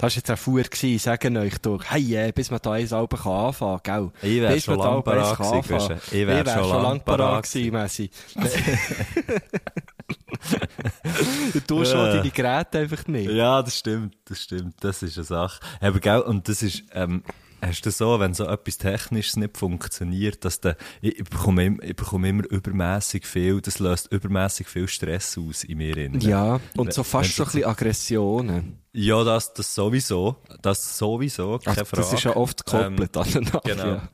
Das 0.00 0.14
war 0.14 0.16
jetzt 0.16 0.30
ein 0.30 0.36
Fuhr, 0.38 0.62
gewesen, 0.62 0.98
sagen 0.98 1.36
euch 1.36 1.58
doch. 1.58 1.84
Hey, 1.84 2.16
äh, 2.16 2.32
bis 2.32 2.50
man 2.50 2.58
da 2.62 2.72
eins 2.72 2.90
Alben 2.90 3.18
kann 3.18 3.32
anfangen, 3.32 3.80
gell? 3.82 4.10
Ich 4.22 4.40
wär 4.40 4.52
Bis 4.54 4.64
schon 4.64 4.78
man 4.78 4.86
da 4.86 4.88
lang 4.88 4.96
Alben 4.96 5.12
eins 5.12 5.28
parat 5.28 5.36
kann 5.52 5.60
gewesen. 5.60 6.00
Ich 6.06 6.26
wär 6.26 6.46
wär 6.46 6.54
schon 6.54 6.68
lang 6.70 6.82
lang 6.82 7.00
parat 7.04 7.44
gewesen, 7.44 7.72
Messi. 7.72 8.10
du 11.66 11.84
schon 11.84 11.98
Ja. 11.98 12.16
deine 12.16 12.30
Geräte 12.30 12.78
einfach 12.78 13.06
nicht. 13.08 13.30
Ja, 13.30 13.62
das 13.62 13.76
stimmt, 13.76 14.16
das 14.24 14.40
stimmt. 14.40 14.76
Das 14.80 15.02
ist 15.02 15.18
eine 15.18 15.24
Sache. 15.24 15.60
Aber 15.82 16.00
gell, 16.00 16.20
und 16.20 16.48
das 16.48 16.62
ist, 16.62 16.82
ähm, 16.94 17.22
hast 17.62 17.82
du 17.82 17.90
so, 17.90 18.18
wenn 18.20 18.34
so 18.34 18.44
etwas 18.46 18.78
Technisches 18.78 19.36
nicht 19.36 19.56
funktioniert, 19.56 20.44
dass 20.44 20.60
der, 20.60 20.76
ich, 21.00 21.18
ich, 21.18 21.24
bekomme, 21.24 21.64
im- 21.66 21.80
ich 21.82 21.96
bekomme 21.96 22.28
immer 22.28 22.44
übermäßig 22.50 23.26
viel, 23.26 23.60
das 23.60 23.78
löst 23.78 24.12
übermäßig 24.12 24.68
viel 24.68 24.88
Stress 24.88 25.36
aus 25.38 25.64
in 25.64 25.78
mir. 25.78 25.96
innen. 25.96 26.20
Ja, 26.20 26.60
und 26.76 26.92
so 26.92 27.02
fast 27.02 27.36
so 27.36 27.42
ein 27.42 27.46
bisschen 27.46 27.64
Aggressionen. 27.64 28.78
Ja, 28.92 29.22
das, 29.22 29.54
das 29.54 29.74
sowieso. 29.74 30.36
Das 30.62 30.98
sowieso, 30.98 31.58
keine 31.58 31.78
Also, 31.78 31.84
Frage. 31.84 32.02
das 32.02 32.12
ist 32.12 32.24
ja 32.24 32.34
oft 32.36 32.64
gekoppelt 32.66 33.16
aneinander. 33.16 33.60
Genau. 33.64 33.86
Ja. 33.86 34.08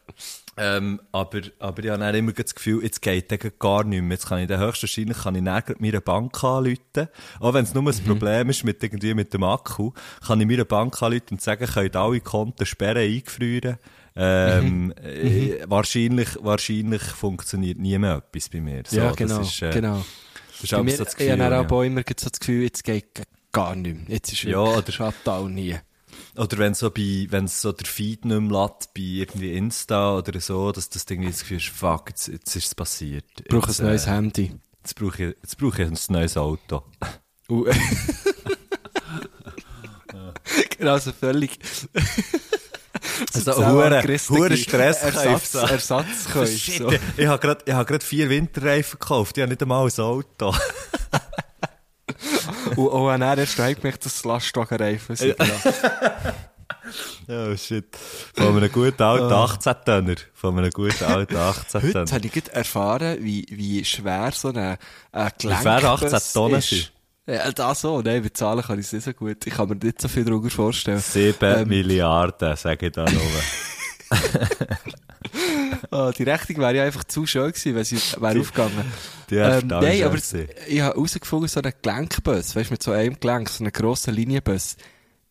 Ähm, 0.59 1.01
aber, 1.12 1.40
aber 1.59 1.85
ich 1.85 1.90
habe 1.90 2.01
dann 2.01 2.15
immer 2.15 2.32
das 2.32 2.54
Gefühl, 2.54 2.82
jetzt 2.82 3.02
geht 3.02 3.30
dann 3.30 3.38
gar 3.59 3.85
nicht 3.85 4.01
mehr. 4.02 4.12
Jetzt 4.16 4.26
kann 4.29 4.38
ich 4.38 4.49
dann 4.49 4.60
höchstwahrscheinlich 4.60 5.18
kann 5.18 5.35
ich 5.35 5.45
dann 5.45 5.63
gerade 5.63 5.76
meine 5.80 6.01
Bank 6.01 6.43
anrufen. 6.43 7.09
Auch 7.40 7.52
wenn 7.52 7.65
es 7.65 7.74
nur 7.74 7.87
ein 7.87 8.04
Problem 8.04 8.48
ist 8.48 8.65
mit, 8.65 8.82
irgendwie 8.82 9.13
mit 9.15 9.35
dem 9.35 9.43
Akku, 9.45 9.93
kann 10.26 10.40
ich 10.40 10.46
meine 10.46 10.65
Bank 10.65 11.02
anrufen 11.02 11.26
und 11.32 11.43
sagen, 11.43 11.66
könnt 11.66 11.95
alle 11.96 12.21
Konten 12.21 12.65
sperren, 12.65 12.98
eingefrieren. 13.02 13.76
Ähm, 14.18 14.95
äh, 15.02 15.59
wahrscheinlich, 15.66 16.29
wahrscheinlich 16.40 17.02
funktioniert 17.02 17.79
nie 17.79 17.98
mehr 17.98 18.23
etwas 18.26 18.48
bei 18.48 18.60
mir. 18.63 18.82
So, 18.87 18.96
ja, 18.96 19.09
das 19.09 19.16
genau, 19.16 19.41
ist, 19.43 19.60
äh, 19.63 19.70
genau. 19.70 20.04
Das 20.52 20.65
ist 20.65 20.70
Bei 20.70 20.82
mir, 20.82 20.96
so 20.96 21.04
das 21.04 21.13
ich 21.13 21.18
Gefühl. 21.18 21.32
habe 21.32 21.54
ja. 21.54 21.60
aber 21.60 21.76
auch 21.76 21.82
immer 21.82 22.01
so 22.18 22.30
das 22.30 22.41
Gefühl, 22.41 22.63
jetzt 22.63 22.82
geht 22.82 23.04
gar 23.52 23.74
nicht 23.76 23.95
mehr. 23.95 24.04
Jetzt 24.16 24.32
ist 24.32 24.43
Ja, 24.45 24.60
oder- 24.60 24.91
Shutdown 24.91 25.54
hier. 25.59 25.82
Oder 26.37 26.59
wenn 26.59 26.75
so 26.75 26.91
bei, 26.91 27.27
wenn 27.31 27.49
so 27.49 27.73
der 27.73 27.87
Feed 27.87 28.25
nicht 28.25 28.41
mehr 28.41 28.63
lädt, 28.63 28.93
bei 28.95 29.03
irgendwie 29.03 29.55
Insta 29.55 30.17
oder 30.17 30.39
so, 30.41 30.73
dass 30.73 30.91
das 30.91 31.07
Ding 31.07 31.23
jetzt 31.23 31.37
das 31.37 31.41
Gefühl 31.43 31.57
ist, 31.59 31.69
fuck, 31.69 32.11
jetzt, 32.11 32.29
jetzt 32.29 32.55
ist 32.57 32.67
es 32.67 32.75
passiert. 32.75 33.25
Ich 33.39 33.49
brauche 33.49 33.71
ein 33.71 33.87
neues 33.87 34.07
äh, 34.07 34.11
Handy. 34.11 34.53
Jetzt 34.83 34.95
brauche 34.95 35.25
ich, 35.25 35.37
jetzt 35.43 35.59
brauche 35.59 35.83
ich 35.83 35.89
ein 35.89 35.99
neues 36.09 36.37
Auto. 36.37 36.83
Uh. 37.49 37.65
genau, 40.79 40.99
so 40.99 41.13
völlig. 41.13 41.59
Also, 43.35 43.53
so 43.53 43.67
hure, 43.67 44.03
hure 44.29 44.57
Stresskäufe. 44.57 45.59
Ersatzkäufe. 45.59 46.59
Shit, 46.59 46.79
so. 46.79 46.91
ich, 46.91 47.01
ich 47.17 47.27
habe 47.27 47.39
gerade, 47.41 47.65
ich 47.67 47.73
habe 47.73 47.85
gerade 47.85 48.05
vier 48.05 48.29
Winterreifen 48.29 48.99
gekauft. 48.99 49.37
Ich 49.37 49.43
habe 49.43 49.51
nicht 49.51 49.63
einmal 49.63 49.87
ein 49.87 50.01
Auto. 50.01 50.55
Und 52.77 52.89
auch 52.89 53.09
an 53.09 53.23
er 53.23 53.39
erst 53.39 53.57
gemerkt, 53.57 54.05
dass 54.05 54.17
es 54.17 54.25
Lastwagenreifen 54.25 55.17
sind. 55.17 55.37
Oh 57.29 57.57
shit. 57.57 57.97
Von 58.35 58.57
einem 58.57 58.71
guten 58.71 59.03
alten 59.03 59.33
18-Tönner. 59.33 60.15
Von 60.33 60.57
einem 60.57 60.71
guten 60.71 61.03
alten 61.03 61.37
Heute 61.37 61.59
18-Tönner. 61.61 62.13
habe 62.13 62.27
ich 62.27 62.33
gerade 62.33 62.53
erfahren, 62.53 63.19
wie, 63.21 63.45
wie 63.51 63.85
schwer 63.85 64.31
so 64.33 64.49
ein, 64.49 64.56
ein 64.56 64.78
schwer 65.10 65.31
Gelenkbus 65.37 66.15
18 66.15 66.32
Tonnen 66.32 66.59
ist. 66.59 66.93
Ja, 67.26 67.50
das 67.50 67.81
so. 67.81 68.00
Nein, 68.03 68.22
bezahlen 68.22 68.62
kann 68.62 68.78
ich 68.78 68.87
es 68.87 68.93
nicht 68.93 69.05
so 69.05 69.12
gut. 69.12 69.44
Ich 69.44 69.55
kann 69.55 69.69
mir 69.69 69.75
nicht 69.75 70.00
so 70.00 70.06
viel 70.06 70.25
darüber 70.25 70.49
vorstellen. 70.49 71.00
Sieben 71.00 71.62
Ähm, 71.62 71.69
Milliarden, 71.69 72.55
sage 72.55 72.87
ich 72.87 72.93
da 72.93 73.05
nur. 73.05 73.21
Ah, 75.91 76.10
die 76.12 76.22
Rechnung 76.24 76.58
wäre 76.58 76.74
ja 76.76 76.84
einfach 76.84 77.04
zu 77.04 77.26
schön 77.26 77.48
gewesen, 77.52 77.74
wenn 77.74 77.84
sie 77.84 77.97
wäre 78.20 78.41
aufgegangen. 78.41 78.84
Die 79.30 79.36
ähm, 79.36 79.66
nein, 79.66 80.02
aber 80.02 80.10
gewesen. 80.16 80.48
ich 80.66 80.80
habe 80.80 80.94
herausgefunden, 80.94 81.48
so 81.48 81.60
ein 81.60 81.72
Gelenkbus, 81.82 82.56
weißt 82.56 82.70
du, 82.70 82.74
mit 82.74 82.82
so 82.82 82.92
einem 82.92 83.19
Gelenk, 83.20 83.48
so 83.48 83.62
einem 83.64 83.72
grossen 83.72 84.14
Linienbus, 84.14 84.76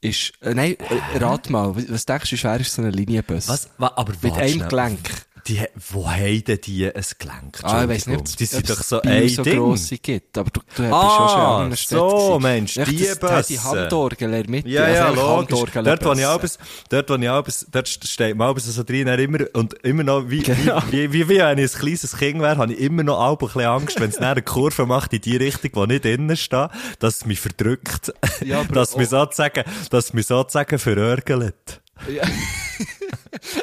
ist, 0.02 0.34
äh, 0.42 0.54
nein, 0.54 0.76
äh, 1.14 1.18
rat 1.18 1.50
mal, 1.50 1.76
was 1.76 1.90
was 1.90 2.06
denkst 2.06 2.30
du, 2.30 2.34
wie 2.36 2.38
schwer 2.38 2.60
ist 2.60 2.74
so 2.74 2.82
ein 2.82 2.92
Linienbus? 2.92 3.48
Was? 3.48 3.70
Wa- 3.78 3.94
Aber 3.96 4.14
Mit 4.22 4.34
einem 4.34 4.50
schnell. 4.54 4.68
Gelenk. 4.70 5.00
Die, 5.48 5.62
wo 5.92 6.10
haben 6.10 6.44
denn 6.44 6.60
die 6.62 6.88
ein 6.88 7.04
Gelenk? 7.20 7.60
Ah, 7.62 7.84
ich 7.84 7.90
weiss 7.90 8.08
nicht, 8.08 8.40
Die 8.40 8.46
sind 8.46 8.68
doch 8.68 8.82
so 8.82 9.00
ein 9.02 9.30
so 9.30 9.44
Ding. 9.44 9.60
grosse 9.60 10.00
gibt, 10.00 10.36
aber 10.40 10.50
du, 10.50 10.60
du 10.62 10.82
bist 10.82 10.92
Ah, 10.92 11.04
ja 11.04 11.30
schon 11.30 11.40
in 11.40 11.46
anderen 11.46 11.78
Städten 11.78 12.00
so, 12.00 12.18
gewesen. 12.18 12.42
Mensch, 12.42 12.74
die 12.74 12.98
das- 13.06 13.20
das 13.20 13.32
hat 13.32 13.50
Die. 13.50 13.60
Handorgel 13.60 14.44
Mitte. 14.48 14.68
Ja, 14.70 14.84
also 14.86 14.96
ja, 14.96 15.06
eigentlich 15.08 15.20
logisch. 15.52 15.72
Dort, 15.84 16.04
wo 16.06 16.14
ich 16.14 16.26
abends, 16.26 16.58
dort, 16.90 17.10
wo 17.12 17.16
ich 17.16 17.30
abends, 17.30 17.66
dort 17.72 17.88
steht 17.88 18.36
man 18.36 18.48
abends 18.50 18.66
so 18.66 18.84
drin, 18.84 19.08
immer, 19.08 19.40
und 19.54 19.76
immer 19.84 20.04
noch, 20.04 20.28
wie, 20.30 20.40
Genau. 20.42 20.82
wie, 20.90 21.14
wie, 21.14 21.30
wie 21.30 21.38
wenn 21.38 21.60
ich 21.60 21.76
ein 21.76 21.80
kleines 21.80 22.18
Kind 22.18 22.42
wäre, 22.42 22.58
habe 22.58 22.74
ich 22.74 22.80
immer 22.80 23.04
noch 23.04 23.20
auch 23.20 23.40
ein 23.40 23.46
bisschen 23.46 23.62
Angst, 23.66 24.00
wenn 24.00 24.10
es 24.10 24.18
eine 24.18 24.42
Kurve 24.42 24.88
macht 24.88 25.14
in 25.14 25.22
die 25.22 25.38
Richtung, 25.38 25.70
wo 25.76 25.86
nicht 25.86 26.06
innen 26.06 26.36
steht, 26.38 26.70
dass 26.98 27.18
es 27.18 27.26
mich 27.26 27.40
verdrückt. 27.40 28.12
Ja, 28.44 28.62
aber 28.62 28.74
dass 28.74 28.90
es 28.90 28.98
mich 28.98 29.10
sozusagen, 29.10 29.64
dass 29.92 30.06
es 30.06 30.14
mich 30.14 30.26
sozusagen 30.26 30.80
verärgert. 30.80 31.82
Ja. 32.12 32.24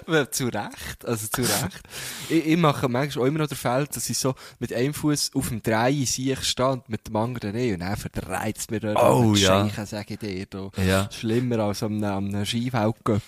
Weil 0.06 0.30
zu 0.30 0.44
Recht, 0.46 1.04
also 1.04 1.26
zu 1.28 1.42
Recht. 1.42 1.80
Ich, 2.28 2.46
ich 2.46 2.56
mache 2.56 2.88
manchmal 2.88 3.24
auch 3.24 3.28
immer 3.28 3.40
noch 3.40 3.48
den 3.48 3.56
Fall, 3.56 3.86
dass 3.86 4.08
ich 4.08 4.18
so 4.18 4.34
mit 4.58 4.72
einem 4.72 4.94
Fuß 4.94 5.32
auf 5.34 5.48
dem 5.48 5.62
Drei 5.62 5.92
Sieg 6.04 6.42
stehe 6.44 6.68
und 6.70 6.88
mit 6.88 7.06
dem 7.06 7.16
anderen 7.16 7.52
nicht. 7.52 7.74
Und 7.74 7.80
dann 7.80 7.96
verdreht 7.96 8.58
es 8.58 8.70
mir 8.70 8.80
dort 8.80 8.98
Oh, 8.98 9.34
ja. 9.34 9.68
Scheichen, 9.68 9.86
sage 9.86 10.14
ich 10.14 10.18
dir. 10.20 10.46
Da. 10.46 10.70
Ja. 10.82 11.08
Schlimmer 11.12 11.60
als 11.60 11.82
am, 11.82 12.02
am 12.04 12.44
Skiweltcup. 12.44 13.22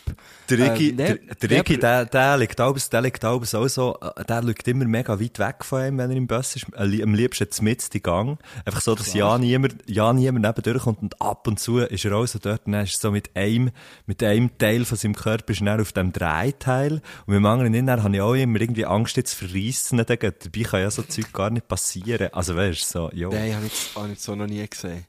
Der 0.50 0.58
Rigi, 0.58 0.90
Ähm, 0.90 0.96
der, 0.96 1.14
nee, 1.14 1.20
der 1.42 1.50
Rigi, 1.50 1.78
der, 1.78 2.04
der 2.06 2.36
liegt 2.36 2.60
abends, 2.60 2.90
der 2.90 3.02
liegt 3.02 3.24
abends 3.24 3.54
auch 3.54 3.68
so, 3.68 3.98
äh, 4.00 4.24
der 4.24 4.42
liegt 4.42 4.66
immer 4.68 4.84
mega 4.84 5.18
weit 5.20 5.38
weg 5.38 5.64
von 5.64 5.86
ihm, 5.86 5.98
wenn 5.98 6.10
er 6.10 6.16
im 6.16 6.26
Bus 6.26 6.56
ist. 6.56 6.66
Äh, 6.76 7.02
Am 7.02 7.14
liebsten 7.14 7.64
mitten 7.64 7.96
im 7.96 8.02
Gang. 8.02 8.38
Einfach 8.64 8.80
so, 8.80 8.94
dass 8.94 9.14
ja 9.14 9.36
niemand, 9.38 9.76
ja 9.86 10.12
niemand 10.12 10.44
neben 10.44 10.62
durchkommt 10.62 11.02
und 11.02 11.20
ab 11.20 11.46
und 11.46 11.58
zu 11.58 11.78
ist 11.78 12.04
er 12.04 12.14
auch 12.14 12.26
so 12.26 12.38
dort 12.38 12.66
und 12.66 12.72
dann 12.72 12.84
ist 12.84 13.00
so 13.00 13.10
mit 13.10 13.34
einem, 13.34 13.70
mit 14.06 14.22
einem 14.22 14.56
Teil 14.58 14.84
von 14.84 14.98
seinem 14.98 15.14
Körper 15.14 15.52
ist 15.52 15.62
er 15.62 15.80
auf 15.80 15.92
dem 15.92 16.12
Drehteil 16.52 16.92
und 16.92 17.28
mit 17.28 17.36
dem 17.36 17.46
anderen 17.46 17.86
dann 17.86 18.02
habe 18.02 18.14
ich 18.14 18.20
auch 18.20 18.34
immer 18.34 18.60
irgendwie 18.60 18.86
Angst, 18.86 19.16
jetzt 19.16 19.38
zu 19.38 19.46
verreissen. 19.46 19.98
Dabei 19.98 20.62
kann 20.62 20.80
ja 20.80 20.90
so 20.90 21.02
Zeug 21.02 21.32
gar 21.32 21.50
nicht 21.50 21.68
passieren. 21.68 22.28
Also 22.32 22.56
weißt 22.56 22.94
du, 22.94 22.98
so, 22.98 23.10
jo. 23.12 23.30
Nein, 23.30 23.54
habe 23.54 23.66
ich, 23.66 23.90
hab 23.94 24.18
so 24.18 24.34
noch 24.34 24.46
nie 24.46 24.66
gesehen. 24.68 25.06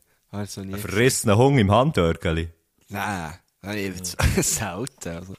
So 0.47 0.61
nie 0.61 0.73
Ein 0.73 0.79
verrissener 0.79 1.37
Hung 1.37 1.57
im 1.57 1.71
Handörgeli. 1.71 2.49
Nein, 2.89 3.33
habe 3.63 3.79
ich 3.79 3.93
selten. 4.45 5.09
Also. 5.09 5.33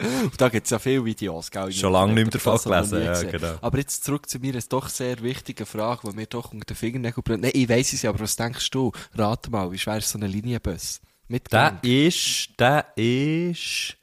Und 0.00 0.40
da 0.40 0.48
gibt 0.48 0.66
es 0.66 0.70
ja 0.70 0.78
viele 0.78 1.04
Videos, 1.04 1.50
gell? 1.50 1.72
Schon 1.72 1.92
lange 1.92 2.14
nicht 2.14 2.24
mehr 2.24 2.40
davon 2.40 2.58
gelesen, 2.58 3.02
ja, 3.02 3.22
genau. 3.22 3.54
Aber 3.60 3.78
jetzt 3.78 4.04
zurück 4.04 4.28
zu 4.28 4.38
mir, 4.38 4.52
eine 4.52 4.62
doch 4.62 4.88
sehr 4.88 5.22
wichtige 5.22 5.66
Frage, 5.66 6.08
die 6.08 6.16
mir 6.16 6.26
doch 6.26 6.52
unter 6.52 6.64
den 6.64 6.76
Fingernägeln 6.76 7.22
brennt. 7.22 7.42
Nein, 7.42 7.52
ich 7.54 7.68
weiss 7.68 7.92
es 7.92 8.02
ja, 8.02 8.10
aber 8.10 8.20
was 8.20 8.36
denkst 8.36 8.70
du? 8.70 8.92
Rate 9.14 9.50
mal, 9.50 9.70
wie 9.72 9.78
schwer 9.78 9.98
ist 9.98 10.10
so 10.10 10.18
ein 10.18 10.22
Linienbus? 10.22 11.00
Mit 11.28 11.52
Der 11.52 11.78
ist, 11.82 12.48
der 12.58 12.86
ist, 12.96 13.96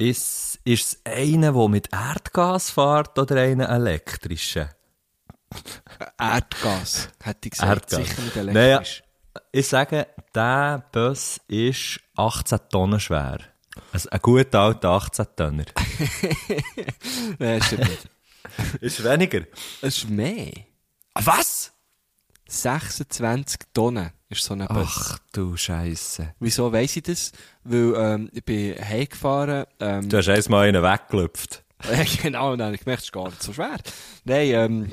ist, 0.00 0.58
ist 0.64 0.86
es 0.86 1.00
einer, 1.04 1.52
der 1.52 1.68
mit 1.68 1.88
Erdgas 1.92 2.70
fährt 2.70 3.18
oder 3.18 3.36
einer 3.36 3.68
elektrischen? 3.68 4.68
Erdgas, 6.18 7.08
hätte 7.22 7.48
ich 7.48 7.50
gesagt. 7.50 7.92
Erdgas. 7.92 8.08
Sicher 8.08 8.22
nicht 8.22 8.36
Nein, 8.36 8.56
elektrisch. 8.56 9.02
Ich 9.52 9.68
sage, 9.68 10.06
der 10.34 10.84
Bus 10.90 11.40
ist 11.48 12.00
18 12.16 12.58
Tonnen 12.70 13.00
schwer. 13.00 13.38
Also 13.92 14.10
ein 14.10 14.20
guter 14.20 14.60
alter 14.60 14.90
18 14.90 15.26
Tonner. 15.36 15.64
Nein, 17.38 17.62
stimmt 17.62 17.88
nicht. 17.88 18.08
ist 18.80 19.04
weniger. 19.04 19.42
Es 19.82 19.98
ist 19.98 20.10
mehr. 20.10 20.52
Was? 21.14 21.72
26 22.48 23.60
Tonnen 23.72 24.10
ist 24.30 24.44
so 24.44 24.54
ein 24.54 24.66
Bus. 24.66 24.88
Ach 25.12 25.18
du 25.32 25.56
Scheiße. 25.56 26.34
Wieso 26.38 26.72
weiss 26.72 26.96
ich 26.96 27.02
das? 27.02 27.32
Weil 27.64 27.94
ähm, 27.96 28.30
ich 28.32 28.44
bin 28.44 28.76
heimgefahren. 28.78 29.64
Ähm, 29.80 30.08
Du 30.08 30.16
hast 30.18 30.28
einmal 30.28 30.68
einen 30.68 30.82
weggelüpft. 30.82 31.64
Genau, 32.22 32.52
und 32.52 32.58
dann 32.58 32.66
habe 32.66 32.74
ich 32.76 32.82
gemerkt, 32.84 33.00
es 33.00 33.06
ist 33.06 33.12
gar 33.12 33.24
nicht 33.28 33.42
so 33.42 33.52
schwer. 33.52 33.78
Nein, 34.24 34.48
ähm, 34.48 34.92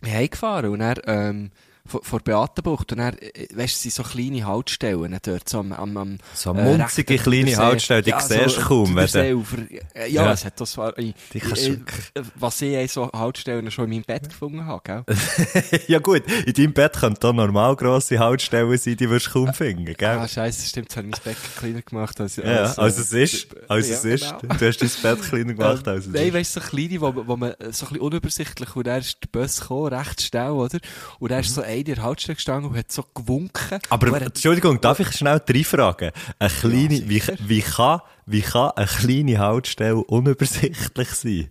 wir 0.00 0.14
haben 0.14 0.30
gefahren 0.30 0.70
und 0.70 0.78
dann, 0.78 0.96
ähm, 1.04 1.50
vor, 1.86 2.00
vor 2.04 2.20
Beatenbucht 2.20 2.92
und 2.92 2.98
dann, 2.98 3.14
äh, 3.18 3.46
weißt 3.54 3.74
du, 3.74 3.78
sind 3.90 3.92
so 3.94 4.02
kleine 4.02 4.46
Haltestellen 4.46 5.18
dort, 5.22 5.48
so 5.48 5.58
am, 5.60 5.72
am, 5.72 5.96
am 5.96 6.18
So 6.34 6.52
äh, 6.54 6.62
munzige 6.62 7.16
kleine 7.16 7.42
Übersee. 7.42 7.56
Haltestellen, 7.56 8.04
die 8.04 8.10
Ja, 8.10 8.20
siehst 8.20 8.40
du 8.44 8.48
so, 8.48 8.60
kaum, 8.62 8.96
wenn 8.96 9.06
der 9.06 9.30
du- 9.32 9.38
Seeufer. 9.40 9.58
Äh, 9.94 10.10
Ja, 10.10 10.24
Ja. 10.26 10.32
es 10.32 10.44
hat 10.44 10.60
das 10.60 10.76
äh, 10.78 11.12
Die 11.32 11.40
kannst 11.40 11.68
äh, 11.68 11.76
du- 12.14 12.22
was 12.36 12.60
ich 12.62 12.92
so 12.92 13.10
Haltestellen 13.12 13.70
schon 13.70 13.84
in 13.86 13.90
meinem 13.90 14.04
Bett 14.04 14.28
gefunden 14.28 14.64
habe, 14.66 14.82
gell? 14.84 15.04
ja 15.88 15.98
gut, 15.98 16.22
in 16.46 16.52
deinem 16.52 16.72
Bett 16.72 16.94
könnte 16.94 17.20
da 17.20 17.32
normal 17.32 17.76
grosse 17.76 18.18
Haltestellen 18.18 18.76
sein, 18.78 18.96
die 18.96 19.10
wirst 19.10 19.26
du 19.26 19.30
kaum 19.44 19.54
finden, 19.54 19.92
gell? 19.94 20.08
Ah, 20.18 20.28
scheiße, 20.28 20.66
stimmt, 20.68 20.86
jetzt 20.88 20.96
habe 20.96 21.08
ich 21.08 21.12
mein 21.12 21.34
Bett 21.34 21.36
kleiner 21.58 21.82
gemacht 21.82 22.20
als, 22.20 22.36
ja, 22.36 22.44
als, 22.44 22.78
äh, 22.78 22.80
also 22.80 23.00
es 23.02 23.12
ist, 23.12 23.46
also 23.68 23.88
ja, 23.88 23.94
es 23.96 24.04
ist, 24.04 24.40
genau. 24.40 24.54
du 24.54 24.66
hast 24.66 24.78
dein 24.82 25.16
Bett 25.16 25.22
kleiner 25.28 25.54
gemacht, 25.54 25.88
als 25.88 26.06
es 26.06 26.12
Nein, 26.12 26.28
ist. 26.28 26.34
weißt 26.34 26.56
du, 26.56 26.60
so 26.60 26.66
kleine, 26.68 27.00
wo, 27.00 27.26
wo 27.26 27.36
man 27.36 27.50
äh, 27.52 27.54
so 27.72 27.86
ein 27.86 27.88
bisschen 27.92 27.98
unübersichtlich, 28.00 28.76
und 28.76 28.86
dann 28.86 29.00
ist 29.00 29.18
der 29.22 29.28
Bus 29.40 29.60
gekommen, 29.60 29.92
recht 29.94 30.22
schnell, 30.22 30.50
oder? 30.50 30.78
Und 31.18 31.30
dann 31.30 31.40
ist 31.40 31.54
so 31.54 31.62
einer 31.70 31.78
in 31.78 31.84
der 31.84 32.02
Haltestelle 32.02 32.36
gestanden 32.36 32.70
und 32.70 32.76
hat 32.76 32.90
so 32.92 33.04
gewunken. 33.14 33.78
Aber, 33.88 34.06
er 34.08 34.14
hat- 34.14 34.22
Entschuldigung, 34.22 34.80
darf 34.80 35.00
ich 35.00 35.12
schnell 35.12 35.40
drei 35.44 35.64
fragen? 35.64 36.10
Eine 36.38 36.50
kleine, 36.50 36.94
Ja, 36.94 37.08
wie, 37.08 37.22
wie 37.48 37.62
kann, 37.62 38.00
wie 38.26 38.42
kann 38.42 38.70
eine 38.72 38.86
kleine 38.86 39.38
Haltestelle 39.38 39.96
unübersichtlich 39.96 41.08
sein? 41.10 41.48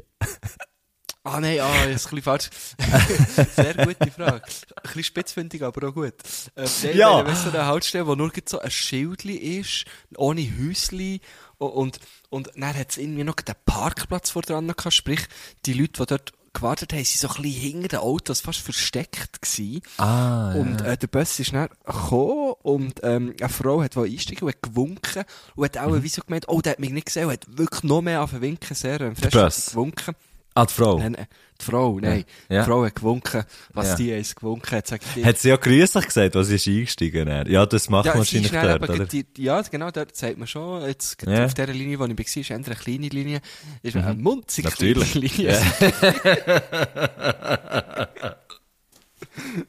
Ah, 1.24 1.40
nein, 1.42 1.60
ah, 1.60 1.86
das 1.86 2.06
ist 2.06 2.08
ein 2.14 2.16
bisschen 2.16 2.22
falsch. 2.24 2.50
Sehr 3.56 3.74
gute 3.86 4.10
Frage. 4.10 4.42
Ein 4.42 4.82
bisschen 4.84 5.04
spitzfindig, 5.04 5.62
aber 5.64 5.90
auch 5.90 5.94
gut. 5.94 6.14
Ähm, 6.56 6.66
nein, 6.84 6.98
Ja. 6.98 7.26
Wenn 7.26 7.36
so 7.36 7.50
eine 7.50 7.66
Haltestelle, 7.66 8.08
wo 8.08 8.16
nur 8.16 8.32
so 8.48 8.60
ein 8.60 8.72
Schildli 8.72 9.36
ist, 9.36 9.86
ohne 10.16 10.42
Häusli, 10.42 11.20
und, 11.58 11.70
und, 11.72 12.00
und 12.30 12.50
dann 12.56 12.74
hat 12.76 12.92
es 12.92 12.98
irgendwie 12.98 13.26
noch 13.26 13.36
den 13.36 13.54
Parkplatz 13.66 14.30
vor 14.32 14.44
dran 14.44 14.68
gehabt, 14.68 14.94
sprich, 14.94 15.20
die 15.66 15.74
Leute, 15.74 15.92
die 16.02 16.06
dort 16.06 16.32
gewartet 16.54 16.94
haben, 16.94 17.04
sind 17.04 17.20
so 17.22 17.28
ein 17.30 17.42
bisschen 17.42 17.62
hinter 17.62 17.88
den 17.90 18.00
Autos 18.00 18.42
fast 18.42 18.60
versteckt 18.60 19.42
gewesen. 19.42 19.82
Ah, 19.98 20.54
Und 20.54 20.82
äh, 20.82 20.98
der 20.98 21.08
Bus 21.08 21.40
ist 21.40 21.54
dann 21.54 21.70
gekommen 21.86 22.54
und 22.64 23.00
ähm, 23.04 23.36
eine 23.40 23.50
Frau 23.50 23.82
hat 23.82 23.98
einsteigen 23.98 24.44
und 24.48 24.54
hat 24.54 24.62
gewunken 24.62 25.24
und 25.56 25.66
hat 25.66 25.78
auch 25.78 26.02
wie 26.04 26.08
so 26.10 26.22
gemeint, 26.22 26.46
oh, 26.48 26.62
der 26.62 26.74
hat 26.74 26.80
mich 26.80 26.92
nicht 26.92 27.08
gesehen 27.08 27.26
und 27.26 27.34
hat 27.34 27.46
wirklich 27.58 27.84
noch 27.84 28.02
mehr 28.02 28.24
auf 28.24 28.40
winken, 28.42 28.76
sehr 28.76 29.00
ähm, 29.02 29.16
fest 29.16 29.34
gewunken. 29.72 30.16
Ah, 30.62 30.66
die 30.66 30.74
Frau. 30.74 30.98
Nein, 31.00 31.12
nein, 31.14 31.28
die 31.62 31.66
Frau, 31.66 32.00
nein. 32.00 32.24
Ja. 32.50 32.62
Die 32.62 32.66
Frau 32.70 32.86
hat 32.86 32.96
gewunken, 32.96 33.44
was 33.74 33.90
Ja. 33.90 33.96
die 33.96 34.14
eins 34.14 34.34
gewunken 34.36 34.72
hat, 34.78 34.88
sag 34.88 35.02
ich 35.06 35.14
dir. 35.14 35.26
Hat 35.26 35.38
sie 35.38 35.50
ja 35.50 35.56
grüßlich 35.58 36.06
gesagt, 36.06 36.36
was 36.36 36.50
ist 36.50 36.68
eingestiegen? 36.68 37.26
dann? 37.28 37.50
Ja, 37.50 37.66
das 37.66 37.90
macht 37.90 38.06
ja, 38.06 38.12
man 38.12 38.20
wahrscheinlich 38.20 38.52
dort, 38.52 38.90
oder? 38.90 39.06
die, 39.06 39.24
die- 39.26 39.44
ja, 39.44 39.62
genau, 39.62 39.92
dort 39.92 40.16
sagt 40.16 40.38
man 40.38 40.48
schon, 40.48 40.86
jetzt 40.88 41.22
Ja. 41.26 41.46
auf 41.46 41.54
der 41.54 41.68
Linie, 41.68 42.00
wo 42.00 42.06
ich 42.06 42.18
war, 42.18 42.42
ist 42.42 42.52
eine 42.52 42.64
kleine 42.76 43.08
Linie, 43.10 43.42
ist 43.84 43.96
eine 43.96 44.14
munzig 44.14 44.66
Natürlich. 44.66 45.12
kleine 45.12 45.28
Linie. 45.28 45.60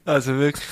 also 0.04 0.36
wirklich, 0.38 0.64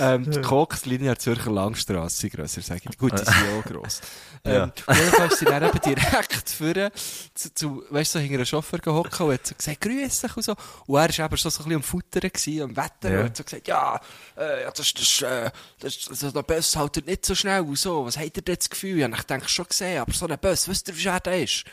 ähm, 0.00 0.30
die 0.30 0.40
Kokslinie 0.40 1.16
Zürcher 1.16 1.50
Langstrasse 1.50 2.28
grösser, 2.30 2.60
sage 2.62 2.82
ich. 2.90 2.98
Gut, 2.98 3.12
die 3.12 3.18
sind 3.24 3.28
ja 3.28 3.58
auch 3.58 3.64
gross. 3.64 4.00
Ja. 4.44 4.64
Ähm, 4.64 4.72
und 4.86 4.96
jedenfalls 4.96 5.38
sind 5.38 5.50
dann 5.50 5.62
eben 5.64 5.80
direkt 5.80 6.48
vorne 6.50 6.92
zu, 7.34 7.54
zu 7.54 7.84
weißt 7.90 8.14
du, 8.14 8.18
so 8.18 8.22
hinter 8.22 8.36
einem 8.36 8.46
Chauffeur 8.46 8.78
gehockt 8.78 9.20
und 9.20 9.32
hat 9.32 9.46
so 9.46 9.54
gesagt, 9.54 9.80
grüß 9.80 10.20
dich 10.20 10.36
und 10.36 10.42
so. 10.42 10.52
Und 10.86 10.96
er 11.00 11.08
war 11.18 11.24
eben 11.26 11.36
schon 11.36 11.50
so 11.50 11.60
ein 11.62 11.64
bisschen 11.64 11.74
am 11.76 11.82
Futtern 11.82 12.30
gewesen, 12.32 12.62
am 12.62 12.76
Wetter, 12.76 13.10
Ja. 13.12 13.18
und 13.20 13.24
hat 13.26 13.36
so 13.36 13.44
gesagt, 13.44 13.68
ja, 13.68 14.00
äh, 14.36 14.62
ja, 14.62 14.70
das, 14.70 14.94
das, 14.94 15.22
äh, 15.22 15.50
das, 15.80 15.98
das, 16.20 16.32
der 16.32 16.42
Bus 16.42 16.76
haltet 16.76 17.06
nicht 17.06 17.26
so 17.26 17.34
schnell 17.34 17.62
und 17.62 17.78
so. 17.78 18.06
Was 18.06 18.16
habt 18.16 18.36
ihr 18.36 18.42
denn 18.42 18.56
das 18.56 18.70
Gefühl? 18.70 18.98
Ja, 18.98 19.08
ich 19.08 19.22
denke 19.22 19.48
schon 19.48 19.66
gesehen, 19.66 20.00
aber 20.00 20.12
so 20.12 20.26
ein 20.28 20.38
Bus, 20.38 20.68
wisst 20.68 20.88
ihr, 20.88 20.96
wie 20.96 21.00
schwer 21.00 21.20
der 21.20 21.42
ist? 21.42 21.64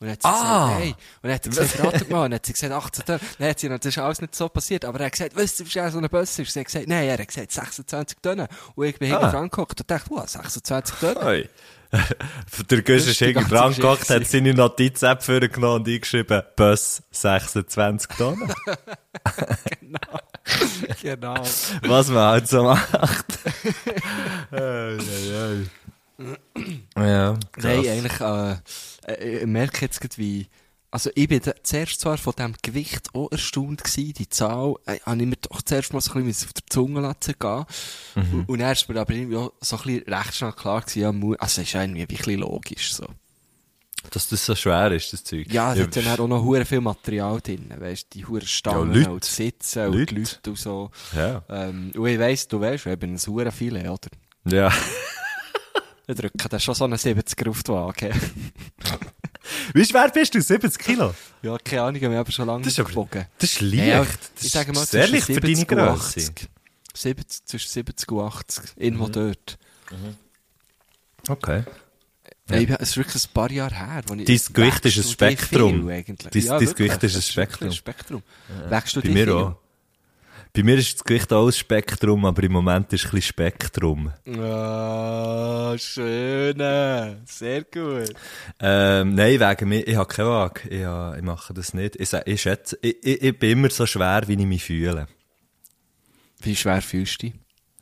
Und 0.00 0.06
dann 0.06 0.12
hat 0.12 0.22
sie 0.22 0.28
Ah. 0.28 0.68
gesagt, 0.68 0.80
hey. 0.80 0.88
Und 0.90 0.96
dann 1.22 1.32
hat 1.34 1.44
er 1.46 1.50
gesagt, 1.50 1.84
ratet 1.84 2.10
mal. 2.10 2.24
Und 2.24 2.30
dann 2.30 2.34
hat 2.36 2.46
sie 2.46 2.52
gesagt, 2.54 2.72
18 2.72 3.04
Tonnen. 3.04 3.20
Dann 3.38 3.48
hat 3.50 3.60
sie, 3.60 3.66
gesagt, 3.68 3.84
das 3.84 3.94
ist 3.94 3.98
alles 4.02 4.20
nicht 4.22 4.34
so 4.34 4.48
passiert. 4.48 4.84
Aber 4.86 4.98
er 4.98 5.06
hat 5.06 5.12
gesagt, 5.12 5.36
wisst 5.36 5.60
ihr, 5.60 5.66
wie 5.66 5.70
schwer 5.70 5.90
so 5.90 5.98
ein 5.98 6.08
Bus 6.08 6.38
ist? 6.38 6.52
Sie 6.52 6.58
hat 6.58 6.66
gesagt, 6.66 6.88
nein, 6.88 7.06
er 7.06 7.18
hat 7.18 7.28
gesagt, 7.28 7.52
26 7.52 8.18
Tonnen. 8.22 8.48
Und 8.74 8.86
ich 8.86 8.98
bin 8.98 9.08
hinten 9.10 9.24
Ah. 9.24 9.30
dran 9.30 9.50
geguckt 9.50 9.78
und 9.80 9.90
dachte, 9.90 10.08
wow, 10.10 10.26
26 10.26 10.96
Tonnen. 10.98 11.48
Der 12.70 12.82
Das 12.82 13.06
ist 13.06 13.18
hinten 13.18 13.48
dran 13.48 13.74
gehockt, 13.74 14.08
hat 14.10 14.24
seine 14.26 14.54
Notiz-App 14.54 15.24
vorgenommen 15.24 15.80
und 15.82 15.88
eingeschrieben, 15.88 16.42
Bus 16.54 17.02
26 17.10 18.10
Tonnen. 18.16 18.52
genau. 21.02 21.34
Was 21.82 22.08
man 22.08 22.22
halt 22.28 22.46
so 22.48 22.62
macht. 22.62 23.26
Ei, 24.52 24.56
ei, 24.56 24.98
ei. 26.96 27.08
ja, 27.08 27.34
krass. 27.52 27.64
Nein, 27.64 27.78
eigentlich, 27.88 28.20
äh, 28.20 28.56
äh, 29.14 29.38
ich 29.40 29.46
merke 29.46 29.82
jetzt 29.82 30.00
gerade, 30.00 30.16
wie, 30.16 30.46
also 30.90 31.10
ich 31.14 31.28
bin 31.28 31.40
zuerst 31.62 32.00
zwar 32.00 32.18
von 32.18 32.34
dem 32.38 32.54
Gewicht 32.62 33.14
auch 33.14 33.30
erstaunt 33.30 33.84
gewesen, 33.84 34.14
die 34.14 34.28
Zahl, 34.28 34.74
äh, 34.86 34.98
habe 35.00 35.20
ich 35.22 35.28
mir 35.28 35.36
doch 35.36 35.62
zuerst 35.62 35.92
mal 35.92 36.00
so 36.00 36.12
ein 36.14 36.24
bisschen 36.24 36.48
auf 36.48 36.52
der 36.52 36.66
Zunge 36.68 37.00
lassen 37.00 37.34
gehen. 37.38 37.64
Mhm. 38.16 38.44
Und, 38.46 38.58
dann 38.58 38.72
ist 38.72 38.88
mir 38.88 39.00
aber 39.00 39.12
irgendwie 39.12 39.36
auch 39.36 39.52
so 39.60 39.76
ein 39.76 39.82
bisschen 39.82 40.14
recht 40.14 40.34
schnell 40.34 40.52
klar 40.52 40.80
gewesen, 40.80 41.00
ja, 41.00 41.36
also 41.38 41.62
ist 41.62 41.74
irgendwie 41.74 42.02
ein 42.02 42.06
bisschen 42.06 42.40
logisch, 42.40 42.94
so. 42.94 43.06
Dass 44.10 44.28
das 44.28 44.46
so 44.46 44.54
schwer 44.54 44.90
ist, 44.92 45.12
das 45.12 45.22
Zeug. 45.22 45.52
Ja, 45.52 45.74
es 45.74 45.80
hat 45.80 45.94
ja 45.96 46.18
auch 46.18 46.26
noch 46.26 46.42
hure 46.42 46.64
viel 46.64 46.80
Material 46.80 47.38
drin, 47.40 47.70
weißt 47.76 48.14
die 48.14 48.24
hure 48.24 48.46
Stangen 48.46 48.94
Leute. 48.94 49.12
und 49.12 49.24
Sitzen 49.24 49.88
und 49.88 49.94
Leute. 49.94 50.14
die 50.14 50.20
Leute 50.20 50.50
und 50.50 50.58
so. 50.58 50.90
Ja. 51.14 51.44
Ähm, 51.50 51.92
und 51.94 52.06
ich 52.06 52.18
weiss, 52.18 52.48
du 52.48 52.60
weißt, 52.60 52.86
wir 52.86 52.92
haben 52.92 53.14
ein 53.14 53.18
hure 53.18 53.52
viele, 53.52 53.92
oder? 53.92 54.08
Ja. 54.46 54.72
Drücken 56.14 56.48
da 56.48 56.58
schon 56.60 56.74
so 56.74 56.84
einen 56.84 56.94
70er 56.98 57.48
auf 57.50 57.62
die 57.62 57.72
Waage. 57.72 58.10
Wie 59.74 59.84
schwer 59.84 60.08
bist 60.10 60.34
du? 60.34 60.40
70 60.40 60.78
Kilo? 60.78 61.14
ja, 61.42 61.56
keine 61.58 61.82
Ahnung, 61.82 62.00
wir 62.00 62.10
haben 62.18 62.30
schon 62.32 62.46
lange 62.46 62.62
Das 62.64 62.72
ist 62.74 62.78
aber- 62.80 62.88
gewogen. 62.90 63.26
Das 63.38 63.52
ist 63.52 63.60
leicht. 63.60 63.86
Ja, 63.86 64.00
das 64.34 64.44
ich 64.44 64.50
sage 64.52 64.72
mal, 64.72 64.82
ist 64.82 64.90
sehr 64.90 65.02
zwischen 65.08 65.14
leicht 65.14 65.26
für 65.26 65.40
deine 65.40 65.56
70 65.56 65.70
und 65.72 65.78
Größe. 65.78 66.20
80. 66.20 66.48
70, 66.94 67.44
zwischen 67.46 67.68
70 67.70 68.12
und 68.12 68.20
80. 68.24 68.64
Irgendwo 68.76 69.06
Mhm. 69.06 69.12
dort. 69.12 69.58
Okay. 71.28 71.64
Ja. 72.50 72.56
Es 72.80 72.90
ist 72.90 72.96
wirklich 72.96 73.24
ein 73.24 73.32
paar 73.32 73.50
Jahre 73.52 73.74
her. 73.76 74.02
Wo 74.06 74.14
ich, 74.14 74.24
Dein 74.24 74.54
Gewicht 74.54 74.84
ist 74.84 74.96
ein 74.96 75.04
Spektrum. 75.04 75.86
Dein- 75.86 76.06
wirklich, 76.06 76.74
Gewicht 76.74 77.02
ist 77.04 77.14
ein 77.16 77.22
Spektrum. 77.22 77.68
ein 77.68 77.72
Spektrum. 77.74 78.22
Wächst 78.68 78.96
du 78.96 79.02
Bei 79.02 79.08
mir 79.08 79.24
viel? 79.24 79.32
auch. 79.32 79.56
Bei 80.52 80.64
mir 80.64 80.76
ist 80.76 80.94
das 80.94 81.04
Gewicht 81.04 81.32
auch 81.32 81.46
ein 81.46 81.52
Spektrum, 81.52 82.24
aber 82.24 82.42
im 82.42 82.52
Moment 82.52 82.92
ist 82.92 83.04
es 83.04 83.06
ein 83.06 83.10
bisschen 83.12 83.28
Spektrum. 83.28 84.12
Ah, 84.36 85.76
schön. 85.78 86.58
Sehr 87.24 87.62
gut. 87.62 88.12
Ähm, 88.58 89.14
nein, 89.14 89.38
wegen 89.38 89.68
mir, 89.68 89.86
ich 89.86 89.94
habe 89.94 90.12
keine 90.12 90.28
Waage. 90.28 90.68
Ich, 90.68 91.18
ich 91.18 91.24
mache 91.24 91.54
das 91.54 91.72
nicht. 91.72 91.96
Ich, 91.96 92.12
ich 92.12 92.42
schätze, 92.42 92.76
ich, 92.82 92.96
ich, 93.00 93.22
ich 93.22 93.38
bin 93.38 93.50
immer 93.50 93.70
so 93.70 93.86
schwer, 93.86 94.22
wie 94.26 94.32
ich 94.32 94.38
mich 94.46 94.64
fühle. 94.64 95.06
Wie 96.40 96.56
schwer 96.56 96.82
fühlst 96.82 97.22
du 97.22 97.28
dich? 97.28 97.36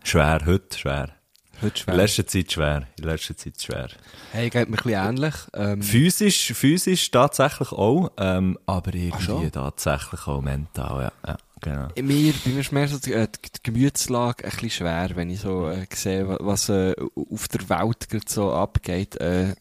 Schwer, 0.05 0.43
heute 0.45 0.79
schwer. 0.79 1.15
Heute 1.63 1.79
In 1.81 1.85
schwer. 1.85 1.95
letzter 1.95 2.27
Zeit 2.27 2.53
schwer. 2.53 2.87
In 2.99 3.05
letzter 3.05 3.37
Zeit 3.37 3.61
schwer. 3.63 3.89
Hey, 4.33 4.51
geht 4.51 4.69
mir 4.69 4.77
ein 4.77 4.83
bisschen 4.83 5.09
ähnlich. 5.09 5.35
Ähm, 5.55 5.83
Physisch, 5.83 6.53
physisch 6.53 7.11
tatsächlich 7.11 7.73
auch, 7.73 8.13
ähm, 8.19 8.59
aber 8.67 8.95
irgendwie 8.95 9.51
tatsächlich 9.51 10.27
auch 10.27 10.43
mental, 10.43 11.05
ja. 11.05 11.13
ja 11.27 11.39
genau. 11.61 11.89
Mir, 12.01 12.33
bei 12.45 12.51
mir 12.51 12.61
ist 12.61 12.73
mehr 12.73 12.89
so 12.89 12.99
die, 12.99 13.13
äh, 13.13 13.27
die 13.45 13.63
Gemütslage 13.63 14.45
ein 14.45 14.51
bisschen 14.51 14.71
schwer, 14.71 15.11
wenn 15.15 15.31
ich 15.31 15.41
so 15.41 15.69
äh, 15.69 15.87
sehe, 15.95 16.29
wa- 16.29 16.39
was 16.41 16.69
äh, 16.69 16.95
auf 17.31 17.49
der 17.49 17.69
Welt 17.69 18.09
gerade 18.09 18.25
so 18.29 18.53
abgeht. 18.53 19.17
Äh, 19.21 19.51
äh, 19.51 19.55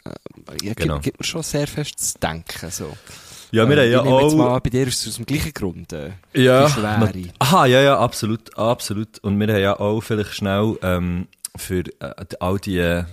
ja, 0.63 0.73
Genau. 0.75 0.95
gibt, 0.95 1.03
gibt 1.03 1.19
mir 1.19 1.25
schon 1.25 1.43
sehr 1.43 1.67
fest 1.67 1.99
zu 1.99 2.19
denken. 2.19 2.69
So. 2.71 2.95
Ja, 3.51 3.67
wir 3.69 3.77
Äh, 3.77 3.81
haben 3.85 3.91
ja 3.91 4.03
nehme 4.03 4.21
jetzt 4.23 4.33
auch... 4.33 4.37
mal 4.37 4.55
an, 4.55 4.61
bei 4.63 4.69
dir 4.69 4.87
ist 4.87 5.01
es 5.01 5.07
aus 5.07 5.15
dem 5.15 5.25
gleichen 5.25 5.53
Grund. 5.53 5.93
Äh, 5.93 6.11
Ja, 6.33 6.65
aha, 7.39 7.65
ja, 7.65 7.81
ja, 7.81 7.97
absolut, 7.97 8.57
absolut. 8.57 9.19
Und 9.19 9.39
wir 9.39 9.47
haben 9.47 9.61
ja 9.61 9.79
auch 9.79 10.01
vielleicht 10.01 10.33
schnell 10.33 10.77
ähm, 10.81 11.27
für 11.55 11.79
äh, 11.99 12.25
die- 12.29 12.41
all 12.41 12.59
die, 12.59 12.77
äh, 12.79 13.03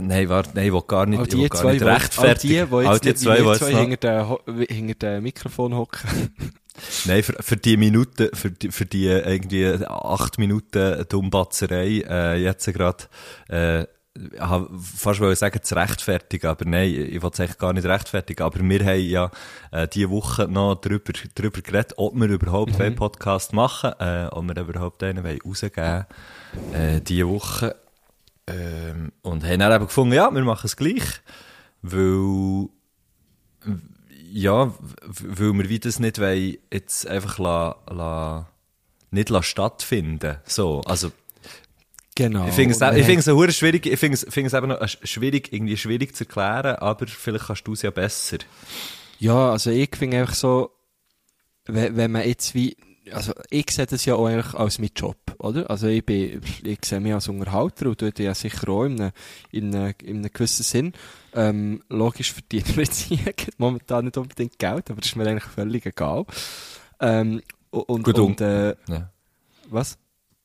nein, 0.00 0.28
warte, 0.28 0.50
nein, 0.54 0.66
ich 0.66 0.72
will 0.72 0.82
gar 0.86 1.06
nicht, 1.06 1.32
die 1.32 1.48
gar 1.48 1.58
zwei, 1.60 1.72
nicht 1.72 1.82
wo- 1.84 1.88
all 1.88 1.94
rechtfertigen. 1.94 2.68
die, 2.70 2.74
All 2.86 2.94
jetzt 2.94 3.04
die 3.04 3.14
zwei, 3.14 3.36
die 3.38 3.44
wir 3.44 3.50
jetzt 3.52 3.58
zwei 3.60 3.72
noch, 3.72 3.80
hinter 3.80 3.96
dem 4.18 4.28
Ho- 4.28 4.40
hinter 4.68 5.14
dem 5.14 5.22
Mikrofon 5.24 5.74
hocken. 5.74 6.00
nein, 7.06 7.22
für, 7.22 7.34
für 7.40 7.56
die 7.56 7.76
Minuten, 7.76 8.28
für 8.34 8.50
die, 8.50 8.70
für 8.70 8.86
die 8.86 9.06
äh, 9.06 9.32
irgendwie 9.34 9.66
acht 9.86 10.38
Minuten 10.38 11.04
Dummbatzerei, 11.08 12.04
äh, 12.08 12.42
jetzt 12.42 12.66
gerade, 12.72 13.04
äh, 13.48 13.82
ich 13.82 14.40
hab 14.40 14.68
fast 14.96 15.20
wollte 15.20 15.36
sagen, 15.36 15.62
zu 15.62 15.76
rechtfertigen, 15.76 16.48
aber 16.48 16.64
nein, 16.64 16.90
ich 16.90 17.22
will 17.22 17.30
es 17.32 17.38
eigentlich 17.38 17.58
gar 17.58 17.72
nicht 17.72 17.86
rechtfertigen, 17.86 18.42
aber 18.42 18.58
wir 18.60 18.84
haben 18.84 19.00
ja 19.00 19.30
äh, 19.70 19.86
diese 19.86 20.10
Woche 20.10 20.48
noch 20.48 20.74
drüber, 20.74 21.12
drüber 21.36 21.60
geredet, 21.60 21.94
ob 21.98 22.14
wir 22.16 22.28
überhaupt 22.28 22.74
Mhm. 22.78 22.84
einen 22.84 22.96
Podcast 22.96 23.52
machen, 23.52 23.92
äh, 24.00 24.26
ob 24.32 24.44
wir 24.46 24.56
überhaupt 24.56 25.02
einen 25.04 25.22
wollen 25.22 25.38
rausgeben 25.44 26.06
äh, 26.72 27.00
diese 27.00 27.28
Woche. 27.28 27.76
Ähm, 28.48 29.12
und 29.22 29.44
haben 29.44 29.60
dann 29.60 29.72
eben 29.72 29.86
gefunden, 29.86 30.14
ja, 30.14 30.30
wir 30.32 30.42
machen 30.42 30.66
es 30.66 30.76
gleich, 30.76 31.04
weil 31.82 32.68
ja, 34.30 34.74
weil 35.02 35.52
wir 35.54 35.68
wie 35.68 35.78
das 35.78 35.98
nicht 35.98 36.20
wollen, 36.20 36.58
jetzt 36.72 37.06
einfach 37.06 37.38
la, 37.38 37.76
la, 37.90 38.48
nicht 39.10 39.30
la 39.30 39.42
stattfinden. 39.42 40.38
So, 40.44 40.82
also, 40.82 41.10
Genau. 42.14 42.48
ich 42.48 42.54
finde 42.54 42.74
es, 42.74 42.80
ich 42.80 43.06
finde 43.06 43.20
es, 43.20 43.28
hure 43.28 43.52
schwierig, 43.52 43.86
ich 43.86 43.96
finde 43.96 44.14
es, 44.14 44.26
finde 44.28 44.48
es 44.48 44.52
eben 44.52 44.66
noch 44.66 44.88
schwierig, 44.88 45.52
irgendwie 45.52 45.76
schwierig 45.76 46.16
zu 46.16 46.24
erklären, 46.24 46.74
aber 46.74 47.06
vielleicht 47.06 47.46
kannst 47.46 47.64
du 47.68 47.74
es 47.74 47.82
ja 47.82 47.92
besser. 47.92 48.38
Ja, 49.20 49.52
also 49.52 49.70
ich 49.70 49.94
finde 49.94 50.18
einfach 50.18 50.34
so, 50.34 50.72
wenn, 51.66 51.96
wenn 51.96 52.10
man 52.10 52.26
jetzt 52.26 52.56
wie 52.56 52.76
also 53.12 53.32
ich 53.50 53.70
sehe 53.70 53.86
das 53.86 54.04
ja 54.04 54.14
auch 54.14 54.26
eigentlich 54.26 54.54
als 54.54 54.78
mein 54.78 54.90
Job, 54.94 55.16
oder? 55.38 55.68
Also 55.70 55.86
ich 55.86 56.04
bin, 56.04 56.40
ich 56.64 56.78
sehe 56.84 57.00
mich 57.00 57.14
als 57.14 57.28
Unterhalter 57.28 57.86
und 57.86 57.98
tue 57.98 58.12
ja 58.18 58.34
sicher 58.34 58.68
auch 58.68 58.84
in 58.84 59.00
einem, 59.00 59.12
in 59.50 59.74
einem, 59.74 59.94
in 60.02 60.16
einem 60.18 60.32
gewissen 60.32 60.62
Sinn. 60.62 60.92
Ähm, 61.34 61.82
logisch 61.88 62.32
verdienen 62.32 62.76
wir 62.76 62.84
jetzt 62.84 63.00
hier 63.00 63.32
momentan 63.58 64.06
nicht 64.06 64.16
unbedingt 64.16 64.58
Geld, 64.58 64.90
aber 64.90 65.00
das 65.00 65.10
ist 65.10 65.16
mir 65.16 65.26
eigentlich 65.26 65.44
völlig 65.44 65.86
egal. 65.86 66.24
Ähm, 67.00 67.42
und, 67.70 68.02
Gut, 68.02 68.18
und, 68.18 68.40
äh, 68.40 68.74
Ja. 68.88 69.10
was? 69.70 69.98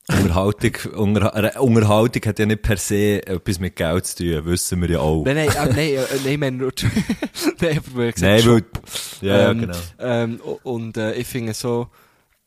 Unterhaltung, 0.06 0.72
Unter 0.96 1.60
Unterhaltung 1.62 2.22
hat 2.26 2.38
ja 2.38 2.44
nicht 2.44 2.60
per 2.60 2.76
se 2.76 3.26
etwas 3.26 3.58
mit 3.58 3.74
Geld 3.74 4.04
zu 4.04 4.16
tun, 4.16 4.44
wissen 4.44 4.82
wir 4.82 4.90
ja 4.90 4.98
auch. 4.98 5.24
Nein, 5.24 5.36
nein, 5.36 5.48
äh, 5.48 5.54
nein, 5.54 5.76
äh, 5.78 5.96
nein, 6.22 6.32
ich 6.32 6.38
meine 6.38 6.56
nur, 6.58 6.72
nein, 7.60 7.78
aber 7.78 7.96
weil 7.96 8.08
ich 8.10 8.14
gesagt 8.16 8.44
Nein, 8.44 8.46
weil, 8.46 9.28
ja, 9.28 9.38
ja, 9.38 9.50
Ähm, 9.50 9.60
genau. 9.60 9.78
Ähm, 9.98 10.40
und 10.62 10.96
äh, 10.98 11.14
ich 11.14 11.26
finde 11.26 11.54
so, 11.54 11.88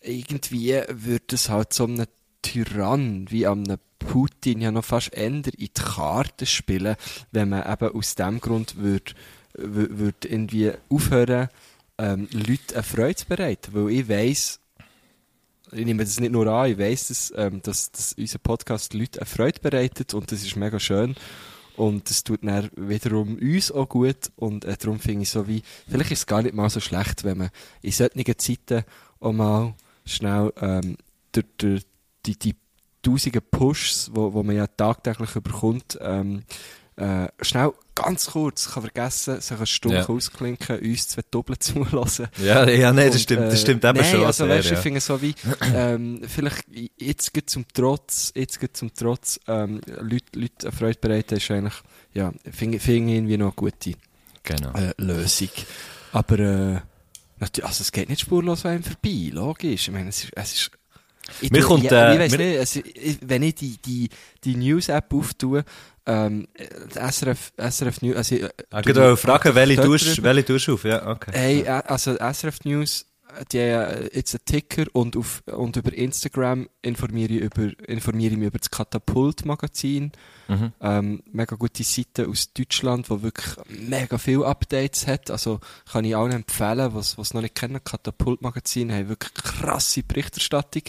irgendwie 0.08 0.82
würde 0.90 1.36
es 1.36 1.50
halt 1.50 1.74
so 1.74 1.84
einem 1.86 2.06
Tyrann 2.42 3.28
wie 3.30 3.48
einem 3.48 3.78
Putin 4.00 4.62
ja 4.62 4.72
noch 4.72 4.86
fast 4.86 5.14
eher 5.14 5.28
in 5.28 5.44
die 5.44 5.70
Karten 5.70 6.46
spielen, 6.46 6.96
wenn 7.32 7.50
man 7.50 7.72
eben 7.72 7.96
aus 7.96 8.16
dem 8.16 8.40
Grund 8.40 8.78
würde 8.78 9.14
wür- 9.58 9.98
würd 9.98 10.26
irgendwie 10.26 10.72
aufhören, 10.90 11.50
ähm, 11.98 12.28
Leute 12.32 12.76
eine 12.76 12.84
Freude 12.84 13.16
zu 13.16 13.26
bereiten. 13.26 13.74
Weil 13.74 13.92
ich 13.92 14.08
weiss, 14.08 14.60
ich 15.72 15.86
nehme 15.86 16.04
das 16.04 16.20
nicht 16.20 16.32
nur 16.32 16.48
an, 16.48 16.72
ich 16.72 16.78
weiss, 16.78 17.08
dass, 17.08 17.34
ähm, 17.36 17.62
dass, 17.64 17.92
dass 17.92 18.14
unser 18.14 18.40
Podcast 18.40 18.94
Leute 18.94 19.20
eine 19.20 19.26
Freude 19.26 19.60
bereitet 19.60 20.14
und 20.14 20.32
das 20.32 20.44
ist 20.44 20.56
mega 20.56 20.80
schön. 20.80 21.16
Und 21.76 22.10
das 22.10 22.24
tut 22.24 22.44
dann 22.44 22.70
wiederum 22.76 23.38
uns 23.38 23.72
auch 23.72 23.88
gut. 23.88 24.32
Und 24.36 24.66
äh, 24.66 24.76
darum 24.78 25.00
finde 25.00 25.24
ich 25.24 25.30
so 25.30 25.48
wie, 25.48 25.62
vielleicht 25.88 26.12
ist 26.12 26.20
es 26.20 26.26
gar 26.26 26.42
nicht 26.42 26.56
mal 26.56 26.70
so 26.70 26.80
schlecht, 26.80 27.24
wenn 27.24 27.38
man 27.38 27.50
in 27.82 27.92
solchen 27.92 28.38
Zeiten 28.38 28.84
auch 29.20 29.32
mal 29.32 29.76
schnell 30.08 30.52
ähm, 30.62 30.98
durch, 31.32 31.46
durch 31.58 31.84
die, 32.26 32.38
die 32.40 32.56
tausenden 33.04 33.42
Pushs, 33.52 34.10
wo, 34.14 34.34
wo 34.34 34.44
man 34.44 34.56
ja 34.56 34.68
tagtäglich 34.68 35.36
überkommt, 35.36 35.98
ähm, 36.02 36.44
äh, 36.98 37.28
schnell 37.42 37.72
ganz 37.94 38.28
kurz 38.28 38.72
kann 38.72 38.84
vergessen, 38.84 39.40
sich 39.40 39.56
eine 39.56 39.68
Stunde 39.68 39.98
Ja. 40.00 40.10
ausklinken, 40.10 40.80
uns 40.80 41.10
zwei 41.10 41.22
Doppel 41.30 41.58
zulassen. 41.60 42.28
Ja, 42.38 42.68
ja, 42.68 42.92
nein, 42.92 43.12
das 43.12 43.22
stimmt, 43.22 43.44
äh, 43.44 43.50
das 43.50 43.62
stimmt 43.62 43.86
eben 43.86 43.98
nein, 44.00 44.12
schon 44.12 44.26
also, 44.26 44.48
weißt, 44.48 44.70
ja. 44.72 44.74
ich 44.78 44.80
finde 44.80 45.00
so 45.00 45.22
wie, 45.22 45.36
ähm, 45.76 46.22
vielleicht 46.28 46.66
jetzt 46.98 47.34
geht 47.34 47.50
zum 47.50 47.66
Trotz, 47.74 48.32
jetzt 48.36 48.60
geht 48.60 48.76
zum 48.76 48.94
Trotz, 48.94 49.40
ähm, 49.48 49.80
Leute, 49.86 50.40
Leute 50.40 50.68
eine 50.68 50.72
Freude 50.72 51.00
bereiten, 51.00 51.36
ist 51.38 51.52
eigentlich, 51.52 51.76
ja, 52.14 52.32
finde 52.52 52.78
ich 52.78 52.88
irgendwie 52.88 53.38
noch 53.38 53.48
eine 53.48 53.56
gute 53.56 53.94
Genau. 54.44 54.72
äh, 54.74 54.94
Lösung. 54.98 55.50
Aber, 56.14 56.40
äh, 56.40 56.80
natürlich, 57.40 57.68
also 57.68 57.82
es 57.82 57.92
geht 57.92 58.10
nicht 58.10 58.22
spurlos 58.22 58.66
an 58.66 58.72
einem 58.72 58.84
vorbei, 58.84 59.30
logisch. 59.32 59.88
Ich 59.88 59.92
meine, 59.94 60.10
es 60.10 60.24
ist, 60.24 60.32
es 60.36 60.54
ist 60.54 60.72
ich 61.42 61.52
Mir 61.52 61.62
kommt, 61.62 61.84
ja, 61.84 62.12
äh, 62.12 62.14
ich 62.26 62.32
weiss 62.32 62.38
nicht, 62.38 62.56
es, 62.58 62.76
ich, 62.78 63.18
wenn 63.22 63.44
ich 63.44 63.56
die, 63.56 63.78
die, 63.86 64.10
die 64.46 64.56
News-App 64.56 65.14
auftue, 65.14 65.66
ähm, 66.06 66.48
SRF, 66.94 67.52
SRF 67.58 68.02
News, 68.02 68.16
also, 68.16 68.36
äh, 68.36 68.50
Ah, 68.72 68.80
ich 68.80 68.86
wollte 68.96 69.18
fragen, 69.18 69.54
welche 69.56 69.82
tust, 69.82 70.06
drüber- 70.06 70.24
welche 70.24 70.46
tust 70.46 70.68
du 70.68 70.74
auf? 70.76 70.84
Ja, 70.86 71.06
okay. 71.06 71.32
Hey, 71.34 71.62
äh, 71.64 71.68
also 71.68 72.16
SRF 72.18 72.64
News, 72.64 73.02
äh, 73.02 73.17
die 73.52 73.58
äh, 73.58 74.10
jetzt 74.16 74.36
einen 74.36 74.46
Ticker 74.46 74.86
und, 74.94 75.16
auf, 75.18 75.44
und 75.46 75.76
über 75.76 75.94
Instagram 75.94 76.70
informiere 76.82 77.34
ich, 77.34 77.42
über, 77.42 77.88
informiere 77.88 78.34
ich 78.34 78.38
mich 78.38 78.48
über 78.48 78.60
das 78.60 78.72
Katapult-Magazin. 78.72 80.12
Mhm. 80.48 80.74
Ähm, 80.82 81.24
mega 81.32 81.56
gute 81.56 81.84
Seite 81.84 82.28
aus 82.28 82.54
Deutschland, 82.54 83.10
die 83.10 83.24
wirklich 83.24 83.56
mega 83.68 84.18
viele 84.18 84.46
Updates 84.46 85.08
hat. 85.08 85.30
Also 85.32 85.60
kann 85.92 86.06
ich 86.06 86.16
allen 86.16 86.32
empfehlen, 86.32 86.94
was 86.94 87.18
was 87.18 87.34
noch 87.34 87.42
nicht 87.42 87.56
kennen. 87.56 87.84
Katapult-Magazin 87.84 88.92
haben 88.92 89.10
wirklich 89.10 89.34
krasse 89.34 90.04
Berichterstattung 90.04 90.84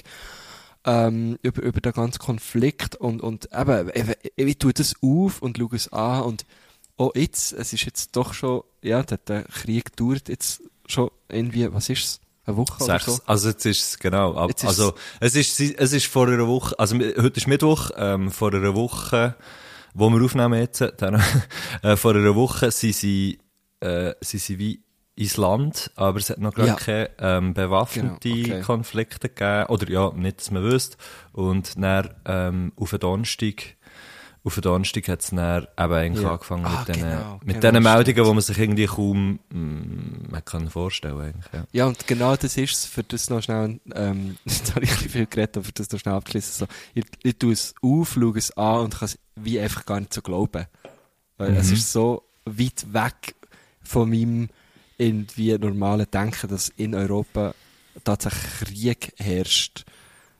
ähm, 0.84 1.38
über, 1.42 1.62
über 1.62 1.80
den 1.80 1.92
ganzen 1.92 2.18
Konflikt. 2.18 2.96
Und, 2.96 3.20
und 3.22 3.48
eben, 3.52 3.90
ich, 3.94 4.04
ich, 4.36 4.46
ich 4.46 4.58
tue 4.58 4.72
das 4.72 4.94
auf 5.02 5.42
und 5.42 5.58
schaue 5.58 5.76
es 5.76 5.92
an 5.92 6.22
und 6.22 6.46
auch 6.96 7.14
jetzt, 7.14 7.52
es 7.52 7.72
ist 7.72 7.84
jetzt 7.84 8.16
doch 8.16 8.34
schon, 8.34 8.62
ja, 8.82 9.02
der, 9.02 9.18
der 9.18 9.44
Krieg 9.44 9.96
dauert 9.96 10.28
jetzt 10.28 10.62
schon 10.86 11.10
irgendwie, 11.28 11.72
was 11.72 11.88
ist 11.88 12.04
es? 12.04 12.20
Eine 12.48 12.56
Woche 12.56 12.82
oder 12.82 12.98
Sechs. 12.98 13.04
so? 13.04 13.18
Also 13.26 13.48
jetzt 13.50 13.66
ist 13.66 13.80
es, 13.82 13.98
genau. 13.98 14.48
Jetzt 14.48 14.62
ist 14.64 14.68
also 14.70 14.94
es 15.20 15.36
ist, 15.36 15.60
es 15.60 15.92
ist 15.92 16.06
vor 16.06 16.26
einer 16.28 16.46
Woche, 16.48 16.78
also 16.78 16.96
heute 16.96 17.36
ist 17.36 17.46
Mittwoch, 17.46 17.90
ähm, 17.96 18.30
vor 18.30 18.52
einer 18.52 18.74
Woche, 18.74 19.36
wo 19.94 20.10
wir 20.10 20.24
aufnehmen 20.24 20.58
jetzt, 20.58 20.82
dann, 20.98 21.22
äh, 21.82 21.96
vor 21.96 22.14
einer 22.14 22.34
Woche 22.34 22.70
sind 22.70 22.94
sie, 22.94 23.38
äh, 23.80 24.14
sind 24.20 24.40
sie 24.40 24.58
wie 24.58 24.82
ins 25.14 25.36
Land, 25.36 25.90
aber 25.96 26.18
es 26.18 26.30
hat 26.30 26.38
noch 26.38 26.54
gar 26.54 26.66
Ja. 26.68 26.74
keine 26.74 27.10
ähm, 27.18 27.52
bewaffnete 27.52 28.28
Genau, 28.30 28.54
okay. 28.54 28.60
Konflikte 28.62 29.28
gegeben. 29.28 29.66
Oder 29.68 29.90
ja, 29.90 30.12
nicht, 30.14 30.38
dass 30.38 30.50
man 30.52 30.62
wüsste. 30.62 30.96
Und 31.32 31.74
dann 31.82 32.10
ähm, 32.24 32.72
auf 32.76 32.90
den 32.90 33.00
Donnerstag, 33.00 33.76
auf 34.44 34.54
den 34.54 34.62
Donnerstag 34.62 35.08
hat 35.08 35.20
es 35.20 35.30
dann 35.30 35.62
eben 35.78 35.92
eigentlich 35.92 36.24
Ja. 36.24 36.32
angefangen 36.32 36.64
Ah, 36.64 36.78
mit 36.78 36.88
diesen 36.88 37.08
genau, 37.10 37.40
mit 37.44 37.60
genau, 37.60 37.70
diesen 37.70 37.82
Meldungen, 37.82 38.26
wo 38.26 38.32
man 38.34 38.42
sich 38.42 38.58
irgendwie 38.58 38.86
kaum 38.86 39.38
mm, 39.50 40.30
man 40.30 40.44
kann 40.44 40.70
vorstellen 40.70 41.20
eigentlich, 41.20 41.52
ja. 41.52 41.64
Ja, 41.72 41.86
und 41.86 42.06
genau 42.06 42.36
das 42.36 42.56
ist 42.56 42.72
es, 42.72 42.84
für 42.86 43.02
das 43.02 43.28
noch 43.30 43.42
schnell, 43.42 43.80
ähm, 43.94 44.36
jetzt 44.44 44.74
habe 44.74 44.84
ich 44.84 44.90
ein 44.90 45.08
viel 45.08 45.26
geredet, 45.26 45.56
aber 45.58 45.64
für 45.66 45.72
das 45.72 45.90
noch 45.90 46.00
schnell 46.00 46.14
abschließen. 46.14 46.66
So, 46.66 46.66
ich, 46.94 47.04
ich 47.22 47.36
tue 47.38 47.52
es 47.52 47.74
auf, 47.82 48.12
schaue 48.14 48.38
es 48.38 48.56
an 48.56 48.80
und 48.84 48.94
kann 48.98 49.06
es 49.06 49.18
wie 49.36 49.60
einfach 49.60 49.84
gar 49.86 50.00
nicht 50.00 50.14
so 50.14 50.22
glauben. 50.22 50.66
Weil 51.36 51.54
es 51.56 51.68
Mhm. 51.68 51.74
ist 51.74 51.92
so 51.92 52.22
weit 52.44 52.92
weg 52.92 53.34
von 53.82 54.08
meinem 54.10 54.48
irgendwie 54.96 55.56
normalen 55.58 56.10
Denken, 56.10 56.48
dass 56.48 56.68
in 56.70 56.94
Europa 56.94 57.54
tatsächlich 58.04 58.42
Krieg 58.60 59.12
herrscht. 59.18 59.84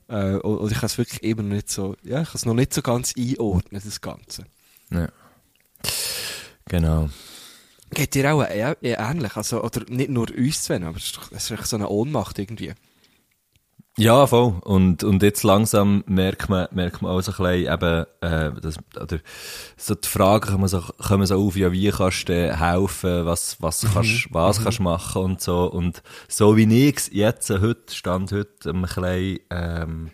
Äh, 0.09 0.37
und, 0.37 0.73
ich 0.73 0.79
kann 0.79 0.87
es 0.87 0.99
wirklich 0.99 1.23
immer 1.23 1.43
noch 1.43 1.55
nicht 1.55 1.71
so, 1.71 1.95
ja, 2.03 2.23
ich 2.23 2.29
kann 2.29 2.37
es 2.37 2.47
noch 2.47 2.55
nicht 2.55 2.73
so 2.73 2.83
ganz 2.83 3.15
einordnen, 3.17 3.83
das 3.85 4.01
Ganze. 4.01 4.45
ja. 4.91 5.09
Genau. 6.67 7.09
Geht 7.91 8.15
dir 8.15 8.35
auch 8.35 8.45
ähnlich, 8.51 9.37
also, 9.37 9.63
oder 9.63 9.85
nicht 9.89 10.11
nur 10.11 10.29
uns 10.31 10.63
zwei, 10.63 10.77
aber 10.77 10.97
es 10.99 11.05
ist, 11.05 11.19
es 11.31 11.51
ist 11.51 11.69
so 11.71 11.77
eine 11.77 11.89
Ohnmacht 11.89 12.39
irgendwie. 12.39 12.75
Ja, 13.99 14.29
voll. 14.29 14.55
Und, 14.63 15.03
und 15.03 15.25
jetzt 15.25 15.43
langsam 15.43 16.05
merkt 16.07 16.49
man, 16.49 16.69
merkt 16.71 17.03
man 17.03 17.11
auch 17.11 17.21
so 17.21 17.33
ein 17.33 17.65
bisschen 17.65 17.75
eben, 17.75 18.07
äh, 18.21 18.61
das, 18.61 18.77
oder, 18.95 19.19
so 19.77 19.97
die 19.97 20.07
Frage 20.07 20.53
kommen 20.53 20.69
so, 20.69 20.85
kommen 21.05 21.27
so 21.27 21.45
auf, 21.45 21.57
ja, 21.57 21.73
wie 21.73 21.91
kannst 21.91 22.29
du 22.29 22.57
helfen, 22.57 23.27
was, 23.27 23.61
was 23.61 23.85
kannst, 23.93 24.29
was 24.33 24.63
kannst 24.63 24.79
du 24.79 24.85
machen 24.85 25.23
und 25.23 25.41
so. 25.41 25.65
Und 25.65 26.05
so 26.29 26.57
wie 26.57 26.89
ich 26.89 27.09
jetzt, 27.11 27.51
äh, 27.51 27.59
heute, 27.61 27.93
stand 27.93 28.31
heute, 28.31 28.71
ein 28.71 28.83
bisschen, 28.83 29.41
ähm, 29.51 30.11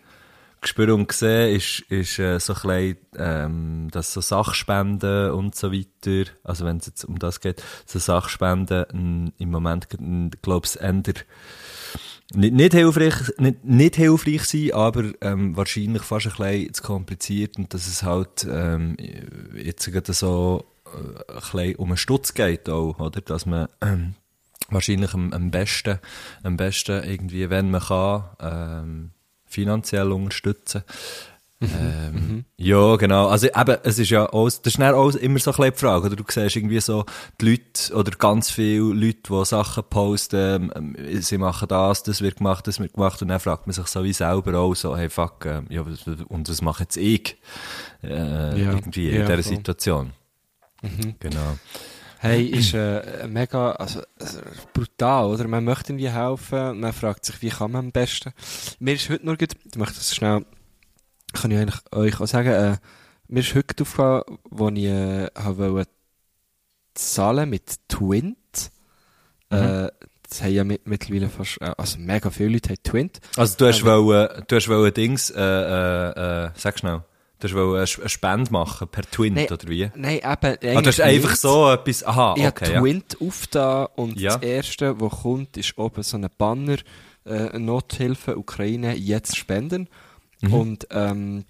gespürt 0.63 0.89
und 0.89 1.07
gesehen, 1.07 1.55
ist, 1.55 1.81
ist, 1.91 2.19
äh, 2.19 2.41
so 2.41 2.55
ein 2.55 2.61
bisschen, 2.63 2.97
ähm, 3.19 3.89
dass 3.91 4.15
so 4.15 4.23
Sachspenden 4.23 5.33
und 5.33 5.55
so 5.55 5.71
weiter, 5.71 6.31
also 6.43 6.65
wenn 6.65 6.79
es 6.79 6.87
jetzt 6.87 7.05
um 7.05 7.19
das 7.19 7.41
geht, 7.41 7.63
so 7.85 7.99
Sachspenden, 7.99 9.35
im 9.37 9.51
Moment, 9.51 9.89
glaube 10.41 10.67
ich, 10.67 10.81
ändert, 10.81 11.27
nicht, 12.33 12.55
nicht 12.55 12.73
hilfreich, 12.73 13.15
nicht, 13.39 13.65
nicht 13.65 13.97
hilfreich 13.97 14.45
sein, 14.45 14.73
aber 14.73 15.13
ähm, 15.21 15.57
wahrscheinlich 15.57 16.03
fast 16.03 16.27
ein 16.27 16.33
bisschen 16.37 16.75
zu 16.75 16.83
kompliziert 16.83 17.59
und 17.59 17.75
dass 17.75 17.87
es 17.87 18.03
halt 18.03 18.47
ähm, 18.51 18.97
jetzt 19.55 19.91
gerade 19.93 20.13
so 20.13 20.65
äh, 20.87 21.33
ein 21.33 21.41
bisschen 21.43 21.77
um 21.77 21.89
einen 21.89 21.97
Stutz 21.97 22.35
geht 22.35 22.69
auch, 22.69 22.99
oder? 22.99 23.21
Dass 23.21 23.47
man 23.47 23.69
ähm, 23.81 24.15
wahrscheinlich 24.69 25.13
am, 25.15 25.33
am 25.33 25.51
besten, 25.51 25.99
am 26.43 26.57
besten 26.57 27.05
irgendwie, 27.05 27.51
wenn 27.51 27.71
man 27.71 27.83
kann, 27.83 28.25
ähm, 28.41 29.11
finanziell 29.47 30.11
unterstützen. 30.11 30.83
Ähm, 31.73 32.45
Ja, 32.57 32.97
genau. 32.97 33.29
Also 33.29 33.47
eben, 33.49 33.77
es 33.83 33.99
ist 33.99 34.11
ja 34.11 34.27
auch, 34.33 34.47
das 34.47 34.59
ist 34.65 34.79
dann 34.79 34.95
auch 34.95 35.11
immer 35.15 35.39
so 35.39 35.51
ein 35.51 35.57
bisschen 35.57 35.73
die 35.73 35.79
Frage, 35.79 36.07
oder 36.07 36.17
du 36.17 36.25
siehst 36.29 36.57
irgendwie 36.57 36.81
so 36.81 37.05
die 37.41 37.51
Leute, 37.51 37.95
oder 37.95 38.11
ganz 38.13 38.51
viele 38.51 38.93
Leute, 38.93 39.19
die 39.29 39.45
Sachen 39.45 39.85
posten, 39.91 40.71
ähm, 40.75 40.97
sie 41.21 41.39
machen 41.39 41.69
das, 41.69 42.03
das 42.03 42.21
wird 42.21 42.37
gemacht, 42.37 42.67
das 42.67 42.79
wird 42.81 42.95
gemacht, 42.95 43.21
und 43.23 43.29
dann 43.29 43.41
fragt 43.41 43.67
man 43.67 43.75
sich 43.75 43.87
so 43.87 44.05
wie 44.05 44.13
selber 44.13 44.59
auch 44.59 44.75
so, 44.75 44.97
hey 44.97 45.11
fuck, 45.11 45.45
ähm, 45.47 45.67
ja, 45.69 45.83
und 46.29 46.49
was 46.49 46.63
mache 46.63 46.85
jetzt 46.85 46.97
ich, 46.97 47.37
äh, 48.03 48.09
Ja. 48.11 48.73
irgendwie 48.73 49.11
in 49.11 49.21
Ja, 49.21 49.27
dieser 49.27 49.43
voll. 49.43 49.57
Situation. 49.57 50.13
Genau. 51.21 51.59
Hey, 52.19 52.47
ist 52.47 52.73
äh, 52.73 53.27
mega, 53.29 53.73
also, 53.73 54.01
also 54.19 54.39
brutal, 54.73 55.27
oder? 55.27 55.47
Man 55.47 55.65
möchte 55.65 55.93
irgendwie 55.93 56.09
helfen, 56.09 56.81
man 56.81 56.93
fragt 56.95 57.27
sich, 57.27 57.43
wie 57.43 57.51
kann 57.51 57.73
man 57.73 57.87
am 57.87 57.93
besten. 57.93 58.33
Mir 58.79 58.95
ist 58.95 59.11
heute 59.11 59.27
nur 59.27 59.37
gut, 59.37 59.51
ich 59.71 59.77
möchte 59.77 59.97
das 59.97 60.15
schnell, 60.15 60.47
kann 61.35 61.51
ich 61.51 61.59
eigentlich 61.59 61.81
euch 61.93 62.21
auch 62.21 62.27
sagen, 62.27 62.49
äh, 62.51 62.77
mir 63.29 63.41
ist 63.41 63.55
heute 63.55 63.83
aufgefallen, 63.83 64.23
wo 64.51 64.69
ich 64.71 64.85
äh, 64.85 65.27
habe 65.35 65.73
wollte 65.73 65.91
zahlen 66.95 67.51
mit 67.51 67.77
Twint. 67.89 68.37
Äh, 69.51 69.89
das 70.29 70.43
haben 70.43 70.53
ja 70.53 70.65
mit, 70.65 70.87
mittlerweile 70.87 71.29
fast, 71.29 71.61
äh, 71.61 71.73
also 71.77 71.99
mega 71.99 72.31
viele 72.31 72.51
Leute 72.51 72.71
haben 72.71 72.83
Twint. 72.83 73.21
Also 73.37 73.57
du 73.59 73.67
hast 73.67 73.83
Aber- 73.83 74.05
wollen, 74.05 74.45
du 74.49 74.57
hast 74.57 74.69
wollen 74.69 74.95
Dings, 74.95 75.31
äh, 75.31 75.41
äh, 75.41 76.45
äh, 76.47 76.51
sag 76.57 76.79
schnell, 76.79 77.03
du 77.41 77.49
hast 77.49 77.55
eine 77.55 77.83
Sp- 77.87 78.01
eine 78.03 78.09
Spende 78.09 78.53
machen 78.53 78.89
per 78.89 79.03
Twint, 79.11 79.37
Nein, 79.37 79.47
oder 79.51 79.69
wie? 79.69 79.91
Nein, 79.95 80.19
eben, 80.19 80.27
Ah, 80.77 80.81
du 80.83 80.87
hast 80.89 81.01
einfach 81.01 81.31
nicht. 81.31 81.41
so 81.41 81.71
etwas, 81.71 82.05
aha, 82.05 82.35
Ich 82.37 82.47
okay, 82.47 82.65
habe 82.67 82.75
ja. 82.75 82.81
Twint 82.81 83.17
aufgetan 83.21 83.87
und 83.97 84.19
Ja. 84.21 84.35
das 84.35 84.43
erste, 84.43 85.01
was 85.01 85.13
kommt, 85.23 85.57
ist 85.57 85.77
oben 85.79 86.03
so 86.03 86.17
ein 86.17 86.27
Banner 86.39 86.77
äh, 87.27 87.59
Nothilfe 87.59 88.37
Ukraine 88.37 88.95
jetzt 88.97 89.37
spenden. 89.37 89.89
Und 90.53 90.87
ähm, 90.91 91.45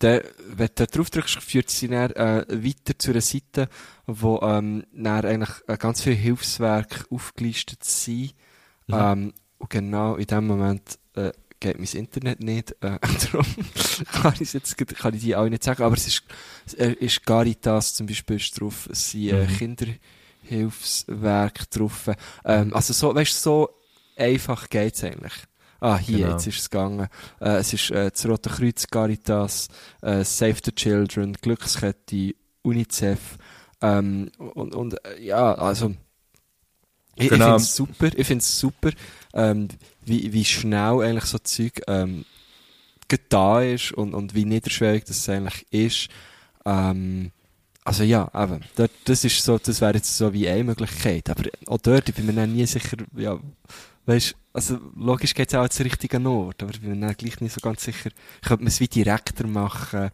der, 0.00 0.24
wenn 0.46 0.68
du 0.74 0.86
drauf 0.86 1.10
drückst, 1.10 1.42
führt 1.42 1.70
sie 1.70 1.88
dann 1.88 2.10
äh, 2.12 2.46
weiter 2.48 2.98
zu 2.98 3.10
einer 3.10 3.20
Seite, 3.20 3.68
wo 4.06 4.40
ähm, 4.42 4.84
dann 4.92 5.24
eigentlich 5.24 5.50
äh, 5.66 5.76
ganz 5.76 6.02
viele 6.02 6.16
Hilfswerke 6.16 7.04
aufgelistet 7.10 7.84
sind. 7.84 8.34
Ähm, 8.88 9.32
und 9.58 9.70
genau 9.70 10.16
in 10.16 10.26
dem 10.26 10.46
Moment 10.46 10.98
äh, 11.14 11.32
geht 11.60 11.78
mein 11.78 11.88
Internet 11.92 12.40
nicht. 12.40 12.72
Äh, 12.80 12.98
darum 13.32 13.46
kann 14.10 14.34
ich 14.40 14.52
jetzt 14.52 14.76
kann 14.76 15.14
ich 15.14 15.20
die 15.20 15.36
auch 15.36 15.48
nicht 15.48 15.62
sagen. 15.62 15.82
Aber 15.82 15.94
es 15.94 16.06
ist, 16.06 16.24
es 16.66 16.74
äh, 16.74 16.92
ist 16.92 17.24
Caritas 17.24 17.94
zum 17.94 18.06
Beispiel 18.06 18.36
ist 18.36 18.60
drauf. 18.60 18.88
Es 18.90 19.10
sind 19.10 19.30
äh, 19.30 19.46
Kinderhilfswerke 19.46 21.64
drauf. 21.70 22.10
Ähm, 22.44 22.74
also 22.74 22.92
so, 22.92 23.14
weißt 23.14 23.32
du, 23.32 23.38
so 23.38 23.70
einfach 24.16 24.68
geht's 24.68 25.04
eigentlich. 25.04 25.32
Ah, 25.80 25.98
hier, 25.98 26.18
Genau. 26.18 26.30
jetzt 26.32 26.46
ist 26.46 26.58
es 26.58 26.70
gegangen. 26.70 27.08
Äh, 27.40 27.56
es 27.56 27.72
ist 27.72 27.90
äh, 27.90 28.10
das 28.10 28.26
Rote 28.26 28.50
Kreuz, 28.50 28.86
Caritas, 28.86 29.68
äh, 30.02 30.24
Save 30.24 30.56
the 30.64 30.72
Children, 30.72 31.32
Glückskette, 31.40 32.34
UNICEF. 32.62 33.38
Ähm, 33.82 34.30
und, 34.38 34.74
und 34.74 35.04
äh, 35.06 35.22
ja, 35.22 35.54
also 35.54 35.94
ich, 37.16 37.24
ich 37.24 37.30
Genau. 37.30 37.44
finde 37.46 37.56
es 37.62 37.74
super, 37.76 38.06
ich 38.14 38.26
finde 38.26 38.42
es 38.42 38.58
super, 38.60 38.90
ähm, 39.34 39.68
wie, 40.04 40.32
wie 40.32 40.44
schnell 40.44 41.00
eigentlich 41.02 41.24
so 41.24 41.38
Zeug 41.38 41.80
ähm, 41.86 42.24
da 43.28 43.60
ist 43.62 43.92
und, 43.92 44.14
und 44.14 44.34
wie 44.34 44.44
niederschwellig 44.44 45.04
das 45.04 45.28
eigentlich 45.28 45.66
ist. 45.72 46.08
Ähm, 46.64 47.32
also 47.84 48.04
ja, 48.04 48.30
eben, 48.34 48.60
dort, 48.76 48.90
das 49.04 49.24
ist 49.24 49.42
so, 49.42 49.58
das 49.58 49.80
wäre 49.80 49.94
jetzt 49.94 50.16
so 50.16 50.32
wie 50.32 50.48
eine 50.48 50.64
Möglichkeit, 50.64 51.28
aber 51.30 51.44
auch 51.66 51.78
dort, 51.78 52.08
ich 52.08 52.14
bin 52.14 52.26
mir 52.26 52.46
nie 52.46 52.66
sicher, 52.66 52.98
ja, 53.16 53.38
weißt, 54.10 54.34
also 54.52 54.78
logisch 54.96 55.34
geht 55.34 55.48
es 55.48 55.54
auch 55.54 55.68
zum 55.68 55.84
richtigen 55.84 56.26
Ort, 56.26 56.62
aber 56.62 56.72
ich 56.72 56.80
bin 56.80 56.98
mir 56.98 57.14
gleich 57.14 57.40
nicht 57.40 57.54
so 57.54 57.60
ganz 57.60 57.84
sicher, 57.84 58.10
könnte 58.42 58.64
man 58.64 58.68
es 58.68 58.80
wie 58.80 58.88
direkter 58.88 59.46
machen, 59.46 60.10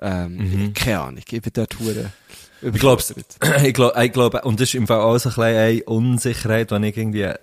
ähm, 0.00 0.36
Mhm. 0.36 0.74
keine 0.74 1.00
Ahnung, 1.00 1.18
ich 1.18 1.24
bin 1.42 1.52
dort 1.52 1.78
hure 1.78 2.12
Ich 2.60 2.72
glaube, 2.72 3.02
überfordert. 3.02 3.64
ich 3.64 3.74
glaube, 3.74 4.04
ich 4.04 4.12
glaube, 4.12 4.40
und 4.42 4.60
das 4.60 4.68
ist 4.70 4.74
im 4.74 4.86
Fall 4.86 5.00
auch 5.00 5.16
so 5.18 5.28
ein 5.28 5.34
bisschen 5.34 5.44
eine 5.44 5.84
Unsicherheit, 5.84 6.70
die 6.70 6.86
ich 6.86 6.96
irgendwie 6.96 7.22
äh, 7.22 7.36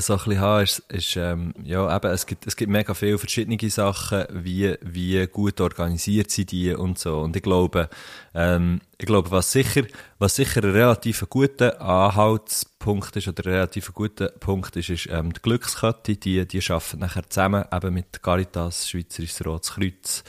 so 0.00 0.14
ein 0.14 0.18
bisschen 0.18 0.40
habe, 0.40 0.62
ist, 0.62 0.78
ist 0.88 1.16
ähm, 1.16 1.52
ja, 1.62 1.94
eben, 1.94 2.10
es 2.10 2.26
gibt, 2.26 2.46
es 2.46 2.56
gibt 2.56 2.70
mega 2.70 2.94
viele 2.94 3.18
verschiedene 3.18 3.58
Sachen, 3.70 4.24
wie, 4.30 4.74
wie 4.80 5.26
gut 5.26 5.60
organisiert 5.60 6.30
sind 6.30 6.52
die 6.52 6.72
und 6.74 6.98
so. 6.98 7.20
Und 7.20 7.36
ich 7.36 7.42
glaube, 7.42 7.88
ähm, 8.34 8.80
ich 9.02 9.06
glaube, 9.06 9.30
was 9.30 9.50
sicher, 9.50 9.82
was 10.18 10.36
sicher 10.36 10.62
ein 10.62 10.70
relativ 10.70 11.28
guter 11.28 11.80
Anhaltspunkt 11.80 13.16
ist, 13.16 13.26
oder 13.26 13.44
ein 13.44 13.52
relativ 13.52 13.92
guter 13.92 14.28
Punkt 14.28 14.76
ist, 14.76 14.90
ist, 14.90 15.08
ähm, 15.10 15.32
die 15.32 15.42
Glückskette, 15.42 16.16
die, 16.16 16.46
die 16.46 16.62
arbeiten 16.70 17.00
nachher 17.00 17.28
zusammen, 17.28 17.64
eben 17.72 17.94
mit 17.94 18.22
Caritas, 18.22 18.88
Schweizerisches 18.88 19.44
Rotes 19.44 19.72
Kreuz, 19.72 20.24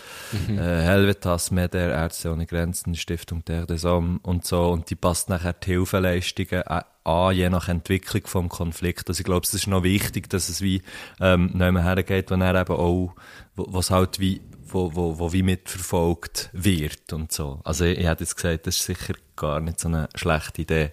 äh, 0.49 0.55
Helvetas, 0.55 1.51
Meder, 1.51 1.91
Ärzte 1.91 2.31
ohne 2.31 2.47
Grenzen, 2.47 2.95
Stiftung 2.95 3.45
Terre 3.45 3.67
des 3.67 3.83
Hommes 3.83 4.19
und 4.33 4.45
so, 4.45 4.69
und 4.69 4.89
die 4.89 4.95
passt 4.95 5.29
nachher 5.29 5.53
die 5.53 5.71
Hilfeleistungen 5.71 6.63
an, 6.63 7.35
je 7.35 7.49
nach 7.49 7.67
Entwicklung 7.69 8.25
vom 8.25 8.49
Konflikt. 8.49 9.07
Also 9.09 9.21
ich 9.21 9.25
glaube, 9.25 9.45
es 9.45 9.53
ist 9.53 9.67
noch 9.67 9.83
wichtig, 9.83 10.29
dass 10.29 10.49
es 10.49 10.61
wie, 10.61 10.81
ähm, 11.19 11.45
nicht 11.53 11.57
mehr 11.57 11.83
hergeht, 11.83 12.31
wo 12.31 12.35
er 12.35 12.61
eben 12.61 12.73
auch, 12.73 13.15
was 13.55 13.91
halt 13.91 14.19
wie, 14.19 14.41
wo, 14.67 14.95
wo, 14.95 15.19
wo 15.19 15.33
wie 15.33 15.43
mitverfolgt 15.43 16.49
wird 16.53 17.13
und 17.13 17.31
so. 17.31 17.59
Also 17.63 17.85
ich, 17.85 17.99
ich 17.99 18.05
hätte 18.05 18.23
jetzt 18.23 18.35
gesagt, 18.35 18.67
das 18.67 18.77
ist 18.77 18.85
sicher 18.85 19.13
gar 19.35 19.59
nicht 19.59 19.79
so 19.79 19.87
eine 19.87 20.09
schlechte 20.15 20.61
Idee. 20.63 20.91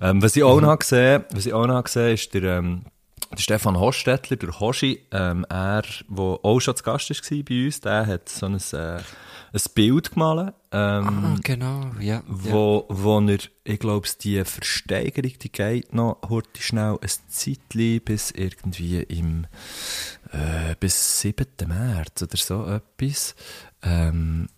Ähm, 0.00 0.22
was 0.22 0.36
ich 0.36 0.44
auch 0.44 0.60
noch 0.60 0.78
gesehen, 0.78 1.24
was 1.30 1.46
ich 1.46 1.52
auch 1.52 1.66
noch 1.66 1.84
gesehen, 1.84 2.14
ist 2.14 2.32
der, 2.32 2.58
ähm, 2.58 2.84
der 3.32 3.42
Stefan 3.42 3.78
Hostetler, 3.78 4.36
der 4.36 4.58
Hoshi, 4.60 5.04
ähm, 5.10 5.44
er, 5.48 5.82
wo 6.08 6.38
auch 6.42 6.60
schon 6.60 6.76
zu 6.76 6.84
Gast 6.84 7.10
war 7.10 7.42
bei 7.44 7.64
uns, 7.66 7.80
der 7.80 8.06
hat 8.06 8.28
so 8.28 8.46
ein, 8.46 8.54
äh, 8.54 9.00
ein 9.52 9.60
Bild 9.74 10.12
gemalt, 10.12 10.54
ähm, 10.72 11.08
Ah, 11.08 11.36
genau, 11.42 11.90
ja. 12.00 12.16
ja. 12.16 12.22
wo, 12.26 12.84
wo 12.88 13.20
er, 13.20 13.38
ich 13.64 13.78
glaube, 13.78 14.06
die 14.20 14.44
Versteigerung, 14.44 15.32
die 15.38 15.52
geht 15.52 15.94
noch 15.94 16.18
heute 16.28 16.60
schnell 16.60 16.98
ein 17.00 17.10
Zeitchen 17.28 18.00
bis 18.04 18.30
irgendwie 18.30 19.02
im, 19.02 19.46
äh, 20.32 20.74
bis 20.78 21.20
7. 21.20 21.46
März 21.66 22.22
oder 22.22 22.36
so 22.36 22.66
etwas. 22.66 23.34
Ähm, 23.82 24.48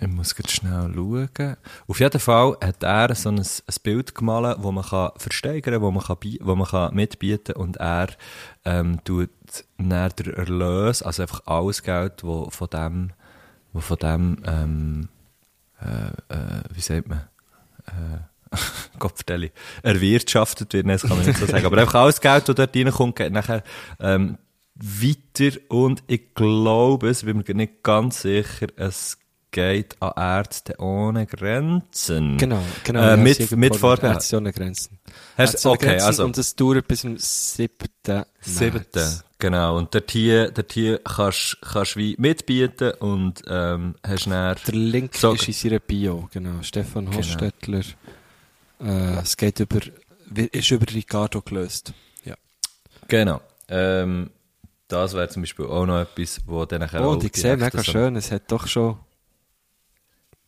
ich 0.00 0.08
muss 0.08 0.34
gerade 0.34 0.50
schnell 0.50 0.92
schauen. 0.94 1.56
Auf 1.86 2.00
jeden 2.00 2.18
Fall 2.18 2.56
hat 2.60 2.82
er 2.82 3.14
so 3.14 3.28
ein, 3.28 3.38
ein 3.38 3.74
Bild 3.84 4.14
gemalt, 4.16 4.56
wo 4.60 4.72
man 4.72 4.84
kann 4.84 5.12
versteigern 5.16 5.74
kann, 5.74 5.82
wo 5.82 5.90
man, 5.92 6.02
kann, 6.02 6.16
wo 6.40 6.56
man 6.56 6.66
kann 6.66 6.94
mitbieten 6.94 7.54
und 7.54 7.76
er 7.76 8.08
ähm, 8.64 8.98
tut 9.04 9.30
dann 9.78 10.10
der 10.16 10.38
Erlös, 10.38 11.02
also 11.02 11.22
einfach 11.22 11.42
alles 11.46 11.82
Geld, 11.84 12.24
wo 12.24 12.50
von 12.50 12.68
dem, 12.70 13.12
wo 13.72 13.80
von 13.80 13.96
dem 13.98 14.42
ähm, 14.44 15.08
äh, 15.80 16.34
äh, 16.34 16.62
wie 16.72 16.80
sagt 16.80 17.08
man, 17.08 17.22
äh, 17.86 18.56
Kopfdeli, 18.98 19.50
erwirtschaftet 19.82 20.72
wird, 20.72 20.88
das 20.88 21.02
kann 21.02 21.16
man 21.16 21.26
nicht 21.26 21.38
so 21.38 21.46
sagen, 21.46 21.64
aber 21.64 21.78
einfach 21.78 22.00
alles 22.00 22.20
Geld, 22.20 22.48
das 22.48 22.54
dort 22.54 22.76
reinkommt, 22.76 23.16
geht 23.16 23.32
nachher 23.32 23.62
ähm, 23.98 24.38
weiter. 24.74 25.58
Und 25.68 26.02
ich 26.06 26.34
glaube, 26.34 27.08
es 27.08 27.24
bin 27.24 27.38
mir 27.38 27.54
nicht 27.54 27.82
ganz 27.82 28.22
sicher, 28.22 28.66
es 28.76 29.18
geht 29.52 29.96
an 30.02 30.12
Ärzte 30.16 30.74
ohne 30.80 31.26
Grenzen. 31.26 32.36
Genau, 32.38 32.60
genau. 32.82 33.00
Äh, 33.10 33.16
mit, 33.16 33.50
mit 33.52 33.76
Vorbehalt. 33.76 34.16
Ärzte 34.16 34.38
ohne 34.38 34.52
Grenzen. 34.52 34.98
Hast- 35.38 35.54
Ärzte 35.54 35.68
ohne 35.68 35.76
okay, 35.76 35.86
Grenzen 35.86 36.06
also. 36.06 36.24
Und 36.24 36.38
es 36.38 36.56
dauert 36.56 36.88
bis 36.88 37.00
zum 37.02 37.16
7. 37.16 37.70
Siebten, 38.40 38.82
März. 38.94 39.24
genau. 39.38 39.76
Und 39.78 39.94
dort 39.94 40.10
hier, 40.10 40.50
dort 40.50 40.72
hier 40.72 40.98
kannst, 41.04 41.58
kannst 41.60 41.96
wie 41.96 42.16
mitbieten 42.18 42.92
und, 42.98 43.42
ähm, 43.46 43.94
hast 44.02 44.26
dann, 44.26 44.56
Der 44.66 44.74
Link 44.74 45.14
So- 45.14 45.34
ist 45.34 45.46
in 45.46 45.52
seiner 45.54 45.78
Bio, 45.78 46.28
genau. 46.32 46.62
Stefan 46.62 47.14
Hostetler. 47.14 47.82
Äh, 48.80 49.18
es 49.22 49.36
geht 49.36 49.60
über, 49.60 49.78
ist 50.34 50.70
über 50.70 50.86
Ricardo 50.92 51.40
gelöst. 51.42 51.92
Ja. 52.24 52.34
genau, 53.06 53.40
ähm, 53.68 54.30
das 54.88 55.14
wäre 55.14 55.28
zum 55.28 55.42
Beispiel 55.42 55.66
auch 55.66 55.86
noch 55.86 56.00
etwas, 56.00 56.40
wo 56.46 56.64
dann 56.64 56.82
Oh, 56.82 56.96
auch 56.96 57.12
und 57.12 57.24
ich 57.24 57.34
sehe, 57.36 57.56
direkt 57.56 57.74
mega 57.74 57.84
schön, 57.84 58.16
es 58.16 58.30
hat 58.32 58.50
doch 58.50 58.66
schon, 58.66 58.98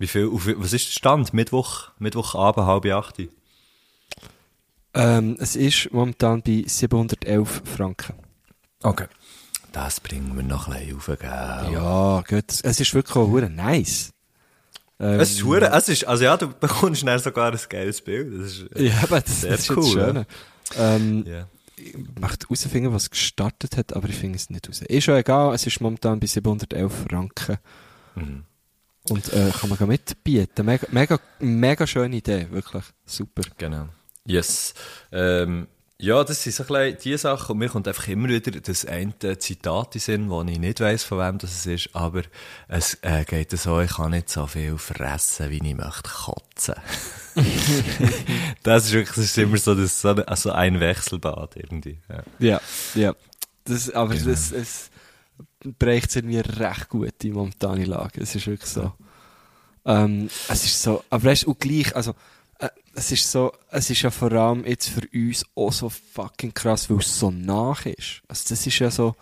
Wie 0.05 0.09
viel, 0.09 0.29
auf, 0.29 0.47
was 0.47 0.75
ist 0.75 0.85
der 0.89 0.93
Stand? 0.93 1.33
Mittwoch, 1.33 1.89
Mittwochabend, 1.99 2.67
halb 2.67 2.85
acht? 2.93 3.17
ähm, 4.93 5.37
es 5.41 5.57
ist 5.57 5.91
momentan 5.95 6.43
bei 6.43 6.63
711 6.67 7.63
Franken. 7.65 8.13
Okay. 8.83 9.07
Das 9.73 10.01
bringen 10.01 10.37
wir 10.37 10.43
noch 10.43 10.69
ein 10.69 10.75
bisschen 10.87 10.95
rauf, 10.97 11.19
gell? 11.19 11.73
Ja, 11.73 12.23
gut. 12.29 12.45
Es 12.63 12.81
ist 12.81 12.93
wirklich 12.93 13.17
auch 13.17 13.29
hure 13.29 13.49
nice. 13.49 14.11
Ähm, 15.01 15.21
Es 15.21 15.31
ist 15.31 15.43
hure, 15.45 15.71
es 15.73 15.89
ist, 15.89 16.05
also 16.07 16.25
ja, 16.25 16.37
du 16.37 16.49
bekommst 16.49 17.03
dann 17.07 17.19
sogar 17.19 17.51
ein 17.51 17.59
geiles 17.71 18.03
Bild. 18.03 18.43
Das 18.43 18.53
ist, 18.53 18.67
Ja, 18.77 18.93
aber 19.05 19.23
das, 19.23 19.41
Sehr 19.41 19.53
das 19.53 19.61
ist 19.61 19.71
cool, 19.71 19.85
schön. 19.85 20.27
Ähm, 20.77 21.25
ja. 21.27 21.49
ich 21.79 21.95
möchte 22.21 22.45
herausfinden, 22.47 22.93
was 22.93 23.09
gestartet 23.09 23.79
hat, 23.79 23.97
aber 23.97 24.11
ich 24.11 24.17
finde 24.17 24.37
es 24.37 24.51
nicht 24.51 24.69
raus. 24.69 24.83
Ist 24.87 25.05
schon 25.05 25.17
egal, 25.17 25.55
es 25.55 25.67
ist 25.67 25.81
momentan 25.81 26.21
bei 26.21 26.27
711 26.27 26.93
Franken. 27.09 27.57
Mhm. 28.17 28.45
Und 29.11 29.33
äh, 29.33 29.51
kann 29.51 29.69
man 29.69 29.89
mitbieten. 29.89 30.65
Mega, 30.65 30.87
mega, 30.91 31.21
mega 31.39 31.87
schöne 31.87 32.17
Idee, 32.17 32.49
wirklich. 32.51 32.85
Super. 33.05 33.43
Genau. 33.59 33.89
Yes. 34.27 34.73
Ähm, 35.13 35.69
ja, 35.99 36.25
das 36.25 36.43
sind 36.43 36.55
so 36.55 36.75
ein 36.75 36.97
die 37.03 37.17
Sachen. 37.17 37.53
Und 37.53 37.59
mir 37.59 37.69
kommt 37.69 37.87
einfach 37.87 38.09
immer 38.09 38.29
wieder 38.29 38.51
das 38.61 38.85
eine 38.85 39.39
Zitat 39.39 39.95
in 39.95 40.01
Sinn, 40.01 40.31
wo 40.31 40.43
ich 40.43 40.59
nicht 40.59 40.81
weiss, 40.81 41.05
von 41.05 41.19
wem 41.19 41.39
das 41.39 41.67
ist, 41.67 41.91
aber 41.93 42.23
es 42.67 42.99
äh, 43.03 43.25
geht 43.25 43.51
so, 43.53 43.81
ich 43.81 43.93
kann 43.93 44.11
nicht 44.11 44.29
so 44.29 44.47
viel 44.47 44.77
fressen, 44.79 45.51
wie 45.51 45.59
ich 45.59 45.75
möchte 45.75 46.11
kotzen. 46.11 46.75
das 48.63 48.87
ist 48.87 48.93
wirklich, 48.93 49.17
das 49.17 49.25
ist 49.25 49.39
immer 49.39 49.57
so, 49.57 49.75
das, 49.75 50.05
also 50.05 50.51
ein 50.51 50.81
Wechselbad 50.81 51.57
irgendwie. 51.57 51.99
Ja. 52.09 52.23
Ja, 52.39 52.61
ja. 52.95 53.15
Das, 53.65 53.91
aber 53.91 54.15
Genau. 54.15 54.31
das, 54.31 54.53
es 54.53 54.91
bereicht 55.79 56.11
es 56.11 56.17
irgendwie 56.17 56.39
recht 56.39 56.89
gut, 56.89 57.15
die 57.23 57.31
momentane 57.31 57.85
Lage. 57.85 58.21
Es 58.21 58.35
ist 58.35 58.47
wirklich 58.47 58.71
so. 58.71 58.93
Ähm, 59.85 60.29
es 60.49 60.65
ist 60.65 60.83
so, 60.83 61.05
aber 61.11 61.25
weißt 61.25 61.47
du, 61.47 61.55
gleich, 61.55 61.95
also, 61.95 62.15
äh, 62.59 62.69
es 62.95 63.13
ist 63.13 63.31
so, 63.31 63.53
es 63.71 63.91
ist 63.91 64.03
ja 64.03 64.11
vor 64.11 64.33
allem 64.33 64.65
jetzt 64.65 64.89
für 64.89 65.07
uns 65.13 65.45
auch 65.55 65.73
so 65.73 65.89
fucking 65.91 66.55
krass, 66.55 66.89
weil 66.89 66.99
es 66.99 67.19
so 67.19 67.31
nach 67.31 67.85
ist. 67.85 68.23
Also, 68.29 68.45
das 68.49 68.67
ist 68.67 68.79
ja 68.79 68.91
so, 68.91 69.15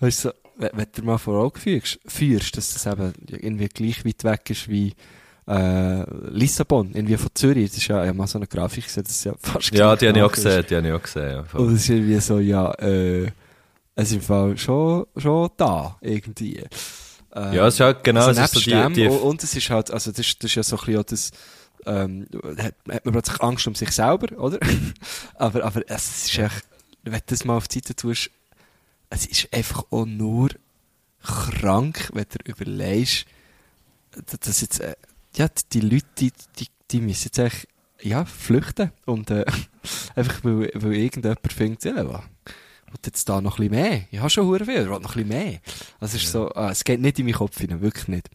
weißt 0.00 0.24
du, 0.24 0.28
so, 0.28 0.34
wenn, 0.56 0.70
wenn 0.74 0.86
du 0.92 1.02
mal 1.02 1.18
vor 1.18 1.42
Augen 1.42 1.58
führst, 1.58 1.98
führst, 2.06 2.56
dass 2.56 2.72
das 2.74 2.86
eben 2.86 3.12
irgendwie 3.26 3.68
gleich 3.68 4.04
weit 4.04 4.24
weg 4.24 4.50
ist 4.50 4.68
wie, 4.68 4.94
äh, 5.48 6.04
Lissabon, 6.30 6.90
irgendwie 6.92 7.16
von 7.16 7.30
Zürich. 7.34 7.70
Das 7.70 7.78
ist 7.78 7.86
ja, 7.86 8.02
ich 8.02 8.08
habe 8.08 8.18
mal 8.18 8.26
so 8.26 8.38
eine 8.38 8.46
Grafik 8.46 8.84
gesehen, 8.84 9.04
das 9.04 9.12
ist 9.12 9.24
ja 9.24 9.34
fast 9.38 9.72
Ja, 9.72 9.94
die 9.96 10.08
habe 10.08 10.18
ich 10.18 10.24
auch 10.24 10.32
gesehen, 10.32 10.64
die 10.68 10.76
habe 10.76 10.88
ich 10.88 10.92
auch 10.92 11.02
gesehen. 11.02 11.30
Ja, 11.30 11.44
voll. 11.44 11.60
Und 11.60 11.74
es 11.74 11.82
ist 11.82 11.90
irgendwie 11.90 12.20
so, 12.20 12.38
ja, 12.38 12.72
äh, 12.74 13.30
es 13.96 14.10
ist 14.10 14.14
im 14.16 14.22
Fall 14.22 14.56
schon, 14.56 15.06
schon 15.16 15.50
da, 15.56 15.96
irgendwie. 16.00 16.58
Äh, 17.34 17.56
Ja, 17.56 17.66
es 17.66 17.74
ist 17.74 17.80
halt 17.80 18.04
genau, 18.04 18.20
also 18.26 18.40
es 18.40 18.52
ist 18.52 18.54
so 18.54 18.60
die, 18.88 18.94
die, 18.94 19.06
und, 19.08 19.18
und 19.20 19.42
es 19.42 19.54
ist 19.56 19.68
halt, 19.70 19.90
also 19.90 20.10
das, 20.12 20.20
ist- 20.20 20.42
das 20.44 20.50
ist 20.50 20.54
ja 20.54 20.62
so 20.62 20.76
ein 20.76 20.84
bisschen 20.84 21.00
auch 21.00 21.04
das, 21.04 21.30
ähm, 21.86 22.26
hat, 22.58 22.74
hat 22.90 23.04
man 23.04 23.12
plötzlich 23.12 23.40
Angst 23.42 23.66
um 23.66 23.74
sich 23.74 23.90
selber, 23.90 24.38
oder? 24.38 24.58
aber, 25.34 25.64
aber 25.64 25.82
es 25.90 26.26
ist 26.26 26.38
echt, 26.38 26.64
wenn 27.02 27.12
du 27.14 27.20
das 27.26 27.44
mal 27.44 27.56
auf 27.56 27.68
die 27.68 27.78
Seite 27.80 27.94
tust, 27.96 28.30
es 29.10 29.26
ist 29.26 29.48
einfach 29.52 29.84
auch 29.90 30.04
nur 30.06 30.48
krank, 31.22 32.10
wenn 32.12 32.24
du 32.28 32.50
überlegst, 32.50 33.26
dass- 34.26 34.40
dass 34.40 34.60
jetzt, 34.60 34.80
äh, 34.80 34.94
ja, 35.36 35.48
die 35.72 35.80
Leute, 35.80 36.06
die, 36.18 36.32
die, 36.58 36.66
die 36.90 37.00
müssen 37.00 37.24
jetzt 37.26 37.38
echt, 37.38 37.68
ja, 38.02 38.24
flüchten. 38.24 38.92
Und, 39.04 39.30
äh, 39.30 39.44
einfach 40.14 40.42
weil, 40.44 40.70
weil 40.74 40.94
irgendjemand 40.94 41.40
findet, 41.52 41.84
ja, 41.84 42.22
Und 42.90 43.04
jetzt 43.06 43.28
da 43.28 43.40
noch 43.40 43.58
ein 43.58 43.68
bisschen 43.68 43.82
mehr. 43.82 44.00
Ich 44.10 44.18
habe 44.20 44.30
schon 44.30 44.46
hure 44.46 44.64
viel, 44.64 44.74
ich 44.74 44.80
will 44.80 44.86
noch 44.88 44.96
ein 45.16 45.24
bisschen 45.24 45.28
mehr. 45.28 45.60
Also 46.00 46.16
es 46.16 46.24
ist 46.24 46.32
so, 46.32 46.50
ah, 46.54 46.70
es 46.70 46.84
geht 46.84 47.00
nicht 47.00 47.18
in 47.18 47.26
meinen 47.26 47.34
Kopf 47.34 47.58
hinein, 47.58 47.80
wirklich 47.80 48.08
nicht. 48.08 48.28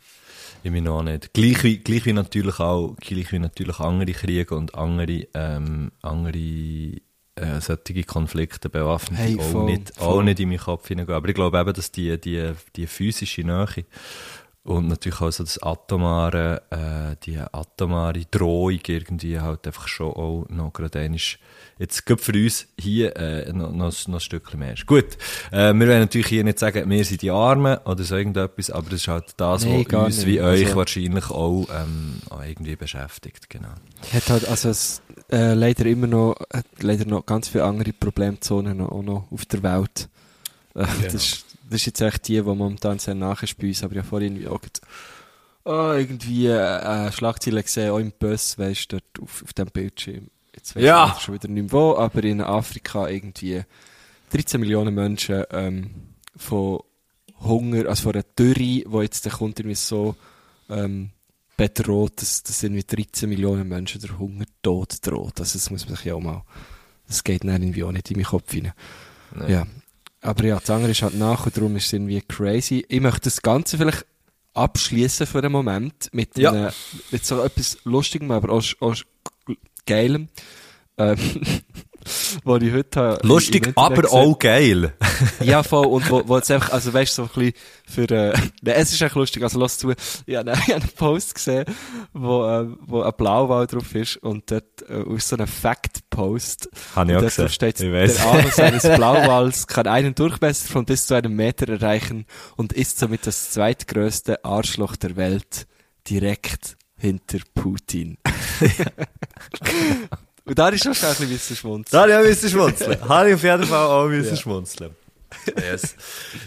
Ich 0.63 0.69
mich 0.71 0.83
noch 0.83 1.01
nicht. 1.01 1.33
Gleich 1.33 1.63
wie, 1.63 1.77
gleich 1.79 2.05
wie 2.05 2.13
natürlich 2.13 2.59
auch, 2.59 2.95
gleich 2.99 3.31
wie 3.31 3.39
natürlich 3.39 3.79
andere 3.79 4.11
Kriege 4.11 4.55
und 4.55 4.75
andere, 4.75 5.27
ähm, 5.33 5.91
andere, 6.03 6.37
äh, 7.35 7.59
solche 7.61 8.03
Konflikte 8.03 8.69
bewaffnet, 8.69 9.19
Hey, 9.19 9.33
die 9.33 9.39
auch 9.39 9.43
voll, 9.49 9.65
nicht, 9.65 9.93
voll. 9.95 10.07
auch 10.07 10.21
nicht 10.21 10.39
in 10.39 10.49
meinen 10.49 10.59
Kopf 10.59 10.87
hineingehen. 10.87 11.15
Aber 11.15 11.29
ich 11.29 11.33
glaube 11.35 11.59
eben, 11.59 11.73
dass 11.73 11.91
die, 11.91 12.19
die, 12.21 12.51
die 12.75 12.85
physische 12.85 13.41
Nähe 13.41 13.85
und 14.63 14.87
natürlich 14.89 15.19
auch 15.21 15.31
so 15.31 15.43
das 15.43 15.61
atomare, 15.63 16.61
äh, 16.69 17.15
die 17.25 17.39
atomare 17.39 18.25
Drohung 18.29 18.79
irgendwie 18.87 19.39
halt 19.39 19.65
einfach 19.65 19.87
schon 19.87 20.11
auch 20.13 20.45
noch 20.49 20.71
gerade 20.71 20.99
einmal, 20.99 21.17
jetzt 21.79 22.05
gerade 22.05 22.21
für 22.21 22.31
uns 22.33 22.67
hier, 22.79 23.15
äh, 23.17 23.51
noch, 23.53 23.71
noch, 23.71 23.91
noch 24.07 24.13
ein 24.15 24.19
Stückchen 24.19 24.59
mehr 24.59 24.73
ist. 24.73 24.85
Gut, 24.85 25.17
äh, 25.51 25.73
wir 25.73 25.87
wollen 25.87 26.01
natürlich 26.01 26.27
hier 26.27 26.43
nicht 26.43 26.59
sagen, 26.59 26.87
wir 26.87 27.03
sind 27.05 27.23
die 27.23 27.31
Armen 27.31 27.77
oder 27.85 28.03
so 28.03 28.15
irgendetwas, 28.15 28.69
aber 28.69 28.89
das 28.91 28.99
ist 29.01 29.07
halt 29.07 29.33
das, 29.37 29.65
Nee, 29.65 29.85
was 29.89 30.05
uns 30.05 30.17
nicht. 30.17 30.27
wie 30.27 30.41
euch 30.41 30.65
Also- 30.65 30.75
wahrscheinlich 30.75 31.29
auch, 31.31 31.65
ähm, 31.73 32.21
auch 32.29 32.43
irgendwie 32.43 32.75
beschäftigt, 32.75 33.49
genau. 33.49 33.69
Hat 34.13 34.29
halt, 34.29 34.47
also 34.47 34.69
es, 34.69 35.01
äh, 35.31 35.55
leider 35.55 35.85
immer 35.87 36.05
noch, 36.07 36.35
hat 36.53 36.65
leider 36.81 37.05
noch 37.05 37.25
ganz 37.25 37.47
viele 37.47 37.63
andere 37.63 37.93
Problemzonen 37.93 38.79
auch 38.81 39.01
noch 39.01 39.25
auf 39.31 39.45
der 39.47 39.63
Welt. 39.63 40.07
Äh, 40.75 40.85
das, 41.03 41.13
ist, 41.15 41.45
das 41.71 41.81
ist 41.81 41.85
jetzt 41.87 42.01
echt 42.01 42.27
die, 42.27 42.35
die 42.35 42.41
momentan 42.41 42.99
sehr 42.99 43.15
nach 43.15 43.43
ist 43.43 43.57
bei 43.57 43.67
uns, 43.67 43.83
aber 43.83 43.93
ich 43.93 43.99
habe 43.99 44.07
vorhin 44.07 44.47
auch 44.47 44.61
oh, 45.65 45.93
irgendwie 45.93 46.47
äh, 46.47 47.07
äh, 47.07 47.11
Schlagzeilen 47.11 47.61
gesehen, 47.63 47.91
auch 47.91 47.99
im 47.99 48.11
Bus, 48.17 48.57
weißt 48.57 48.91
du, 48.91 48.97
dort 48.97 49.23
auf, 49.23 49.43
auf 49.43 49.53
dem 49.53 49.67
Bildschirm. 49.67 50.27
Jetzt 50.55 50.75
weiss 50.75 50.83
Ja. 50.83 51.13
ich 51.17 51.23
schon 51.23 51.35
wieder 51.35 51.47
nicht 51.47 51.71
wo, 51.71 51.95
aber 51.95 52.23
in 52.23 52.41
Afrika 52.41 53.07
irgendwie 53.07 53.63
13 54.31 54.59
Millionen 54.59 54.93
Menschen 54.93 55.43
ähm, 55.51 55.91
von 56.35 56.81
Hunger, 57.41 57.87
also 57.87 58.03
von 58.03 58.13
einer 58.13 58.25
Dürre, 58.37 58.53
die 58.55 58.85
jetzt 59.01 59.25
der 59.25 59.31
kommt 59.31 59.59
irgendwie 59.59 59.75
so 59.75 60.15
ähm, 60.69 61.11
bedroht, 61.57 62.21
dass, 62.21 62.43
dass 62.43 62.63
irgendwie 62.63 62.83
13 62.83 63.29
Millionen 63.29 63.67
Menschen 63.67 64.01
der 64.01 64.17
Hungertod 64.17 65.05
droht. 65.05 65.39
Also 65.39 65.57
das 65.57 65.69
muss 65.69 65.85
man 65.85 65.95
sich 65.95 66.05
ja 66.05 66.15
auch 66.15 66.21
mal, 66.21 66.43
das 67.07 67.23
geht 67.23 67.43
dann 67.43 67.61
irgendwie 67.61 67.83
auch 67.83 67.91
nicht 67.91 68.09
in 68.11 68.17
meinen 68.17 68.25
Kopf. 68.25 68.53
Nee. 68.53 68.71
Ja. 69.47 69.65
Aber 70.21 70.43
ja, 70.43 70.59
das 70.59 70.69
andere 70.69 70.91
ist 70.91 71.01
halt 71.01 71.15
nach 71.17 71.45
und 71.45 71.57
darum 71.57 71.75
ist 71.75 71.87
es 71.87 71.93
irgendwie 71.93 72.21
crazy. 72.21 72.85
Ich 72.87 73.01
möchte 73.01 73.21
das 73.21 73.41
Ganze 73.41 73.77
vielleicht 73.77 74.05
abschließen 74.53 75.25
für 75.25 75.39
einen 75.39 75.51
Moment 75.51 76.09
mit, 76.13 76.37
Ja. 76.37 76.51
einem, 76.51 76.69
mit 77.09 77.25
so 77.25 77.41
etwas 77.41 77.77
Lustigem, 77.85 78.29
aber 78.31 78.51
auch, 78.53 78.63
auch 78.81 78.95
Geilem. 79.85 80.27
Ähm, 80.97 81.17
wo 82.43 82.55
ich 82.57 82.71
heute 82.73 83.19
Lustig, 83.23 83.67
im 83.67 83.77
aber 83.77 84.01
gesehen- 84.03 84.17
auch 84.17 84.39
geil. 84.39 84.93
ja, 85.41 85.63
voll. 85.63 85.85
Und 85.87 86.09
wo, 86.09 86.21
wo 86.27 86.37
jetzt 86.37 86.49
einfach, 86.51 86.71
also 86.71 86.93
weißt 86.93 87.17
du, 87.17 87.23
so 87.23 87.29
ein 87.39 87.51
bisschen 87.51 87.53
für, 87.87 88.09
äh, 88.11 88.33
nein, 88.61 88.75
es 88.77 88.91
ist 88.93 89.01
echt 89.01 89.15
lustig, 89.15 89.43
also 89.43 89.59
lass 89.59 89.77
zu. 89.77 89.91
Ich 90.25 90.35
habe 90.35 90.51
ich 90.51 90.57
habe 90.59 90.73
einen 90.75 90.89
Post 90.95 91.35
gesehen, 91.35 91.65
wo, 92.13 92.45
äh, 92.45 92.67
wo 92.81 93.01
ein 93.01 93.13
Blauwal 93.17 93.67
drauf 93.67 93.93
ist 93.95 94.17
und 94.17 94.49
dort, 94.51 94.89
äh, 94.89 95.03
aus 95.03 95.27
so 95.29 95.35
einem 95.35 95.47
Fact-Post. 95.47 96.69
Habe 96.95 97.11
ich 97.11 97.17
auch 97.17 97.21
gesehen. 97.21 97.49
steht, 97.49 97.79
Ich 97.79 97.91
weiss. 97.91 98.15
der 98.17 98.25
Anus 98.31 98.59
eines 98.59 98.83
Blauwals 98.83 99.67
kann 99.67 99.87
einen 99.87 100.15
Durchmesser 100.15 100.69
von 100.69 100.85
bis 100.85 101.05
zu 101.07 101.13
einem 101.15 101.35
Meter 101.35 101.69
erreichen 101.69 102.25
und 102.57 102.73
ist 102.73 102.99
somit 102.99 103.27
das 103.27 103.51
zweitgrößte 103.51 104.43
Arschloch 104.45 104.95
der 104.95 105.15
Welt, 105.15 105.67
direkt 106.09 106.77
hinter 106.97 107.39
Putin. 107.53 108.17
Und 110.45 110.57
da 110.57 110.69
ist 110.69 110.83
schon 110.83 110.93
ein 110.93 111.29
bisschen 111.29 111.55
schmunzeln. 111.55 111.85
Da 111.91 112.01
habe 112.01 112.11
ich 112.11 112.17
auch 112.17 112.23
müssen 112.23 112.49
schmunzeln. 112.49 113.09
habe 113.09 113.29
ich 113.29 113.35
auf 113.35 113.43
jeden 113.43 113.63
Fall 113.63 113.85
auch 113.85 114.07
müssen 114.07 114.37
schmunzeln. 114.37 114.95
Yes. 115.57 115.95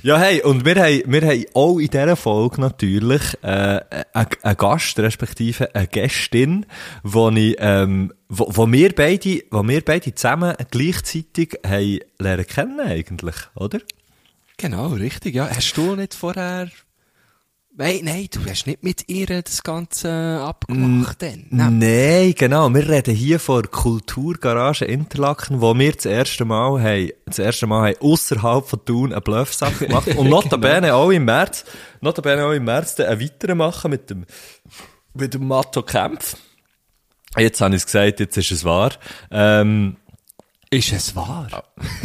Ja, 0.02 0.18
hey, 0.18 0.42
und 0.42 0.64
wir 0.64 0.74
haben, 0.76 1.02
wir 1.06 1.22
haben 1.22 1.44
auch 1.54 1.78
in 1.78 1.88
dieser 1.88 2.16
Folge 2.16 2.60
natürlich, 2.60 3.22
äh, 3.42 3.80
einen 4.12 4.28
einen 4.42 4.56
Gast, 4.56 4.98
respektive 4.98 5.74
eine 5.74 5.86
Gästin, 5.86 6.66
wo 7.02 7.30
ich, 7.30 7.56
ähm, 7.58 8.12
wo, 8.28 8.46
wo 8.50 8.70
wir 8.70 8.94
beide, 8.94 9.42
wo 9.50 9.66
wir 9.66 9.80
beide 9.82 10.14
zusammen 10.14 10.54
gleichzeitig 10.70 11.58
haben 11.66 12.00
lernen 12.18 12.46
kennen 12.46 12.80
eigentlich, 12.80 13.36
oder? 13.54 13.80
Genau, 14.56 14.88
richtig, 14.88 15.34
ja. 15.34 15.48
Hast 15.48 15.76
du 15.76 15.96
nicht 15.96 16.14
vorher... 16.14 16.68
Nein, 17.76 18.02
nein, 18.04 18.28
du 18.30 18.38
hast 18.48 18.68
nicht 18.68 18.84
mit 18.84 19.08
ihr 19.08 19.26
das 19.26 19.64
Ganze 19.64 20.40
abgemacht 20.40 21.20
denn? 21.20 21.46
Nein. 21.50 21.78
Nein, 21.80 22.34
genau. 22.38 22.72
Wir 22.72 22.88
reden 22.88 23.16
hier 23.16 23.40
von 23.40 23.68
Kulturgarage 23.68 24.84
Interlaken, 24.84 25.60
wo 25.60 25.76
wir 25.76 25.90
das 25.90 26.06
erste 26.06 26.44
Mal 26.44 26.80
haben, 26.80 27.10
das 27.26 27.40
erste 27.40 27.66
Mal 27.66 27.88
haben 27.88 28.00
ausserhalb 28.00 28.68
von 28.68 28.84
Thun 28.84 29.12
eine 29.12 29.20
Bluffsache 29.20 29.88
gemacht. 29.88 30.06
Und 30.16 30.28
notabene 30.28 30.94
auch 30.94 31.10
im 31.10 31.24
März, 31.24 31.64
notabene 32.00 32.46
auch 32.46 32.52
im 32.52 32.62
März 32.62 32.94
dann 32.94 33.08
einen 33.08 33.20
weiteren 33.20 33.58
machen 33.58 33.90
mit 33.90 34.08
dem, 34.08 34.24
mit 35.12 35.34
dem 35.34 35.48
Matto 35.48 35.82
Kempf. 35.82 36.36
Jetzt 37.36 37.60
habe 37.60 37.74
ich 37.74 37.80
es 37.80 37.86
gesagt, 37.86 38.20
jetzt 38.20 38.36
ist 38.36 38.52
es 38.52 38.64
wahr. 38.64 38.92
Ähm, 39.32 39.96
Ist 40.74 40.92
es 40.92 41.14
wahr? 41.14 41.46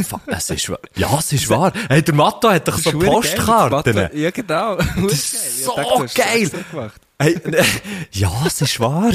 fuck, 0.06 0.20
es 0.26 0.48
ist 0.50 0.70
wahr. 0.70 0.78
Ja, 0.94 1.18
es 1.18 1.32
ist 1.32 1.48
wahr. 1.48 1.72
Hey, 1.88 2.02
der 2.02 2.14
Matto 2.14 2.48
hat 2.50 2.68
doch 2.68 2.78
so 2.78 2.92
Postkarten. 2.92 3.94
Geil, 3.94 4.10
Ja, 4.14 4.30
genau. 4.30 4.76
Das 4.76 5.12
ist 5.12 5.64
so 5.64 5.74
geil. 6.14 6.50
Hey, 7.22 7.38
ja, 8.12 8.32
es 8.46 8.62
ist 8.62 8.80
wahr. 8.80 9.12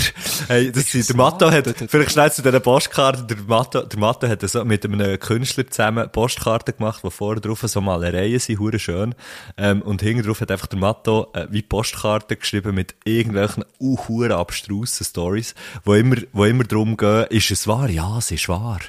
Hey, 0.47 0.71
das 0.71 0.93
ist, 0.93 1.09
der 1.09 1.15
Matto 1.15 1.49
hat, 1.49 1.65
vielleicht 1.87 2.11
schnell 2.11 2.31
zu 2.31 2.43
diesen 2.43 2.61
Postkarten, 2.61 3.25
der 3.25 3.37
Matto, 3.47 3.81
der 3.81 3.97
Matto 3.97 4.27
hat 4.27 4.47
so 4.47 4.63
mit 4.63 4.85
einem 4.85 5.19
Künstler 5.19 5.65
zusammen 5.65 6.07
Postkarten 6.11 6.77
gemacht, 6.77 7.03
wo 7.03 7.09
vorne 7.09 7.41
drauf 7.41 7.61
so 7.63 7.81
Malereien 7.81 8.37
sind, 8.37 8.59
hure 8.59 8.77
schön. 8.77 9.15
Ähm, 9.57 9.81
und 9.81 10.03
hinten 10.03 10.21
drauf 10.21 10.39
hat 10.39 10.51
einfach 10.51 10.67
der 10.67 10.77
Matto, 10.77 11.31
äh, 11.33 11.47
wie 11.49 11.63
Postkarten 11.63 12.37
geschrieben 12.37 12.75
mit 12.75 12.93
irgendwelchen 13.05 13.65
uh, 13.79 13.97
abstrusen 14.25 15.03
Stories, 15.03 15.55
wo 15.83 15.95
immer, 15.95 16.17
wo 16.31 16.45
immer 16.45 16.63
drum 16.63 16.97
gehen, 16.97 17.25
ist 17.31 17.49
es 17.49 17.67
wahr? 17.67 17.89
Ja, 17.89 18.19
es 18.19 18.29
ist 18.29 18.47
wahr. 18.47 18.81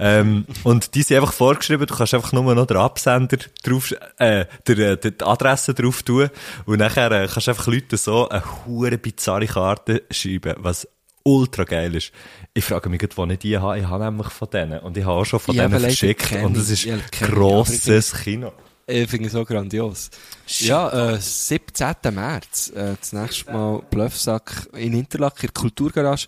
Ähm, 0.00 0.46
und 0.64 0.96
die 0.96 1.02
sind 1.02 1.18
einfach 1.18 1.32
vorgeschrieben, 1.32 1.86
du 1.86 1.94
kannst 1.94 2.12
einfach 2.12 2.32
nur 2.32 2.52
noch 2.52 2.66
den 2.66 2.78
Absender 2.78 3.38
drauf, 3.62 3.94
äh, 4.18 4.46
der, 4.66 4.78
äh, 4.78 4.96
die 4.96 5.24
Adresse 5.24 5.74
drauf 5.74 6.02
tun, 6.02 6.28
und 6.66 6.78
nachher 6.78 7.12
äh, 7.12 7.28
kannst 7.28 7.46
du 7.46 7.52
einfach 7.52 7.68
Leute 7.68 7.96
so 7.96 8.28
eine 8.28 8.42
hure 8.66 8.98
bizarre 8.98 9.46
Karte 9.46 10.02
schreiben, 10.10 10.54
was 10.58 10.86
ultra 11.22 11.64
geil 11.64 11.94
ist. 11.94 12.12
Ich 12.52 12.64
frage 12.64 12.88
mich 12.88 13.00
gerade, 13.00 13.16
wo 13.16 13.24
ich 13.24 13.38
die 13.38 13.56
habe. 13.58 13.78
Ich 13.78 13.86
habe 13.86 14.04
nämlich 14.04 14.28
von 14.28 14.50
denen. 14.50 14.80
Und 14.80 14.96
ich 14.96 15.04
habe 15.04 15.14
auch 15.16 15.24
schon 15.24 15.40
von 15.40 15.54
Ja, 15.54 15.68
denen 15.68 15.80
verschickt. 15.80 16.32
Und 16.42 16.56
es 16.56 16.70
ich- 16.70 16.80
ist 16.80 16.84
ja, 16.84 16.96
kenne 17.10 17.30
ich, 17.30 17.34
grosses 17.36 18.12
Kino. 18.12 18.52
Ich 18.86 19.08
finde 19.08 19.28
es 19.28 19.32
so 19.32 19.44
grandios. 19.46 20.10
Ja, 20.58 21.14
äh, 21.14 21.18
17. 21.18 22.10
März, 22.12 22.70
äh, 22.76 22.94
das 23.00 23.14
nächste 23.14 23.50
Mal 23.50 23.82
Bluffsack 23.90 24.68
in 24.74 24.92
Interlaken, 24.92 25.46
in 25.46 25.52
der 25.54 25.60
Kulturgarage, 25.62 26.26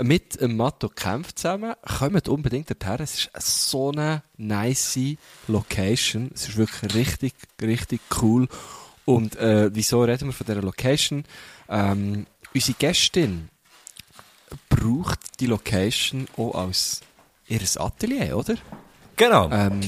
mit 0.00 0.40
dem 0.40 0.56
Matto 0.56 0.88
Kempf 0.88 1.32
zusammen. 1.36 1.74
Kommt 2.00 2.28
unbedingt 2.28 2.68
dorthin. 2.68 3.04
Es 3.04 3.28
ist 3.32 3.70
so 3.70 3.92
eine 3.92 4.24
nice 4.36 4.98
Location. 5.46 6.32
Es 6.34 6.48
ist 6.48 6.56
wirklich 6.56 6.94
richtig, 6.96 7.34
richtig 7.62 8.00
cool. 8.20 8.48
Und 9.04 9.36
äh, 9.36 9.70
wieso 9.74 10.02
reden 10.02 10.28
wir 10.28 10.32
von 10.32 10.46
dieser 10.46 10.62
Location? 10.62 11.24
Ähm, 11.68 12.26
unsere 12.54 12.78
Gästin 12.78 13.48
braucht 14.68 15.40
die 15.40 15.46
Location 15.46 16.26
auch 16.36 16.54
als 16.54 17.00
ihres 17.46 17.76
Atelier, 17.76 18.36
oder? 18.36 18.56
Genau. 19.16 19.50
Ähm, 19.50 19.80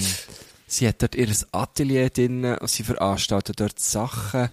sie 0.66 0.88
hat 0.88 1.02
dort 1.02 1.14
ihr 1.14 1.29
Atelier 1.52 2.11
drin 2.11 2.44
und 2.44 2.70
sie 2.70 2.83
veranstaltet 2.83 3.61
dort 3.61 3.79
Sachen 3.79 4.48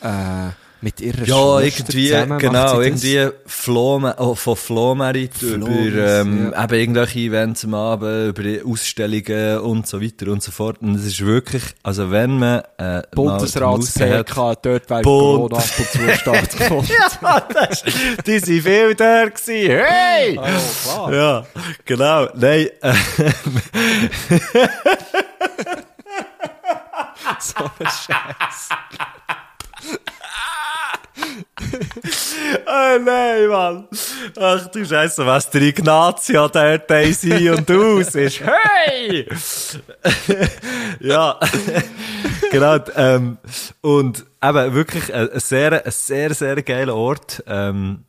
äh, 0.00 0.50
mit 0.84 1.00
ihrer 1.00 1.24
Ja, 1.24 1.60
Schwester 1.60 1.62
irgendwie, 1.62 2.08
zusammen 2.08 2.28
macht 2.28 2.40
genau, 2.40 2.80
irgendwie 2.80 3.28
Flohme, 3.46 4.14
oh, 4.18 4.34
von 4.34 4.54
Flohmerit 4.54 5.40
über 5.40 5.66
ähm, 5.66 6.52
ja. 6.52 6.64
eben 6.64 6.74
irgendwelche 6.74 7.20
Events 7.20 7.64
am 7.64 7.72
Abend, 7.72 8.38
über 8.38 8.70
Ausstellungen 8.70 9.60
und 9.60 9.86
so 9.86 10.02
weiter 10.02 10.30
und 10.30 10.42
so 10.42 10.52
fort. 10.52 10.82
Und 10.82 10.96
es 10.96 11.06
ist 11.06 11.24
wirklich, 11.24 11.62
also 11.82 12.10
wenn 12.10 12.38
man 12.38 12.60
äh, 12.76 13.02
Bundesrats-PK, 13.14 14.56
dort 14.56 14.90
wäre 14.90 15.00
Bund- 15.02 15.04
Corona 15.04 15.56
ab 15.56 15.64
und 15.78 15.88
zu 15.88 16.16
stattgefunden. 16.16 16.94
ja, 17.22 17.40
das, 17.40 17.82
die 18.26 18.38
sind 18.38 18.60
viel 18.62 18.94
da 18.94 19.24
gewesen. 19.24 19.70
Hey! 19.70 20.38
oh, 20.38 20.42
klar. 20.82 21.14
Ja, 21.14 21.46
genau. 21.86 22.28
Nein, 22.34 22.68
äh, 22.82 22.92
so 27.40 27.64
ein 27.64 27.86
Scheiß. 27.86 28.68
oh 31.60 32.98
nein, 33.04 33.48
Mann. 33.48 33.88
Ach 34.38 34.66
du 34.68 34.84
Scheiße, 34.84 35.24
was 35.24 35.50
der 35.50 35.62
Ignazio 35.62 36.48
dort 36.48 36.90
ein 36.90 37.50
und 37.50 37.70
aus 37.70 38.14
ist. 38.14 38.40
Hey! 38.40 39.26
ja, 41.00 41.38
genau. 42.50 42.78
Ähm, 42.96 43.38
und 43.80 44.24
eben 44.42 44.74
wirklich 44.74 45.12
ein 45.14 45.28
sehr, 45.34 45.84
ein 45.84 45.90
sehr, 45.90 46.34
sehr 46.34 46.62
geiler 46.62 46.96
Ort, 46.96 47.42
ähm, 47.46 48.04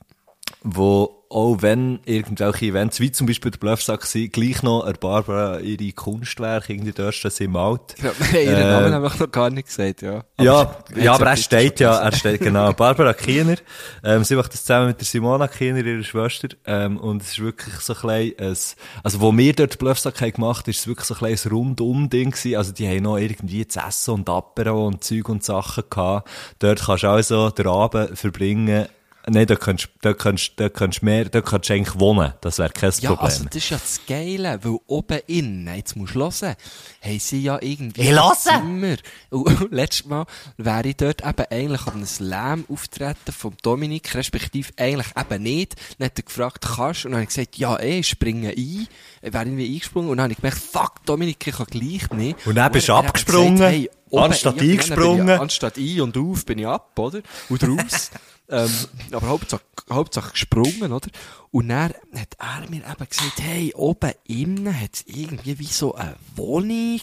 wo 0.63 1.14
auch 1.29 1.61
wenn 1.61 1.99
irgendwelche 2.05 2.65
Events, 2.67 2.99
wie 2.99 3.11
zum 3.11 3.27
Beispiel 3.27 3.51
der 3.51 3.57
Bluffsack 3.59 4.05
sind, 4.05 4.31
gleich 4.33 4.61
noch 4.63 4.83
eine 4.83 4.93
Barbara 4.93 5.59
ihre 5.59 5.91
Kunstwerke 5.91 6.73
irgendwie 6.73 6.91
dort 6.91 7.15
sie 7.15 7.47
malt. 7.47 7.95
Ja, 8.01 8.11
wir 8.17 8.27
haben 8.27 8.35
ihren 8.35 8.55
Äh, 8.61 8.71
Namen 8.71 8.91
nämlich 8.91 9.19
noch 9.19 9.31
gar 9.31 9.49
nicht 9.49 9.67
gesagt, 9.67 10.01
ja. 10.01 10.23
ja, 10.39 10.75
sie- 10.93 11.01
ja, 11.01 11.13
hat 11.13 11.21
aber 11.21 11.31
er 11.31 11.38
steht 11.38 11.79
ja, 11.79 11.97
er 11.97 12.11
steht, 12.15 12.41
genau. 12.41 12.71
Barbara 12.77 13.13
Kiener, 13.13 13.57
ähm, 14.03 14.23
sie 14.23 14.35
macht 14.35 14.53
das 14.53 14.61
zusammen 14.63 14.88
mit 14.88 14.99
der 14.99 15.05
Simona 15.05 15.47
Kiener, 15.47 15.83
ihrer 15.83 16.03
Schwester, 16.03 16.49
ähm, 16.65 16.97
und 16.97 17.21
es 17.21 17.29
ist 17.29 17.39
wirklich 17.39 17.75
so 17.75 17.93
ein 17.93 17.99
klein, 17.99 18.31
ein, 18.39 18.57
also 19.03 19.21
wo 19.21 19.35
wir 19.35 19.53
dort 19.53 19.77
Bluffsack 19.79 20.21
haben 20.21 20.33
gemacht, 20.33 20.67
ist 20.67 20.79
es 20.79 20.88
wirklich 20.88 21.07
so 21.07 21.15
ein 21.15 21.17
kleines 21.17 21.49
Rundum-Ding 21.51 22.31
gewesen, 22.31 22.55
also 22.55 22.71
die 22.71 22.88
haben 22.88 23.03
noch 23.03 23.17
irgendwie 23.17 23.67
zu 23.67 23.79
essen 23.79 24.13
und 24.13 24.29
Apero 24.29 24.85
und 24.88 25.03
Zeug 25.03 25.27
und 25.29 25.43
Sachen 25.43 25.83
gehabt. 25.89 26.29
Dort 26.59 26.83
kannst 26.85 27.03
du 27.03 27.07
also 27.07 27.49
den 27.49 27.67
Abend 27.67 28.17
verbringen, 28.17 28.85
Nein, 29.27 29.47
da 29.47 29.55
kannst, 29.55 29.89
da 30.01 30.13
kannst, 30.13 30.51
da 30.57 30.69
kannst 30.69 31.01
mehr, 31.01 31.25
da 31.25 31.41
kannst 31.41 31.69
du 31.69 31.73
eigentlich 31.73 31.99
wohnen. 31.99 32.33
Das 32.41 32.59
wäre 32.59 32.69
kein 32.69 32.91
Ja, 32.99 33.09
Problem. 33.09 33.25
also 33.25 33.45
das 33.45 33.55
ist 33.55 33.69
ja 33.71 33.77
das 33.77 33.99
Geile, 34.07 34.59
weil 34.63 34.77
oben 34.85 35.19
innen, 35.25 35.75
jetzt 35.75 35.95
musst 35.95 36.13
du 36.13 36.19
hören, 36.19 36.55
haben 37.01 37.19
sie 37.19 37.41
ja 37.41 37.57
irgendwie 37.59 38.01
Ich 38.01 38.11
höre! 38.11 38.35
Zimmer. 38.38 38.97
Und 39.31 39.71
letztes 39.71 40.05
Mal 40.05 40.25
wäre 40.57 40.88
ich 40.88 40.97
dort 40.97 41.25
eben 41.25 41.45
eigentlich 41.49 41.88
an 41.88 41.93
einem 41.95 42.05
Slam 42.05 42.65
auftreten 42.69 43.31
vom 43.31 43.55
Dominik, 43.63 44.13
respektive 44.13 44.71
eigentlich 44.77 45.07
eben 45.19 45.41
nicht. 45.43 45.75
Dann 45.97 46.05
hat 46.05 46.19
er 46.19 46.23
gefragt, 46.23 46.63
kannst 46.75 47.03
du? 47.05 47.07
Und 47.07 47.11
dann 47.13 47.21
habe 47.21 47.23
ich 47.23 47.35
gesagt, 47.35 47.57
ja, 47.57 47.77
eh, 47.79 47.99
ich 47.99 48.07
springe 48.09 48.49
ein. 48.49 48.55
Ich 48.57 48.88
wäre 49.33 49.43
irgendwie 49.43 49.73
eingesprungen. 49.73 50.09
Und 50.11 50.17
dann 50.17 50.25
habe 50.25 50.33
ich 50.33 50.38
gemerkt, 50.38 50.59
fuck, 50.59 51.03
Dominik, 51.05 51.47
ich 51.47 51.55
kann 51.55 51.65
gleich 51.65 52.09
nicht. 52.11 52.45
Und 52.45 52.53
dann 52.55 52.71
bist 52.71 52.89
du 52.89 52.93
abgesprungen, 52.93 53.55
gesagt, 53.55 53.71
hey, 53.71 53.89
oben- 54.11 54.23
anstatt 54.23 54.55
ja, 54.57 54.61
dann 54.61 54.69
eingesprungen. 54.71 55.29
Ich, 55.29 55.39
anstatt 55.39 55.77
ein 55.77 56.01
und 56.01 56.15
auf 56.17 56.45
bin 56.45 56.59
ich 56.59 56.67
ab, 56.67 56.91
oder? 56.99 57.21
Und 57.49 57.63
raus. 57.63 58.11
ähm, 58.49 58.71
aber 59.12 59.27
Hauptsache, 59.27 59.63
Hauptsache 59.91 60.31
gesprungen, 60.31 60.91
oder? 60.91 61.08
Und 61.51 61.69
dann 61.69 61.93
hat 62.13 62.36
er 62.38 62.69
mir 62.69 62.84
eben 62.84 63.10
gesagt, 63.10 63.39
hey, 63.41 63.73
oben 63.75 64.12
innen 64.25 64.79
hat 64.79 64.91
es 64.93 65.03
irgendwie 65.08 65.60
wie 65.60 65.65
so 65.65 65.95
eine 65.95 66.15
Wohnung 66.36 67.01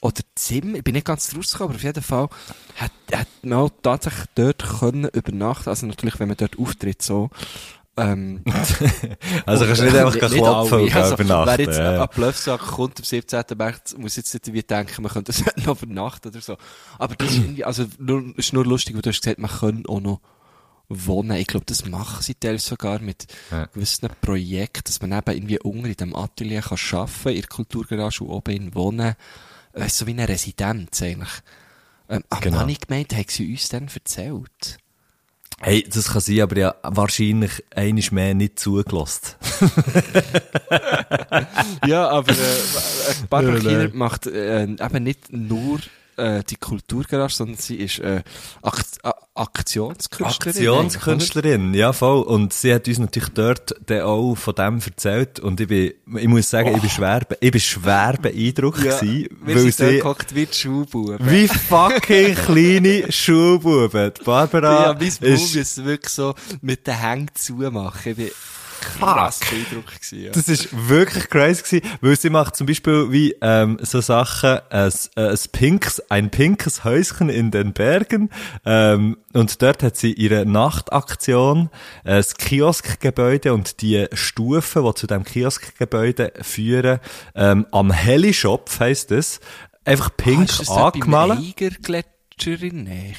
oder 0.00 0.22
Zimmer. 0.34 0.78
Ich 0.78 0.84
bin 0.84 0.94
nicht 0.94 1.06
ganz 1.06 1.34
rausgekommen, 1.36 1.70
aber 1.70 1.76
auf 1.76 1.82
jeden 1.82 2.02
Fall 2.02 2.28
hat, 2.76 2.92
hat 3.12 3.28
man 3.42 3.58
auch 3.58 3.70
tatsächlich 3.82 4.26
dort 4.34 4.64
können 4.80 5.08
übernachten. 5.12 5.68
Also 5.68 5.86
natürlich, 5.86 6.18
wenn 6.18 6.28
man 6.28 6.36
dort 6.36 6.58
auftritt, 6.58 7.02
so. 7.02 7.30
Ähm, 7.96 8.42
also 9.46 9.66
kannst 9.66 9.82
du 9.82 9.84
nicht 9.84 9.96
einfach 9.96 10.18
klopfen 10.18 10.44
alle. 10.44 10.82
und 10.84 10.96
also, 10.96 11.14
übernachten. 11.14 11.58
Wer 11.58 11.66
jetzt 11.66 11.78
ja, 11.78 12.02
an 12.02 12.08
Bluffsack 12.14 12.60
kommt 12.60 12.98
am 12.98 13.04
17. 13.04 13.44
März, 13.56 13.94
muss 13.98 14.16
jetzt 14.16 14.32
nicht 14.32 14.52
wie 14.52 14.62
denken, 14.62 15.02
man 15.02 15.12
könnte 15.12 15.32
das 15.32 15.44
noch 15.66 15.82
übernachten 15.82 16.28
oder 16.28 16.40
so. 16.40 16.56
Aber 16.98 17.14
das 17.14 17.30
ist 17.30 17.38
irgendwie, 17.38 17.64
also, 17.64 17.84
nur, 17.98 18.36
ist 18.38 18.52
nur 18.54 18.64
lustig, 18.64 18.94
weil 18.94 19.02
du 19.02 19.10
hast 19.10 19.20
gesagt, 19.20 19.38
man 19.38 19.50
kann 19.50 19.84
auch 19.86 20.00
noch 20.00 20.20
wohnen. 21.06 21.36
Ich 21.36 21.46
glaube, 21.46 21.66
das 21.66 21.86
machen 21.86 22.22
sie 22.22 22.34
teilweise 22.34 22.68
sogar 22.68 22.98
mit 23.00 23.26
Ja. 23.50 23.66
gewissen 23.66 24.08
Projekten, 24.20 24.82
dass 24.84 25.00
man 25.00 25.12
eben 25.12 25.32
irgendwie 25.32 25.60
unten 25.60 25.86
in 25.86 25.94
dem 25.94 26.16
Atelier 26.16 26.62
kann 26.62 26.78
arbeiten, 26.92 27.28
in 27.28 27.40
der 27.40 27.48
Kulturgarage 27.48 28.24
und 28.24 28.30
oben 28.30 28.54
in 28.54 28.74
wohnen. 28.74 29.14
Weißt 29.74 29.98
so 29.98 30.06
wie 30.06 30.10
eine 30.12 30.28
Residenz 30.28 31.00
eigentlich. 31.02 31.30
Ähm, 32.08 32.22
aber 32.28 32.40
Genau. 32.42 32.58
habe 32.60 32.70
ich 32.72 32.80
gemeint, 32.80 33.14
haben 33.14 33.24
sie 33.28 33.50
uns 33.50 33.68
dann 33.70 33.88
erzählt? 33.92 34.78
Hey, 35.60 35.84
das 35.88 36.10
kann 36.12 36.20
sein, 36.20 36.40
aber 36.40 36.56
ja, 36.58 36.74
wahrscheinlich 36.82 37.62
einiges 37.74 38.10
mehr 38.10 38.34
nicht 38.34 38.58
zugelassen. 38.58 39.36
Ja, 41.86 42.08
aber 42.08 42.32
äh, 42.32 42.36
Barbara 43.28 43.54
Ja, 43.54 43.60
Kiener 43.60 43.88
macht 43.94 44.26
äh, 44.26 44.64
eben 44.64 45.02
nicht 45.02 45.32
nur 45.32 45.80
äh, 46.22 46.42
die 46.48 46.56
Kulturgarage, 46.56 47.34
sondern 47.34 47.56
sie 47.58 47.76
ist 47.76 47.98
äh, 47.98 48.22
Akt 48.62 48.86
Aktionskünstlerin. 49.34 50.68
Aktionskünstlerin, 50.68 51.74
ja 51.74 51.92
voll. 51.92 52.22
Und 52.22 52.52
sie 52.52 52.74
hat 52.74 52.86
uns 52.86 52.98
natürlich 52.98 53.30
dort 53.30 53.74
dann 53.86 54.02
auch 54.02 54.34
von 54.34 54.54
dem 54.54 54.78
erzählt. 54.84 55.40
Und 55.40 55.58
ich 55.60 55.68
bin, 55.68 55.92
ich 56.16 56.28
muss 56.28 56.50
sagen, 56.50 56.74
ich 56.74 56.80
bin 56.82 56.90
schwer, 56.90 57.20
be- 57.20 57.38
ich 57.40 57.50
bin 57.50 57.60
schwer 57.60 58.18
beeindruckt 58.20 58.78
gewesen, 58.82 59.22
Ja, 59.22 59.28
wir 59.46 59.54
weil 59.56 59.62
dort 59.64 59.74
sie, 59.74 59.96
gehockt 59.98 60.34
wie 60.34 60.46
die 60.46 60.54
Schulbuben. 60.54 61.18
wie 61.20 61.48
fucking 61.48 62.34
kleine 62.34 63.10
Schulbuben. 63.10 64.12
Die 64.18 64.22
Barbara 64.24 64.82
Ja, 64.88 64.92
mein 64.92 65.12
Mund 65.38 65.54
ist, 65.56 65.84
wirklich 65.84 66.12
so 66.12 66.34
mit 66.60 66.86
den 66.86 66.98
Hängen 67.00 67.30
zumachen. 67.34 68.10
Ich 68.12 68.16
bin 68.16 68.30
krass 68.82 69.40
beeindruckt 69.40 69.94
gewesen, 69.94 70.24
ja. 70.24 70.30
Das 70.32 70.48
ist 70.48 70.68
wirklich 70.88 71.28
crazy 71.28 71.62
gewesen, 71.62 71.98
weil 72.00 72.16
sie 72.18 72.30
macht 72.30 72.56
zum 72.56 72.66
Beispiel 72.66 73.10
wie 73.10 73.34
ähm, 73.40 73.78
so 73.80 74.00
Sachen, 74.00 74.60
ein, 74.70 74.92
ein 75.16 75.38
pinkes, 75.52 76.10
ein 76.10 76.30
pinkes 76.30 76.84
Häuschen 76.84 77.28
in 77.28 77.50
den 77.50 77.72
Bergen 77.72 78.30
ähm, 78.64 79.16
und 79.32 79.62
dort 79.62 79.82
hat 79.82 79.96
sie 79.96 80.12
ihre 80.12 80.44
Nachtaktion, 80.46 81.70
äh, 82.04 82.16
das 82.16 82.34
Kioskgebäude 82.34 83.54
und 83.54 83.80
die 83.80 84.06
Stufen, 84.12 84.84
die 84.84 84.94
zu 84.94 85.06
dem 85.06 85.24
Kioskgebäude 85.24 86.32
führen, 86.42 87.00
ähm, 87.34 87.66
am 87.70 87.90
Helischopf 87.92 88.80
heisst 88.80 89.12
es, 89.12 89.40
einfach 89.84 90.10
pink 90.16 90.40
ah, 90.40 90.44
ist 90.44 90.60
das 90.60 90.70
angemalt. 90.70 91.38
Eigergletscher 92.46 92.62
in 92.62 92.84
Nähe? 92.84 93.14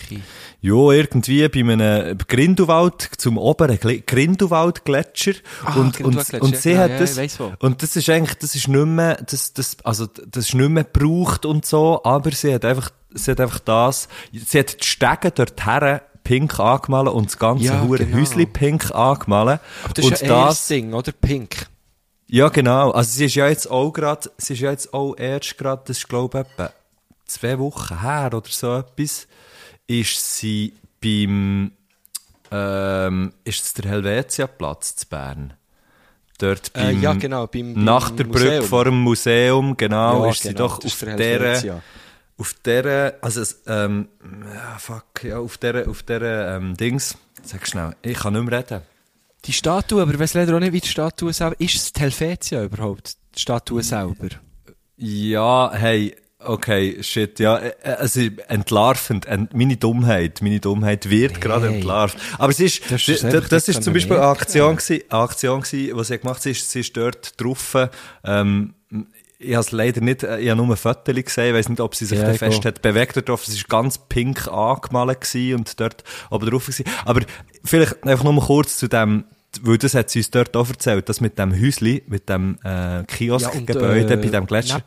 Ja, 0.61 0.91
irgendwie 0.91 1.47
bei 1.49 1.59
einem 1.59 2.17
Grindelwald 2.17 3.01
zum 3.17 3.37
oberen 3.37 3.77
Gl- 3.77 4.03
Grindelwald-Gletscher. 4.05 5.33
Ah, 5.65 5.75
und, 5.75 5.79
und, 5.79 5.93
Grindelwald-Gletscher, 5.95 6.41
und 6.43 6.57
sie 6.57 6.71
ja, 6.71 6.77
hat 6.79 6.91
ja, 6.91 6.99
das, 6.99 7.39
und 7.59 7.83
das 7.83 7.95
ist 7.95 8.09
eigentlich, 8.09 8.37
das 8.39 8.55
ist 8.55 8.67
nicht 8.67 8.85
mehr, 8.85 9.17
das, 9.29 9.53
das, 9.53 9.77
also, 9.83 10.07
das 10.07 10.45
ist 10.49 10.53
nicht 10.55 10.69
mehr 10.69 10.83
gebraucht 10.83 11.45
und 11.45 11.65
so, 11.65 12.01
aber 12.03 12.31
sie 12.31 12.53
hat 12.53 12.65
einfach, 12.65 12.91
sie 13.13 13.31
hat 13.31 13.39
einfach 13.39 13.59
das, 13.59 14.07
sie 14.31 14.59
hat 14.59 14.81
die 14.81 14.85
Stege 14.85 15.31
dorthin 15.31 15.99
pink 16.23 16.59
angemalt 16.59 17.09
und 17.09 17.25
das 17.27 17.37
ganze 17.37 17.65
Ja, 17.65 17.81
hure 17.81 17.97
genau. 18.05 18.17
Häusli 18.17 18.45
pink 18.45 18.95
angemalt. 18.95 19.59
Aber 19.83 19.93
das 19.93 20.05
und 20.05 20.13
ist 20.13 20.21
ja 20.21 20.45
das 20.45 20.67
Ding, 20.67 20.93
oder? 20.93 21.11
Pink. 21.11 21.67
ja, 22.27 22.47
genau. 22.47 22.91
Also 22.91 23.11
sie 23.11 23.25
ist 23.25 23.35
ja 23.35 23.49
jetzt 23.49 23.69
auch 23.69 23.91
grad, 23.91 24.31
sie 24.37 24.53
ist 24.53 24.61
ja 24.61 24.71
jetzt 24.71 24.93
auch 24.93 25.15
erst 25.17 25.57
grad, 25.57 25.89
das 25.89 25.97
ist 25.97 26.07
glaube 26.07 26.39
ich 26.39 26.51
etwa 26.51 26.71
zwei 27.33 27.59
Wochen 27.59 28.01
her 28.01 28.31
oder 28.33 28.49
so 28.49 28.77
etwas, 28.77 29.27
ist 29.87 30.37
sie 30.37 30.73
beim, 31.01 31.71
ähm, 32.51 33.33
ist 33.43 33.63
es 33.63 33.73
der 33.73 33.91
Helvetia-Platz 33.91 34.95
zu 34.95 35.07
Bern? 35.07 35.53
Dort 36.39 36.71
Äh, 36.75 36.83
beim, 36.85 37.01
ja, 37.01 37.13
genau, 37.13 37.47
beim, 37.47 37.73
beim 37.73 37.83
nach 37.83 38.09
der 38.11 38.23
Brücke 38.25 38.45
Museum. 38.45 38.65
vor 38.65 38.85
dem 38.85 38.99
Museum, 39.01 39.77
genau, 39.77 40.25
Ja, 40.25 40.31
ist 40.31 40.41
sie 40.41 40.49
genau, 40.49 40.67
doch 40.67 40.79
das 40.79 40.91
auf 40.93 40.99
der 41.17 41.81
auf 42.35 42.53
der, 42.65 43.17
also, 43.21 43.43
ähm, 43.67 44.07
fuck, 44.79 45.23
ja, 45.23 45.37
auf 45.37 45.57
der, 45.59 45.87
auf 45.87 46.01
der, 46.03 46.55
ähm, 46.55 46.75
Dings, 46.75 47.15
sag 47.43 47.67
schnell, 47.67 47.95
ich 48.01 48.17
kann 48.17 48.33
nicht 48.33 48.49
mehr 48.49 48.59
reden. 48.59 48.81
Die 49.45 49.53
Statue, 49.53 50.01
aber 50.01 50.17
weiss 50.17 50.33
leider 50.33 50.55
auch 50.55 50.59
nicht, 50.59 50.73
wie 50.73 50.81
die 50.81 50.87
Statue 50.87 51.31
selber, 51.31 51.55
ist 51.59 51.75
es 51.75 51.93
die 51.93 51.99
Helvetia 52.01 52.63
überhaupt? 52.63 53.17
Die 53.35 53.39
Statue 53.39 53.83
selber? 53.83 54.29
Ja, 54.97 55.71
hey, 55.73 56.15
okay, 56.45 57.01
shit, 57.01 57.39
ja, 57.39 57.57
äh, 57.57 57.73
äh, 57.83 57.89
also 57.91 58.21
entlarvend, 58.47 59.25
ent, 59.25 59.53
meine 59.53 59.77
Dummheit, 59.77 60.41
meine 60.41 60.59
Dummheit 60.59 61.09
wird 61.09 61.41
gerade 61.41 61.67
Hey. 61.67 61.75
entlarvt. 61.75 62.17
Aber 62.37 62.51
es 62.51 62.59
ist, 62.59 62.81
das, 62.91 63.07
einfach 63.23 63.49
das 63.49 63.67
nicht 63.67 63.77
ist 63.77 63.83
zum 63.83 63.93
Beispiel 63.93 64.17
eine. 64.17 64.27
Aktion 64.27 64.75
gewesen, 64.75 65.01
eine 65.09 65.21
Aktion 65.21 65.61
gewesen, 65.61 65.97
was 65.97 66.07
sie 66.07 66.17
gemacht 66.19 66.35
hat, 66.37 66.43
sie 66.43 66.51
ist, 66.51 66.75
ist 66.75 66.97
dort 66.97 67.41
drauf, 67.41 67.77
ähm, 68.23 68.73
ich 69.39 69.53
habe 69.53 69.61
es 69.61 69.71
leider 69.71 70.01
nicht, 70.01 70.23
äh, 70.23 70.39
ich 70.39 70.49
habe 70.49 70.61
nur 70.61 70.73
ein 70.73 70.77
Foto 70.77 71.13
gesehen, 71.13 71.49
ich 71.49 71.53
weiss 71.53 71.69
nicht, 71.69 71.81
ob 71.81 71.95
sie 71.95 72.05
sich 72.05 72.19
Ja, 72.19 72.25
da 72.25 72.33
fest 72.33 72.65
hat 72.65 72.81
bewegt 72.81 73.17
dort 73.17 73.29
drauf, 73.29 73.43
es 73.47 73.53
ist 73.53 73.67
ganz 73.67 73.97
pink 73.97 74.47
angemalt 74.47 75.21
gewesen 75.21 75.55
und 75.59 75.79
dort 75.79 76.03
oben 76.29 76.49
drauf 76.49 76.65
gewesen. 76.65 76.85
Aber 77.05 77.21
vielleicht 77.63 78.03
einfach 78.05 78.23
nur 78.23 78.33
mal 78.33 78.45
kurz 78.45 78.77
zu 78.77 78.87
dem, 78.87 79.25
weil 79.61 79.77
das 79.77 79.93
hat 79.93 80.09
sie 80.09 80.19
uns 80.19 80.31
dort 80.31 80.55
auch 80.55 80.67
erzählt, 80.67 81.09
das 81.09 81.21
mit 81.21 81.37
dem 81.37 81.53
Häusli, 81.53 82.03
mit 82.07 82.27
dem 82.29 82.57
äh, 82.63 83.03
Kioskgebäude 83.03 84.13
äh, 84.13 84.17
bei 84.17 84.29
dem 84.29 84.45
Gletscher. 84.47 84.81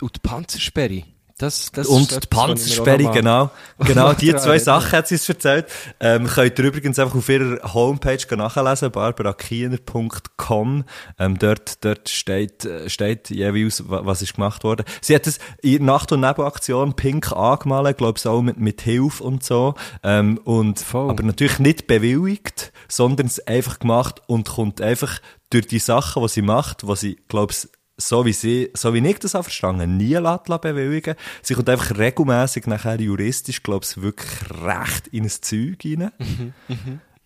Und 0.00 0.16
die 0.16 0.20
Panzersperre. 0.20 1.02
Das, 1.38 1.72
das 1.72 1.88
Und 1.88 2.10
die 2.22 2.28
Panzersperre, 2.28 3.10
genau. 3.12 3.50
Genau, 3.78 4.12
die 4.12 4.32
zwei. 4.36 4.58
Sachen 4.60 4.92
hat 4.92 5.08
sie 5.08 5.14
uns 5.16 5.28
erzählt. 5.28 5.66
Ähm, 5.98 6.26
könnt 6.28 6.56
ihr 6.58 6.64
übrigens 6.66 6.98
einfach 7.00 7.16
auf 7.16 7.28
ihrer 7.28 7.74
Homepage 7.74 8.36
nachlesen, 8.36 8.92
barbarakiener.com. 8.92 10.84
Ähm, 11.18 11.38
dort, 11.38 11.84
dort 11.84 12.08
steht, 12.08 12.64
äh, 12.64 12.88
steht 12.88 13.30
jeweils, 13.30 13.88
wa- 13.88 14.02
was 14.04 14.22
ist 14.22 14.34
gemacht 14.34 14.62
worden. 14.64 14.84
Sie 15.00 15.14
hat 15.14 15.26
es 15.26 15.38
in 15.62 15.84
Nacht- 15.84 16.12
und 16.12 16.20
Nebelaktion 16.20 16.94
pink 16.94 17.32
angemalt, 17.32 17.98
glaube 17.98 18.18
ich, 18.18 18.26
auch 18.26 18.42
mit, 18.42 18.58
mit 18.58 18.82
Hilfe 18.82 19.24
und 19.24 19.42
so. 19.42 19.74
Ähm, 20.02 20.38
und, 20.44 20.78
Voll. 20.78 21.10
aber 21.10 21.22
natürlich 21.24 21.58
nicht 21.58 21.86
bewilligt, 21.86 22.72
sondern 22.88 23.26
es 23.26 23.44
einfach 23.46 23.78
gemacht 23.80 24.22
und 24.26 24.48
kommt 24.48 24.80
einfach 24.80 25.18
durch 25.50 25.66
die 25.66 25.78
Sachen, 25.80 26.22
die 26.22 26.28
sie 26.28 26.42
macht, 26.42 26.86
was 26.86 27.00
sie, 27.00 27.16
glaube 27.28 27.52
ich, 27.52 27.68
so 28.08 28.24
wie 28.24 28.32
sie, 28.32 28.70
so 28.74 28.92
wie 28.94 29.06
ich 29.06 29.18
das 29.18 29.34
habe 29.34 29.44
verstanden, 29.44 29.96
nie 29.96 30.14
lassen 30.14 30.60
bewilligen. 30.60 31.14
Sie 31.42 31.54
kommt 31.54 31.68
einfach 31.68 31.96
regelmäßig 31.98 32.66
nachher 32.66 33.00
juristisch, 33.00 33.62
glaube 33.62 33.84
ich, 33.88 34.02
wirklich 34.02 34.30
recht 34.62 35.08
in 35.08 35.24
ein 35.24 35.30
Zeug 35.30 35.78
rein. 35.84 36.12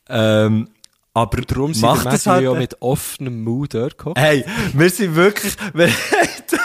Ähm, 0.09 0.69
aber 1.17 1.41
Darum 1.41 1.73
sind 1.73 1.83
macht 1.83 2.05
wir 2.05 2.33
halt, 2.33 2.45
ja 2.45 2.53
mit 2.53 2.83
offenem 2.83 3.43
Mund 3.43 3.73
dort 3.73 3.97
gekommen. 3.97 4.17
Hey, 4.19 4.45
wir 4.75 4.91
sind 4.91 5.15
wirklich, 5.15 5.57
wir 5.73 5.89
haben 5.89 6.29
dort, 6.51 6.56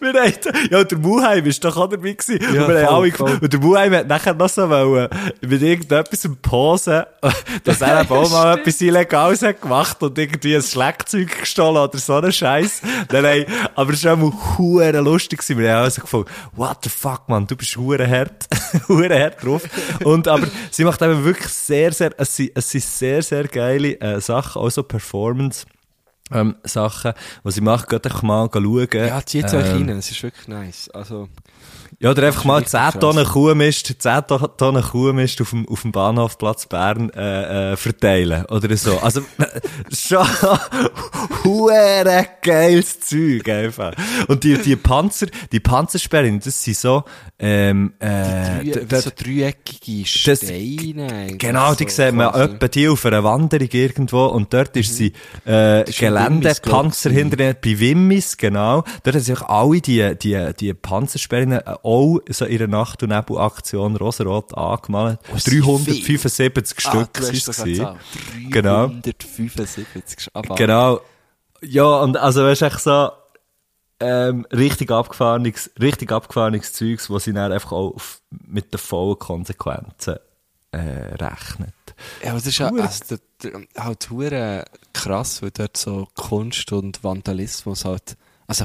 wir 0.00 0.12
haben 0.12 0.32
ja, 0.70 0.84
der 0.84 0.98
Muheim 0.98 1.46
ist 1.46 1.64
doch 1.64 1.76
auch 1.76 1.88
dabei 1.88 2.12
gewesen. 2.12 2.38
Ja, 2.40 2.62
und 2.62 2.68
wir 2.68 2.86
voll, 2.86 3.10
voll. 3.12 3.38
und 3.40 3.52
der 3.52 3.60
Muheim 3.60 3.94
hat 3.94 4.06
nachher 4.06 4.34
noch 4.34 4.48
so 4.48 4.68
wollen, 4.68 5.08
mit 5.40 5.62
irgendetwas 5.62 6.28
posen, 6.42 7.04
dass 7.64 7.80
er 7.80 8.02
eben 8.02 8.10
auch 8.10 8.30
mal 8.30 8.58
etwas 8.58 8.80
Illegales 8.80 9.42
hat 9.42 9.60
gemacht 9.60 10.02
und 10.02 10.16
irgendwie 10.18 10.56
ein 10.56 10.62
Schlagzeug 10.62 11.40
gestohlen 11.40 11.76
oder 11.76 11.98
so 11.98 12.14
einen 12.14 12.32
Scheiß. 12.32 12.82
Nein, 13.10 13.22
nein, 13.22 13.46
aber 13.74 13.92
es 13.92 14.04
war 14.04 14.14
auch 14.14 14.16
mal 14.58 14.96
lustig 14.98 15.40
gewesen. 15.40 15.58
Wir 15.58 15.74
haben 15.74 15.84
also 15.84 16.00
gefunden, 16.00 16.30
what 16.56 16.78
the 16.82 16.90
fuck, 16.90 17.28
man, 17.28 17.46
du 17.46 17.56
bist 17.56 17.76
hure 17.76 18.08
hart, 18.08 18.48
hure 18.88 19.18
hart 19.18 19.44
drauf. 19.44 19.62
Und, 20.04 20.28
aber 20.28 20.46
sie 20.70 20.84
macht 20.84 21.02
eben 21.02 21.24
wirklich 21.24 21.48
sehr, 21.48 21.92
sehr, 21.92 22.12
es 22.18 22.36
sind, 22.36 22.52
es 22.54 22.70
sind 22.70 22.84
sehr, 22.84 23.22
sehr 23.22 23.48
geile 23.48 24.00
äh, 24.00 24.20
Sachen, 24.20 24.60
auch 24.60 24.70
so 24.70 24.82
Performance, 24.82 25.66
ähm, 26.32 26.56
Sachen, 26.64 27.12
die 27.44 27.50
sie 27.50 27.60
macht, 27.60 27.88
geht 27.88 28.06
einfach 28.06 28.22
mal 28.22 28.48
schauen. 28.52 28.88
Ja, 28.92 29.24
zieht 29.24 29.52
euch 29.52 29.70
Ähm, 29.70 29.88
rein, 29.88 29.98
es 29.98 30.10
ist 30.10 30.22
wirklich 30.22 30.48
nice. 30.48 30.88
Also, 30.90 31.28
ja, 32.00 32.10
oder 32.10 32.26
einfach 32.26 32.44
mal 32.44 32.54
richtig 32.56 32.70
10 32.72 32.80
krass. 32.80 32.98
Tonnen 32.98 33.24
Kuhmist, 33.26 33.94
10 33.98 34.26
To- 34.26 34.46
Tonnen 34.48 34.82
Kuhmist 34.82 35.40
auf 35.42 35.50
dem, 35.50 35.68
auf 35.68 35.82
dem 35.82 35.92
Bahnhofplatz 35.92 36.66
Bern, 36.66 37.10
äh, 37.10 37.72
äh, 37.72 37.76
verteilen. 37.76 38.46
Oder 38.46 38.74
so. 38.76 38.98
Also, 38.98 39.20
schon, 39.92 40.26
hure 41.44 42.26
geiles 42.42 43.00
Zeug, 43.00 43.48
einfach. 43.48 43.92
Und 44.28 44.44
die, 44.44 44.56
die 44.58 44.76
Panzer, 44.76 45.26
die 45.52 45.60
Panzersperren, 45.60 46.40
das 46.40 46.62
sind 46.62 46.76
so, 46.76 47.04
ähm, 47.38 47.92
äh, 48.00 48.06
drei, 48.06 48.62
d- 48.64 48.84
d- 48.86 48.96
so 49.00 49.10
dreieckige 49.16 50.02
das- 50.02 50.38
Steine. 50.40 51.06
eigentlich, 51.12 51.38
Genau, 51.38 51.74
die 51.74 51.84
so 51.88 52.02
sieht 52.02 52.14
man 52.14 52.34
etwa 52.34 52.68
die 52.68 52.88
auf 52.88 53.04
einer 53.06 53.24
Wanderung 53.24 53.68
irgendwo 53.72 54.26
und 54.26 54.52
dort 54.52 54.76
ist 54.76 54.94
sie 54.96 55.12
äh, 55.46 55.88
ist 55.88 55.98
Geländepanzer 55.98 57.10
Wimmis, 57.10 57.22
hinter 57.22 57.40
ihnen, 57.44 57.56
bei 57.64 57.80
Wimmis, 57.80 58.36
genau. 58.36 58.84
Dort 59.02 59.16
haben 59.16 59.22
sich 59.22 59.40
alle 59.42 59.80
die, 59.80 60.14
die, 60.16 60.50
die 60.58 60.74
Panzersperren 60.74 61.52
äh, 61.52 61.62
auch 61.90 62.20
so 62.28 62.44
in 62.44 62.58
der 62.58 62.68
Nacht- 62.68 63.02
und 63.02 63.08
Nebelaktion 63.10 63.96
rosarot 63.96 64.56
angemalt. 64.56 65.18
Oh, 65.32 65.36
es 65.36 65.44
sind 65.44 65.64
375 65.64 66.86
Ah, 66.86 66.90
Stück 66.90 67.18
sind 67.18 67.48
doch 67.48 67.66
es. 67.66 68.50
Genau. 68.50 68.86
375. 68.88 70.28
Aber 70.32 70.54
Genau. 70.54 71.00
Ja, 71.62 72.00
und 72.00 72.16
also 72.16 72.42
weißt 72.44 72.62
du, 72.62 72.66
echt 72.66 72.80
so, 72.80 73.10
ähm, 74.00 74.46
richtig 74.50 74.90
abgefahrenes, 74.90 75.70
richtig 75.80 76.10
abgefahrenes 76.10 76.72
Zeugs, 76.72 77.10
wo 77.10 77.18
sie 77.18 77.32
dann 77.32 77.52
einfach 77.52 77.72
auch 77.72 77.94
auf, 77.94 78.22
mit 78.30 78.72
den 78.72 78.78
vollen 78.78 79.18
Konsequenzen, 79.18 80.16
äh, 80.72 80.78
rechnet. 80.78 81.74
Ja, 82.22 82.30
aber 82.30 82.38
das 82.38 82.46
ist 82.46 82.58
ja 82.58 82.68
also, 82.68 83.16
halt 83.76 84.08
krass, 84.94 85.42
weil 85.42 85.50
dort 85.50 85.76
so 85.76 86.08
Kunst 86.14 86.72
und 86.72 87.04
Vandalismus 87.04 87.84
halt, 87.84 88.16
also, 88.46 88.64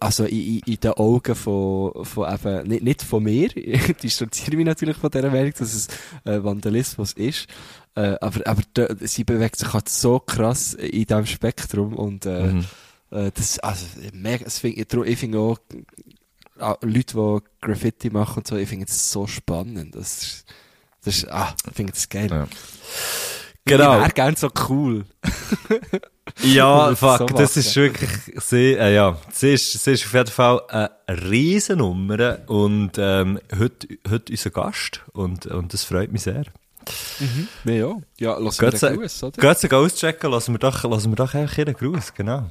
also 0.00 0.24
in, 0.24 0.60
in, 0.60 0.80
den 0.80 0.92
Augen 0.92 1.34
von, 1.34 2.04
von 2.04 2.32
eben, 2.32 2.68
nicht, 2.68 2.82
nicht 2.82 3.02
von 3.02 3.22
mir, 3.22 3.56
ich 3.56 3.96
distanziere 3.96 4.56
mich 4.56 4.66
natürlich 4.66 4.96
von 4.96 5.10
dieser 5.10 5.30
Meinung, 5.30 5.52
dass 5.58 5.74
es 5.74 5.88
äh, 6.24 6.42
Vandalismus 6.42 7.12
ist, 7.14 7.46
äh, 7.94 8.16
aber, 8.20 8.46
aber 8.46 8.62
da, 8.74 8.88
sie 9.00 9.24
bewegt 9.24 9.56
sich 9.56 9.72
halt 9.72 9.88
so 9.88 10.18
krass 10.20 10.74
in 10.74 11.04
diesem 11.04 11.26
Spektrum 11.26 11.94
und 11.94 12.26
äh, 12.26 12.52
Mhm. 12.52 12.64
äh, 13.10 13.30
das, 13.32 13.58
also, 13.60 13.86
mega, 14.12 14.44
das 14.44 14.58
find, 14.58 14.78
ich, 14.78 14.92
ich 14.92 15.18
finde 15.18 15.38
auch, 15.38 15.58
ah, 16.58 16.76
Leute, 16.82 17.14
die 17.16 17.66
Graffiti 17.66 18.10
machen 18.10 18.38
und 18.38 18.46
so, 18.46 18.56
ich 18.56 18.68
finde 18.68 18.86
es 18.88 19.10
so 19.10 19.26
spannend, 19.26 19.94
das 19.94 20.22
ist, 20.22 20.44
das 21.04 21.16
ist, 21.18 21.28
ah, 21.30 21.54
ich 21.68 21.74
finde 21.74 21.92
das 21.92 22.08
geil. 22.08 22.28
Ja. 22.30 22.48
Ich 23.68 23.72
Genau. 23.72 23.98
wäre 23.98 24.10
gerne 24.10 24.36
so 24.36 24.48
cool. 24.68 25.04
Ja, 26.42 26.90
Das 26.90 26.98
fuck, 26.98 27.18
so 27.18 27.26
das 27.26 27.56
ist 27.56 27.74
wirklich, 27.76 28.10
sie, 28.36 28.74
äh, 28.74 28.94
ja, 28.94 29.16
sie 29.32 29.54
ist, 29.54 29.72
sie 29.82 29.92
ist 29.92 30.04
auf 30.04 30.12
jeden 30.12 30.26
Fall 30.30 30.60
eine 30.68 30.90
Riesennummer 31.08 32.38
und, 32.46 32.92
ähm, 32.98 33.38
heute, 33.58 33.88
heute 34.10 34.32
unser 34.32 34.50
Gast 34.50 35.00
und, 35.14 35.46
und 35.46 35.72
das 35.72 35.84
freut 35.84 36.12
mich 36.12 36.22
sehr. 36.22 36.44
Ja, 37.64 37.72
ja. 37.72 37.96
Ja, 38.18 38.36
lass 38.38 38.60
mir 38.60 38.70
Geht's, 38.70 38.80
den 38.80 38.98
Gruß, 39.00 39.22
oder? 39.22 39.40
geht's 39.40 39.64
einen 39.64 39.72
auschecken, 39.84 40.30
lassen 40.30 40.54
wir 40.54 40.58
doch, 40.58 40.84
lassen 40.84 41.10
wir 41.12 41.16
doch 41.16 41.32
einfach 41.34 41.58
ihren 41.58 41.74
Gruß, 41.74 42.12
genau. 42.14 42.44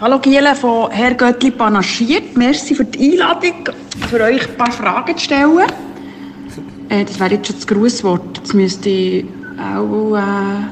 Hallo 0.00 0.18
Giele 0.20 0.54
von 0.56 0.90
Herr 0.90 1.14
Göttli 1.14 1.50
panaschiert. 1.50 2.36
Merci 2.36 2.74
für 2.74 2.84
die 2.84 3.12
Einladung, 3.12 3.68
für 4.08 4.20
euch 4.22 4.48
ein 4.48 4.56
paar 4.56 4.72
Fragen 4.72 5.16
zu 5.18 5.24
stellen. 5.24 5.66
Äh, 6.92 7.06
das 7.06 7.18
wäre 7.18 7.34
jetzt 7.34 7.46
schon 7.46 7.56
das 7.56 7.66
Grußwort. 7.66 8.38
Jetzt 8.38 8.52
müsste 8.52 8.90
ich 8.90 9.24
auch 9.58 10.14
äh, 10.14 10.66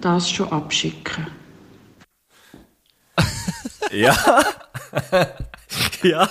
das 0.00 0.30
schon 0.30 0.50
abschicken. 0.50 1.26
Ja. 3.90 4.14
ja. 6.02 6.28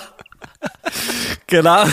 genau. 1.48 1.84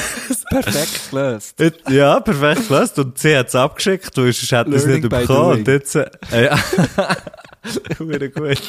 Perfekt 0.51 1.09
gelöst. 1.09 1.55
Ja, 1.89 2.19
perfekt 2.19 2.67
gelöst. 2.67 2.99
Und 2.99 3.17
sie 3.17 3.35
hat 3.35 3.47
es 3.47 3.55
abgeschickt, 3.55 4.15
weil 4.15 4.31
sonst 4.31 4.51
hätte 4.51 4.75
es 4.75 4.85
nicht 4.85 5.09
bekommen. 5.09 5.59
Und 5.59 5.67
jetzt, 5.67 5.95
äh, 5.95 6.05
ja. 6.31 6.55
Gut. 7.97 8.61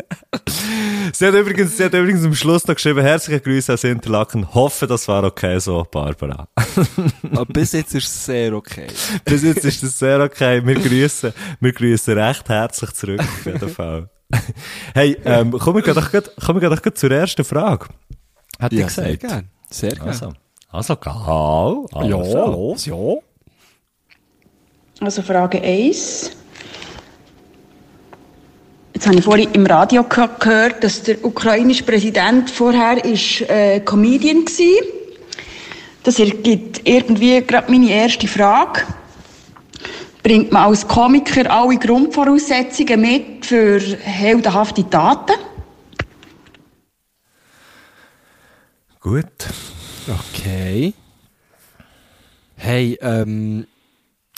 sie 1.12 1.26
hat 1.26 1.34
übrigens, 1.34 1.76
sie 1.76 1.84
hat 1.84 1.94
übrigens 1.94 2.24
am 2.24 2.34
Schluss 2.34 2.66
noch 2.66 2.74
geschrieben, 2.74 3.00
herzliche 3.00 3.40
Grüße 3.40 3.72
aus 3.72 3.84
Interlaken. 3.84 4.54
Hoffe, 4.54 4.86
das 4.86 5.06
war 5.08 5.24
okay 5.24 5.58
so, 5.58 5.86
Barbara. 5.90 6.48
Aber 7.32 7.46
bis 7.46 7.72
jetzt 7.72 7.94
ist 7.94 8.06
es 8.06 8.24
sehr 8.26 8.54
okay. 8.54 8.86
Bis 9.24 9.42
jetzt 9.42 9.64
ist 9.64 9.82
das 9.82 9.98
sehr 9.98 10.20
okay. 10.20 10.64
Wir 10.64 10.74
grüßen, 10.74 11.32
wir 11.60 11.72
grüßen 11.72 12.18
recht 12.18 12.48
herzlich 12.48 12.92
zurück, 12.92 13.20
auf 13.20 13.46
jeden 13.46 13.68
Fall. 13.68 14.08
hey, 14.94 15.16
ähm, 15.24 15.52
kommen 15.52 15.84
wir 15.84 16.70
grad 16.70 16.98
zur 16.98 17.10
ersten 17.10 17.44
Frage. 17.44 17.86
Hat 18.58 18.72
Ja, 18.72 18.86
ich 18.86 18.92
sehr 18.92 19.16
gesagt? 19.16 19.20
gern. 19.20 19.48
Sehr 19.70 19.90
gern. 19.92 20.08
Also, 20.08 20.32
also, 20.70 20.96
geil. 20.96 21.86
Also. 21.92 22.46
los, 22.50 22.86
ja. 22.86 22.94
Also 25.00 25.22
Frage 25.22 25.60
1. 25.60 26.30
Jetzt 29.02 29.08
habe 29.08 29.18
ich 29.18 29.24
vorhin 29.24 29.50
im 29.52 29.66
Radio 29.66 30.04
ge- 30.04 30.28
gehört, 30.38 30.84
dass 30.84 31.02
der 31.02 31.24
ukrainische 31.24 31.82
Präsident 31.82 32.48
vorher 32.48 33.04
ist, 33.04 33.40
äh, 33.50 33.80
Comedian 33.80 34.44
war. 34.44 34.86
Das 36.04 36.20
ergibt 36.20 36.82
irgendwie 36.86 37.42
gerade 37.44 37.68
meine 37.68 37.90
erste 37.90 38.28
Frage. 38.28 38.82
Bringt 40.22 40.52
man 40.52 40.66
als 40.66 40.86
Komiker 40.86 41.50
alle 41.50 41.78
Grundvoraussetzungen 41.80 43.00
mit 43.00 43.44
für 43.44 43.80
heldenhafte 43.80 44.88
Taten? 44.88 45.34
Gut. 49.00 49.24
Okay. 50.06 50.94
Hey, 52.54 52.96
ähm, 53.02 53.66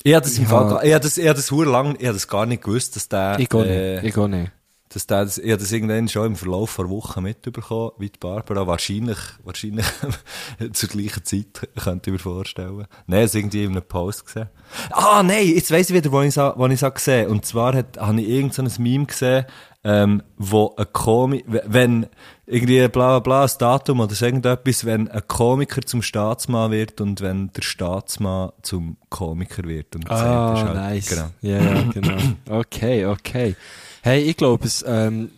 Ich 0.04 0.14
habe 0.14 0.24
das 0.24 0.38
im 0.38 0.44
Ja. 0.44 0.48
Fall, 0.48 0.68
gar- 0.70 0.84
ich 0.84 0.92
habe 0.94 1.02
das, 1.02 1.18
ich 1.18 1.26
habe 1.28 1.36
das 1.36 1.50
hure 1.50 1.70
lang, 1.70 1.96
ich 1.98 2.06
habe 2.06 2.14
das 2.14 2.28
gar 2.28 2.46
nicht 2.46 2.62
gewusst, 2.62 2.96
dass 2.96 3.10
der, 3.10 3.38
ich 3.38 3.48
gehe 3.50 3.62
äh, 3.64 3.94
nicht. 3.96 4.04
Ich 4.08 4.14
gehe 4.14 4.28
nicht. 4.30 4.52
Dass 4.94 5.06
der, 5.06 5.24
das, 5.24 5.38
ich 5.38 5.50
habe 5.50 5.60
das 5.60 5.72
irgendwann 5.72 6.08
schon 6.08 6.26
im 6.26 6.36
Verlauf 6.36 6.76
der 6.76 6.88
Woche 6.88 7.20
mitbekommen, 7.20 7.90
wie 7.98 8.08
die 8.10 8.18
Barbara, 8.18 8.66
wahrscheinlich, 8.66 9.18
wahrscheinlich 9.42 9.86
zur 10.72 10.88
gleichen 10.88 11.24
Zeit, 11.24 11.68
könnte 11.82 12.10
ich 12.10 12.12
mir 12.14 12.18
vorstellen. 12.18 12.86
Nein, 13.06 13.22
es 13.24 13.34
irgendwie 13.34 13.64
in 13.64 13.72
einem 13.72 13.82
Post 13.82 14.26
gesehen. 14.26 14.48
Ah, 14.90 15.22
nein, 15.22 15.46
jetzt 15.48 15.70
weiss 15.70 15.90
ich 15.90 15.96
wieder, 15.96 16.10
wo 16.12 16.20
ich 16.22 16.36
es 16.36 16.82
es 16.82 16.94
gesehen 16.94 17.28
Und 17.28 17.44
zwar 17.44 17.74
hat, 17.74 17.98
habe 17.98 18.20
ich 18.20 18.28
irgend 18.28 18.54
so 18.54 18.62
ein 18.62 18.70
Meme 18.78 19.06
gesehen, 19.06 19.44
ähm, 19.86 20.22
wo 20.38 20.74
ein 20.78 20.86
Komik, 20.92 21.44
wenn 21.46 22.06
irgendwie 22.46 22.88
bla 22.88 23.18
bla 23.18 23.20
bla, 23.20 23.42
ein 23.44 23.50
Datum 23.58 24.00
oder 24.00 24.14
so 24.14 24.24
irgendetwas, 24.24 24.84
wenn 24.86 25.08
ein 25.08 25.22
Komiker 25.28 25.82
zum 25.82 26.00
Staatsmann 26.02 26.70
wird 26.70 27.00
und 27.02 27.20
wenn 27.20 27.52
der 27.52 27.62
Staatsmann 27.62 28.52
zum 28.62 28.96
Komiker 29.10 29.64
wird. 29.64 29.94
Und 29.94 30.10
Ah, 30.10 30.52
das 30.52 30.60
ist 30.62 30.66
halt- 30.68 30.76
nice. 30.76 31.06
Genau. 31.08 31.26
Ja, 31.42 31.58
ja, 31.62 31.82
genau. 31.92 32.16
Okay, 32.48 33.04
okay. 33.06 33.56
Hey, 34.04 34.20
ich 34.20 34.36
glaube 34.36 34.66
es, 34.66 34.84
ähm, 34.86 35.30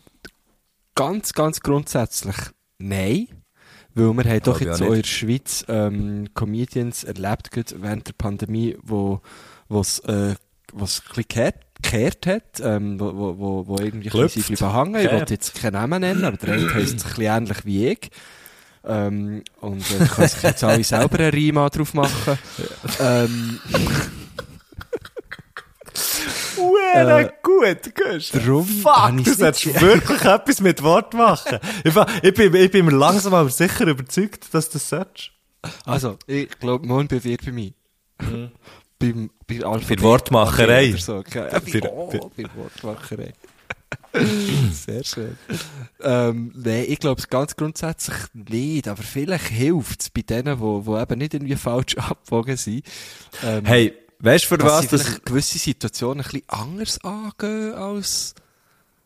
ganz, 0.96 1.35
ganz 1.35 1.61
grundsätzlich 1.61 2.35
nein. 2.79 3.29
Weil 3.94 4.12
wir 4.12 4.24
haben 4.24 4.40
doch 4.40 4.61
jetzt 4.61 4.72
auch 4.72 4.79
so 4.79 4.92
in 4.92 5.02
der 5.02 5.07
Schweiz 5.07 5.64
ähm, 5.68 6.31
Comedians 6.35 7.05
erlebt, 7.05 7.52
gerade 7.52 7.81
während 7.81 8.09
der 8.09 8.14
Pandemie, 8.14 8.76
wo 8.83 9.20
es 9.70 10.00
äh, 10.00 10.35
wo's 10.72 11.00
ein 11.00 11.14
bisschen 11.14 11.52
gekehrt, 11.81 12.26
hat, 12.26 12.61
ähm, 12.61 12.98
wo, 12.98 13.14
wo, 13.14 13.38
wo, 13.38 13.66
wo 13.68 13.76
irgendwie 13.79 14.09
ein 14.09 14.11
Klüpft. 14.11 14.35
bisschen 14.35 14.57
bleiben 14.57 14.94
hängen. 14.94 15.07
Ich 15.07 15.12
wollte 15.12 15.35
jetzt 15.35 15.55
keinen 15.55 15.74
Namen 15.74 16.00
nennen, 16.00 16.24
aber 16.24 16.37
der 16.37 16.55
eine 16.55 16.74
heisst 16.74 16.94
ein 16.94 16.96
bisschen 16.96 17.22
ähnlich 17.22 17.64
wie 17.64 17.87
ich. 17.87 18.11
Ähm, 18.85 19.44
und 19.61 19.88
äh, 19.92 20.03
ich 20.03 20.11
kann 20.11 20.26
sich 20.26 20.43
jetzt 20.43 20.64
alle 20.64 20.82
selber 20.82 21.20
einen 21.20 21.30
Riemann 21.30 21.70
drauf 21.70 21.95
machen. 21.95 22.36
ähm, 22.99 23.61
Hure 26.57 27.20
Äh, 27.22 27.30
gut, 27.42 27.94
Gusch. 27.94 28.30
Darum 28.30 28.66
Fuck, 28.66 29.24
du 29.24 29.32
solltest 29.34 29.80
wirklich 29.80 30.22
etwas 30.24 30.61
mit 30.61 30.82
Wort 30.82 31.14
machen. 31.14 31.59
Ich, 31.84 31.94
ich, 32.22 32.34
bin, 32.34 32.54
ich 32.54 32.70
bin 32.70 32.84
mir 32.86 32.92
langsam 32.96 33.34
aber 33.34 33.48
sicher 33.50 33.86
überzeugt, 33.86 34.52
dass 34.52 34.68
du 34.68 34.74
das 34.74 34.88
solltest. 34.88 35.30
Also, 35.84 36.16
ich 36.26 36.48
glaube, 36.59 36.86
morgen 36.86 37.09
bewerbe 37.09 37.42
ich 37.44 37.52
mich. 37.52 37.74
beim, 38.98 39.30
bei 39.46 39.64
Alphabet 39.64 40.02
Wortmacherei. 40.02 40.90
oder 40.90 40.98
So. 40.98 41.22
Bei, 41.32 41.61
Für- 41.61 41.92
oh, 41.92 42.11
für- 42.11 42.30
bei 42.36 42.48
Wortmacherei. 42.54 43.32
Sehr 44.72 45.04
schön. 45.04 45.36
Ähm, 46.00 46.52
nee, 46.57 46.84
ich 46.84 46.98
glaube 46.98 47.20
es 47.20 47.28
ganz 47.28 47.54
grundsätzlich 47.54 48.16
nicht, 48.32 48.88
aber 48.88 49.02
vielleicht 49.02 49.48
hilft 49.48 50.00
es 50.02 50.11
bei 50.11 50.22
denen, 50.22 50.59
wo, 50.61 50.86
wo 50.86 50.98
eben 50.98 51.18
nicht 51.18 51.34
irgendwie 51.34 51.57
falsch 51.57 51.96
abgewogen 51.98 52.57
sind. 52.57 52.84
Ähm, 53.44 53.64
Hey, 53.66 53.94
weißt 54.20 54.44
du 54.44 54.48
für 54.48 54.58
dass 54.58 54.72
was 54.72 54.80
sie 54.82 54.88
das... 54.88 55.02
vielleicht 55.02 55.26
gewisse 55.26 55.58
Situationen 55.58 56.24
ein 56.24 56.30
bisschen 56.30 56.48
anders 56.48 56.98
angehen 57.04 57.74
als, 57.74 58.34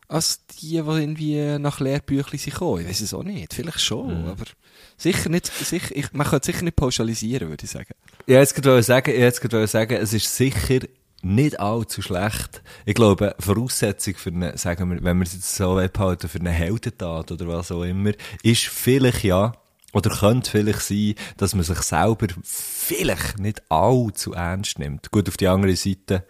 als 0.07 0.45
die, 0.45 0.69
die 0.69 0.75
irgendwie 0.77 1.59
nach 1.59 1.79
Lehrbüchlein 1.79 2.39
sind 2.39 2.53
gekommen. 2.53 2.81
Ich 2.81 2.87
weiß 2.89 3.01
es 3.01 3.13
auch 3.13 3.23
nicht. 3.23 3.53
Vielleicht 3.53 3.81
schon, 3.81 4.23
Mhm. 4.23 4.29
aber 4.29 4.45
sicher 4.97 5.29
nicht, 5.29 5.47
sicher, 5.47 5.95
ich, 5.95 6.13
man 6.13 6.27
könnte 6.27 6.45
sicher 6.45 6.63
nicht 6.63 6.75
pauschalisieren, 6.75 7.49
würde 7.49 7.65
ich 7.65 7.71
sagen. 7.71 7.93
Ich 8.25 8.33
jetzt 8.33 8.55
gerade 8.55 8.81
sagen, 8.83 9.11
jetzt 9.11 9.41
gerade 9.41 9.67
sagen, 9.67 9.95
es 9.95 10.13
ist 10.13 10.35
sicher 10.35 10.79
nicht 11.23 11.59
allzu 11.59 12.01
schlecht. 12.01 12.61
Ich 12.85 12.95
glaube, 12.95 13.35
Voraussetzung 13.39 14.15
für 14.15 14.29
eine, 14.31 14.57
sagen 14.57 14.89
wir, 14.91 15.03
wenn 15.03 15.17
wir 15.17 15.23
es 15.25 15.33
jetzt 15.33 15.55
so 15.55 15.75
behalten, 15.75 16.27
für 16.27 16.39
eine 16.39 16.51
Heldentat 16.51 17.31
oder 17.31 17.47
was 17.47 17.71
auch 17.71 17.83
immer, 17.83 18.11
ist 18.43 18.63
vielleicht 18.65 19.23
ja, 19.23 19.53
oder 19.93 20.09
könnte 20.09 20.51
vielleicht 20.51 20.81
sein, 20.81 21.15
dass 21.37 21.53
man 21.53 21.63
sich 21.63 21.79
selber 21.79 22.27
vielleicht 22.43 23.39
nicht 23.39 23.61
allzu 23.69 24.33
ernst 24.33 24.79
nimmt. 24.79 25.11
Gut, 25.11 25.27
auf 25.27 25.37
die 25.37 25.47
andere 25.47 25.75
Seite, 25.75 26.25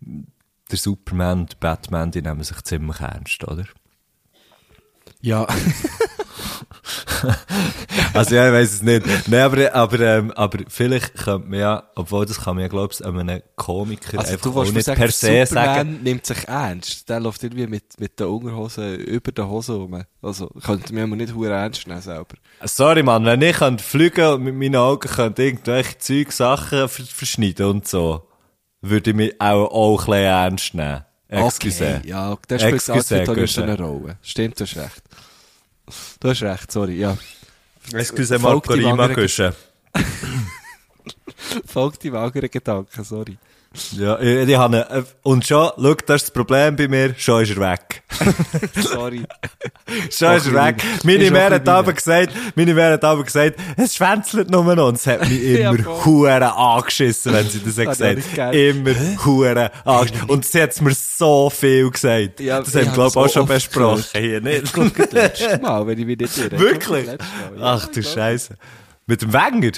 der 0.00 0.78
Superman 0.78 1.40
und 1.40 1.60
Batman, 1.60 2.10
die 2.10 2.22
nehmen 2.22 2.42
sich 2.42 2.60
ziemlich 2.62 3.00
ernst, 3.00 3.44
oder? 3.44 3.64
Ja. 5.20 5.46
Also 8.14 8.34
ja, 8.34 8.48
ich 8.48 8.52
weiß 8.52 8.72
es 8.74 8.82
nicht. 8.82 9.06
Nein, 9.28 9.40
aber, 9.40 9.74
aber, 9.74 10.00
ähm, 10.00 10.30
aber 10.32 10.58
vielleicht 10.68 11.14
könnte 11.14 11.48
man 11.48 11.58
ja, 11.58 11.82
obwohl 11.94 12.26
das 12.26 12.40
kann 12.42 12.56
man 12.56 12.62
ja, 12.62 12.68
glaubst 12.68 13.00
du, 13.00 13.04
einem 13.04 13.42
Komiker 13.56 14.18
Also 14.18 14.32
einfach 14.32 14.52
du 14.52 14.60
auch 14.60 14.70
nicht 14.70 14.84
sagen, 14.84 14.98
per 15.00 15.10
se 15.10 15.46
Superman 15.46 15.76
sagen. 15.76 16.00
nimmt 16.02 16.26
sich 16.26 16.48
ernst. 16.48 17.08
Der 17.08 17.20
läuft 17.20 17.42
irgendwie 17.42 17.66
mit, 17.66 17.98
mit 17.98 18.18
den 18.20 18.26
Unterhosen 18.26 18.96
über 18.96 19.32
den 19.32 19.48
Hosen 19.48 19.76
rum. 19.76 20.02
Also, 20.20 20.48
könnte 20.48 20.92
mir 20.92 21.06
nicht 21.06 21.34
hure 21.34 21.52
ernst 21.52 21.86
nehmen 21.86 22.02
selber. 22.02 22.34
Sorry, 22.64 23.02
Mann, 23.02 23.24
wenn 23.24 23.40
ich 23.42 23.56
könnte 23.56 23.82
fliegen 23.82 24.26
und 24.26 24.42
mit 24.42 24.54
meinen 24.54 24.76
Augen 24.76 25.08
könnte 25.08 25.42
irgendwelche 25.42 25.98
Zeug, 25.98 26.32
Sachen 26.32 26.88
ver 26.88 27.04
verschneiden 27.04 27.66
und 27.66 27.88
so, 27.88 28.28
würde 28.82 29.10
ich 29.10 29.16
mich 29.16 29.40
auch, 29.40 29.68
auch 29.70 30.00
ein 30.00 30.06
bisschen 30.06 30.24
ernst 30.24 30.74
nehmen. 30.74 31.04
Excuse. 31.28 31.96
Okay, 32.00 32.08
ja, 32.08 32.36
das 32.46 32.60
spielt 32.60 32.74
Excuse, 32.74 32.92
alles 32.92 33.10
nicht 33.10 33.26
Guschen. 33.26 33.46
so 33.48 33.62
eine 33.62 33.78
Rolle. 33.78 34.18
Stimmt, 34.20 34.60
du 34.60 34.64
hast 34.64 34.76
recht. 34.76 35.02
Du 36.20 36.28
hast 36.28 36.42
recht, 36.42 36.70
sorry, 36.70 36.98
ja. 36.98 37.16
Excuse, 37.92 38.38
Marco 38.38 38.72
Rima 38.72 39.08
Guschen. 39.08 39.52
Folgt 41.66 42.02
die 42.02 42.10
mageren 42.10 42.50
Gedanken, 42.50 43.04
sorry. 43.04 43.36
Ja, 43.92 44.18
ich, 44.20 44.48
ich 44.48 44.56
habe, 44.56 44.86
eine- 44.90 45.04
und 45.22 45.46
schon, 45.46 45.70
schau, 45.76 45.94
das 46.06 46.16
ist 46.22 46.24
das 46.28 46.30
Problem 46.32 46.76
bei 46.76 46.88
mir, 46.88 47.14
schon 47.16 47.42
ist 47.42 47.56
er 47.56 47.72
weg. 47.72 48.02
Sorry. 48.82 49.22
Schon 50.10 50.36
ist 50.36 50.46
er 50.46 50.54
weg. 50.66 50.82
Meine 51.04 51.30
Mär 51.30 51.50
hat 51.50 51.68
aber 51.68 51.92
gesagt, 51.94 52.32
meine 52.54 52.74
Mär 52.74 52.92
hat 52.92 53.04
aber 53.04 53.24
gesagt, 53.24 53.58
es 53.76 53.94
schwänzelt 53.94 54.50
nur 54.50 54.62
noch. 54.74 54.88
Und 54.88 54.96
es 54.96 55.06
hat 55.06 55.20
mich 55.28 55.42
immer 55.42 55.78
voll. 55.78 56.04
hure 56.04 56.54
angeschissen, 56.54 57.32
wenn 57.32 57.48
sie 57.48 57.60
das 57.60 57.78
hat 57.78 57.98
gesagt 57.98 58.34
gern. 58.34 58.52
Immer 58.52 58.94
hure 59.24 59.70
angeschissen. 59.86 60.28
Und 60.28 60.44
sie 60.44 60.62
hat 60.62 60.80
mir 60.82 60.94
so 60.94 61.48
viel 61.50 61.90
gesagt. 61.90 62.40
Ja, 62.40 62.60
das 62.60 62.74
haben 62.74 62.86
wir, 62.86 62.92
glaube 62.92 63.08
ich, 63.10 63.16
auch 63.16 63.28
schon 63.32 63.46
besprochen. 63.46 64.04
gehört. 64.12 64.24
Hier 64.24 64.40
nicht. 64.40 65.62
Mal, 65.62 65.86
wenn 65.86 65.98
ich 65.98 66.06
mich 66.06 66.18
nicht 66.18 66.36
irre. 66.38 66.58
Wirklich? 66.58 67.06
Mal, 67.06 67.16
ja, 67.58 67.62
Ach 67.62 67.86
du. 67.86 68.02
Scheiße. 68.02 68.54
Mit 69.06 69.22
dem 69.22 69.32
Wenger? 69.32 69.72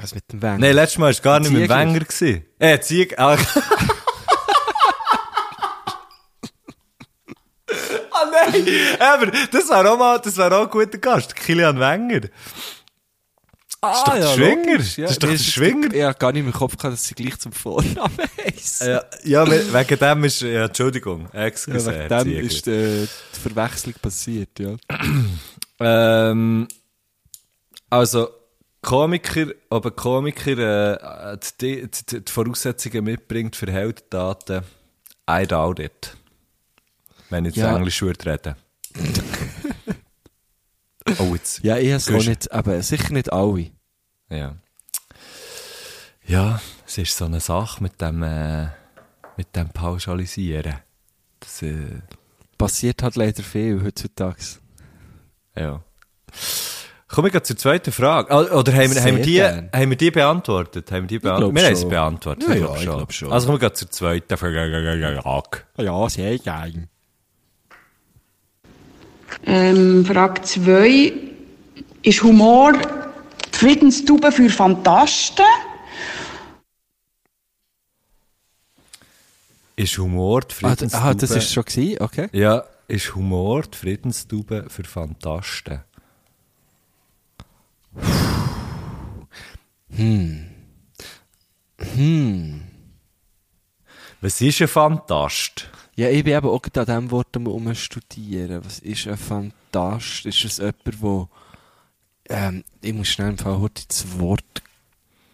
Was 0.00 0.14
mit 0.14 0.30
dem 0.32 0.42
Wenger? 0.42 0.58
Nein, 0.58 0.74
letztes 0.74 0.98
Mal 0.98 1.04
war 1.04 1.10
es 1.10 1.22
gar 1.22 1.40
nicht 1.40 1.50
mit 1.52 1.62
dem. 1.62 1.68
Wenger. 1.70 2.00
gewesen. 2.00 2.44
Äh, 2.58 2.78
Zieg... 2.80 3.18
Ah, 3.18 3.36
Ah 8.10 8.30
nein! 8.30 8.66
Aber 9.00 9.26
das 9.26 9.68
war 9.68 9.90
auch 9.90 9.98
mal, 9.98 10.18
das 10.20 10.36
war 10.36 10.52
auch 10.52 10.64
ein 10.64 10.70
guter 10.70 10.98
Gast, 10.98 11.34
Kilian 11.34 11.78
Wenger. 11.80 12.28
Ah, 13.80 13.92
ist 13.92 14.06
doch 14.06 14.14
der 14.14 14.26
Schwinger. 14.34 14.72
logisch, 14.72 14.96
Das 14.96 15.10
ist 15.12 15.22
doch 15.22 15.28
der 15.28 15.38
Schwinger. 15.38 15.94
Ja, 15.94 16.12
gar 16.12 16.32
nicht 16.32 16.44
im 16.46 16.52
Kopf 16.52 16.76
gehabt, 16.76 16.94
dass 16.94 17.04
sie 17.06 17.14
gleich 17.14 17.38
zum 17.38 17.52
Vornamen 17.52 18.16
heissen. 18.38 18.88
Ja, 18.88 19.04
ja, 19.24 19.46
we- 19.50 19.72
wegen 19.74 19.98
dem 19.98 20.24
ist, 20.24 20.40
ja, 20.42 20.64
Entschuldigung, 20.66 21.28
excuse, 21.32 21.86
wegen 21.92 22.08
dem 22.08 22.22
Ziegler. 22.22 22.40
ist 22.42 22.68
äh, 22.68 23.06
die 23.36 23.40
Verwechslung 23.40 23.94
passiert, 24.00 24.50
ja. 24.58 24.76
Ähm, 25.80 26.68
also, 27.90 28.28
Komiker, 28.84 29.46
ob 29.70 29.86
ein 29.86 29.96
Komiker 29.96 31.32
äh, 31.32 31.38
die, 31.60 31.90
die, 31.90 32.20
die 32.20 32.30
Voraussetzungen 32.32 33.04
mitbringt 33.04 33.56
für 33.56 33.70
Heldentaten, 33.70 34.62
I 35.28 35.46
doubt 35.46 35.80
it. 35.80 36.16
Wenn 37.30 37.44
ich 37.46 37.56
jetzt 37.56 37.64
Ja. 37.64 37.76
Englisch 37.76 38.00
würde 38.02 38.26
reden. 38.32 38.54
oh, 41.18 41.34
jetzt. 41.34 41.62
Ja, 41.64 41.76
ich 41.78 41.92
hab's 41.92 42.08
auch 42.08 42.12
Gusch. 42.14 42.28
nicht, 42.28 42.52
aber 42.52 42.82
sicher 42.82 43.12
nicht 43.12 43.32
alle. 43.32 43.70
Ja. 44.30 44.56
Ja, 46.26 46.60
es 46.86 46.98
ist 46.98 47.16
so 47.16 47.24
eine 47.26 47.40
Sache 47.40 47.82
mit 47.82 48.00
dem, 48.00 48.22
äh, 48.22 48.68
mit 49.36 49.54
dem 49.56 49.68
Pauschalisieren. 49.70 50.76
Das, 51.40 51.62
äh, 51.62 52.00
Passiert 52.56 53.02
halt 53.02 53.16
leider 53.16 53.42
viel 53.42 53.82
heutzutage. 53.82 54.58
ja. 55.56 55.82
Kommen 57.14 57.32
wir 57.32 57.44
zur 57.44 57.56
zweiten 57.56 57.92
Frage. 57.92 58.28
Ah, 58.32 58.40
Oder 58.58 58.72
haben 58.72 58.92
wir, 58.92 59.00
haben 59.00 59.16
wir, 59.18 59.22
die, 59.24 59.40
haben 59.40 59.90
wir 59.90 59.96
die 59.96 60.10
beantwortet? 60.10 60.90
Haben 60.90 61.02
wir 61.02 61.06
die 61.06 61.18
beantwortet? 61.20 61.54
Wir 61.56 61.64
haben 61.66 61.74
sie 61.76 61.80
schon. 61.82 61.90
beantwortet. 61.90 62.48
Ja, 62.48 62.54
ich 62.54 62.60
ja, 62.60 62.66
glaub 62.66 62.76
ich 62.78 62.82
glaub 62.84 63.12
schon. 63.12 63.32
Also 63.32 63.46
kommen 63.46 63.60
wir 63.60 63.72
zur 63.74 63.90
zweiten 63.90 64.36
Frage. 64.36 65.60
Ja, 65.78 66.08
sehr 66.08 66.38
geil. 66.40 66.88
Ähm, 69.46 70.04
Frage 70.04 70.42
2. 70.42 71.12
Ist 72.02 72.22
Humor 72.24 72.72
die 72.72 73.58
Friedenstube 73.58 74.32
für 74.32 74.50
Fantasten? 74.50 75.44
Ist 79.76 79.98
Humor 79.98 80.40
die 80.42 80.46
Ah, 80.64 80.74
d- 80.74 80.76
Friedensstube? 80.88 81.04
ah, 81.04 81.14
das 81.14 81.30
ist 81.30 81.52
schon 81.52 81.64
gewesen, 81.64 81.96
okay. 82.02 82.28
Ja, 82.32 82.64
ist 82.88 83.14
Humor 83.14 83.62
die 83.62 83.76
Friedensstube 83.78 84.66
für 84.68 84.84
Fantasten? 84.84 85.80
Was 94.20 94.40
ist 94.40 94.62
ein 94.62 94.68
Fantast? 94.68 95.68
Ja, 95.96 96.08
ich 96.08 96.24
bin 96.24 96.34
eben 96.36 96.48
auch 96.48 96.62
an 96.62 96.84
diesem 96.86 97.10
Wort 97.10 97.36
um 97.36 97.74
studieren. 97.74 98.64
Was 98.64 98.78
ist 98.80 99.06
ein 99.06 99.16
Fantast? 99.16 100.26
Ist 100.26 100.44
es 100.44 100.56
jemand, 100.56 101.02
wo 101.02 101.28
ähm, 102.28 102.64
ich 102.80 102.92
muss 102.94 103.08
schnell 103.08 103.30
im 103.30 103.38
Fall 103.38 103.58
heute 103.58 103.84
das 103.86 104.18
Wort 104.18 104.62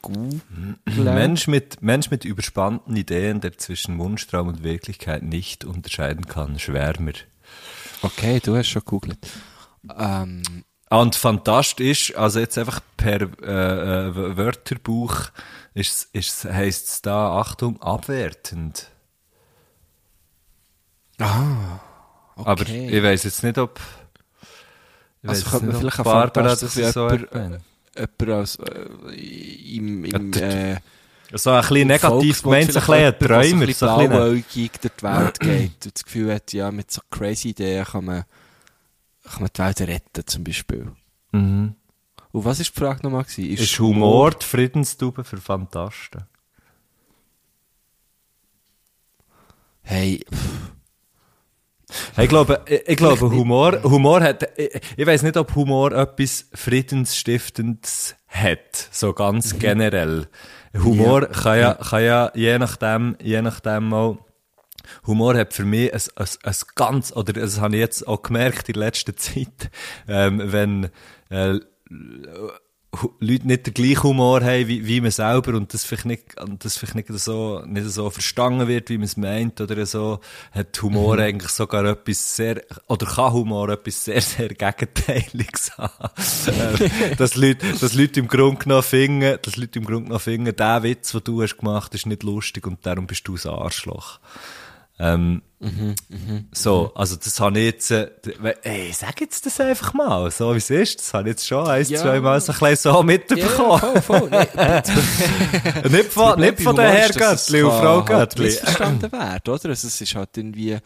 googeln. 0.02 0.76
Mensch 0.86 1.46
mit, 1.46 1.82
Mensch 1.82 2.10
mit 2.10 2.24
überspannten 2.24 2.96
Ideen, 2.96 3.40
der 3.40 3.56
zwischen 3.58 3.98
Wunschtraum 3.98 4.48
und 4.48 4.62
Wirklichkeit 4.62 5.22
nicht 5.22 5.64
unterscheiden 5.64 6.26
kann, 6.26 6.58
Schwärmer. 6.58 7.12
Okay, 8.02 8.40
du 8.42 8.56
hast 8.56 8.68
schon 8.68 8.82
gegoogelt. 8.84 9.18
Ähm, 9.96 10.42
Und 10.90 11.14
Fantast 11.14 11.78
ist, 11.80 12.16
also 12.16 12.40
jetzt 12.40 12.58
einfach 12.58 12.80
per 12.96 13.20
äh, 13.42 14.08
äh, 14.08 14.36
Wörterbuch, 14.36 15.16
ist, 15.72 16.08
ist, 16.12 16.44
heisst 16.44 16.88
es 16.88 17.02
da, 17.02 17.38
Achtung, 17.38 17.80
abwertend. 17.80 18.90
ah, 21.20 21.78
okay. 22.36 22.48
Aber 22.50 22.68
ich 22.68 23.02
weiss 23.02 23.22
jetzt 23.24 23.42
nicht, 23.44 23.56
ob. 23.58 23.78
Ich 25.22 25.28
Also 25.28 25.50
könnte 25.50 25.66
man 25.66 25.76
vielleicht 25.76 25.98
an 25.98 26.04
Barbara 26.04 26.56
Fantast 26.56 26.76
das 26.76 26.92
so 26.94 27.08
jemand, 27.08 27.32
erkennt. 27.32 27.64
jemand 27.96 28.28
als, 28.40 28.56
äh, 28.56 29.76
im, 29.76 30.04
im, 30.04 30.32
äh, 30.32 30.76
So 31.34 31.50
ein 31.50 31.60
bisschen 31.60 31.86
negativ 31.88 32.42
gemeint, 32.42 32.72
so 32.72 32.80
ein 32.80 32.86
bisschen 32.86 32.94
ein 32.94 33.18
Träumer. 33.18 33.72
So 33.72 33.86
ein 33.86 33.98
bisschen 33.98 34.08
blauäugig 34.10 34.72
durch 34.80 34.94
die 34.98 35.02
Welt 35.04 35.40
geht 35.40 35.84
und 35.86 35.94
das 35.94 36.04
Gefühl 36.04 36.34
hat, 36.34 36.52
ja, 36.52 36.72
mit 36.72 36.90
so 36.90 37.00
crazy 37.10 37.50
Ideen 37.50 37.84
kann 37.84 38.04
man, 38.06 38.24
kann 39.30 39.42
man 39.42 39.50
die 39.54 39.58
Welt 39.60 39.80
retten, 39.80 40.26
zum 40.26 40.44
Beispiel. 40.44 40.92
Mhm. 41.32 41.74
Und 42.32 42.44
was 42.44 42.60
ist 42.60 42.74
die 42.74 42.80
Frage 42.80 43.02
nochmal 43.02 43.24
gewesen? 43.24 43.50
Ist 43.50 43.78
Humor 43.78 44.30
die 44.32 44.44
Friedenstube 44.44 45.24
für 45.24 45.38
Fantasten? 45.38 46.24
Hey, 49.82 50.24
Hey, 52.14 52.24
ich 52.24 52.28
glaube, 52.28 52.60
ich, 52.66 52.88
ich 52.88 52.96
glaube 52.96 53.30
Humor, 53.30 53.82
Humor 53.82 54.20
hat, 54.20 54.48
ich, 54.56 54.80
ich 54.96 55.06
weiß 55.06 55.22
nicht, 55.22 55.36
ob 55.36 55.54
Humor 55.54 55.92
etwas 55.92 56.46
Friedensstiftendes 56.54 58.14
hat, 58.28 58.88
so 58.90 59.12
ganz 59.12 59.58
generell. 59.58 60.28
Humor 60.74 61.26
kann 61.26 61.58
ja, 61.58 61.74
kann 61.74 62.04
ja 62.04 62.30
je 62.34 62.58
nachdem, 62.58 63.16
je 63.20 63.42
nachdem 63.42 63.88
mal, 63.88 64.18
Humor 65.06 65.36
hat 65.36 65.54
für 65.54 65.64
mich 65.64 65.92
ein, 65.92 66.00
ein, 66.16 66.28
ein 66.42 66.54
ganz, 66.74 67.12
oder 67.12 67.32
das 67.32 67.60
habe 67.60 67.76
ich 67.76 67.80
jetzt 67.80 68.06
auch 68.06 68.22
gemerkt 68.22 68.68
in 68.68 68.76
letzter 68.76 69.16
Zeit, 69.16 69.70
ähm, 70.08 70.40
wenn, 70.44 70.90
äh, 71.30 71.60
Leute 73.20 73.46
nicht 73.46 73.66
den 73.66 73.74
gleichen 73.74 74.02
Humor 74.02 74.40
haben 74.40 74.66
wie, 74.66 74.84
wie 74.84 75.00
man 75.00 75.12
selber 75.12 75.54
und 75.54 75.72
das 75.72 75.84
vielleicht 75.84 76.06
nicht, 76.06 76.40
und 76.40 76.64
das 76.64 76.76
vielleicht 76.76 76.96
nicht 76.96 77.08
so, 77.20 77.62
nicht 77.64 77.88
so 77.88 78.10
verstanden 78.10 78.66
wird, 78.66 78.90
wie 78.90 78.98
man 78.98 79.04
es 79.04 79.16
meint 79.16 79.60
oder 79.60 79.86
so, 79.86 80.18
hat 80.50 80.80
Humor 80.82 81.18
eigentlich 81.18 81.52
sogar 81.52 81.84
etwas 81.84 82.36
sehr, 82.36 82.62
oder 82.88 83.06
kann 83.06 83.32
Humor 83.32 83.68
etwas 83.68 84.04
sehr, 84.04 84.20
sehr 84.20 84.48
Gegenteiliges 84.48 85.78
haben. 85.78 86.10
Ähm, 86.48 86.90
dass 87.16 87.36
Leute, 87.36 87.64
dass 87.80 87.94
Leute 87.94 88.20
im 88.20 88.28
Grunde 88.28 88.64
genommen 88.64 88.82
finden, 88.82 89.38
dass 89.40 89.56
Leute 89.56 89.78
im 89.78 89.84
Grunde 89.84 90.04
genommen 90.04 90.20
finden, 90.20 90.56
der 90.56 90.82
Witz, 90.82 91.12
den 91.12 91.22
du 91.22 91.42
hast 91.42 91.58
gemacht, 91.58 91.94
ist 91.94 92.06
nicht 92.06 92.24
lustig 92.24 92.66
und 92.66 92.84
darum 92.84 93.06
bist 93.06 93.26
du 93.28 93.36
ein 93.36 93.50
Arschloch. 93.50 94.18
Ähm, 95.02 95.40
so, 96.52 96.92
also 96.94 97.16
das 97.16 97.40
habe 97.40 97.58
ich 97.58 97.64
jetzt, 97.64 97.90
äh, 97.90 98.10
ey, 98.62 98.92
sag 98.92 99.18
jetzt 99.22 99.46
das 99.46 99.58
einfach 99.60 99.94
mal, 99.94 100.30
so 100.30 100.52
wie 100.52 100.58
es 100.58 100.68
ist, 100.68 100.98
das 101.00 101.14
habe 101.14 101.28
ich 101.28 101.32
jetzt 101.34 101.46
schon 101.46 101.66
ein, 101.66 101.84
Ja. 101.86 102.00
zwei 102.02 102.20
Mal 102.20 102.38
so 102.40 102.52
ein 102.52 102.58
bisschen 102.58 102.92
so 102.92 103.02
mitbekommen. 103.02 103.78
voll, 103.80 104.02
voll. 104.02 104.30
Nee, 104.30 104.46
nicht 105.88 106.12
von, 106.12 106.28
Problem 106.30 106.54
nicht 106.54 106.62
von 106.62 106.76
den 106.76 106.84
Herr 106.86 107.08
Göttli 107.08 107.62
und 107.62 107.70
Frau 107.72 108.04
Göttli. 108.04 108.44
missverstanden 108.44 109.10
werden, 109.12 109.40
oder? 109.54 109.68
Also 109.70 109.86
es 109.86 110.00
ist 110.00 110.14
halt 110.14 110.36
irgendwie, 110.36 110.76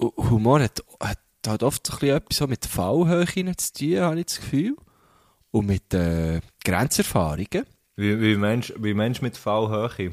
Hu- 0.00 0.12
Humor 0.30 0.60
hat, 0.62 0.82
hat 1.00 1.18
halt 1.46 1.62
oft 1.64 1.84
so 1.86 1.92
ein 1.94 1.98
bisschen 1.98 2.16
etwas 2.16 2.48
mit 2.48 2.66
Fallhöhe 2.66 3.26
zu 3.56 3.72
tun, 3.72 4.00
habe 4.00 4.20
ich 4.20 4.26
das 4.26 4.36
Gefühl. 4.40 4.76
Und 5.50 5.66
mit 5.66 5.92
äh, 5.92 6.40
Grenzerfahrungen. 6.64 7.66
Wie, 7.96 8.20
wie 8.20 8.36
Mensch, 8.36 8.72
wie 8.78 8.94
Mensch 8.94 9.20
mit 9.22 9.36
Fallhöhe. 9.36 10.12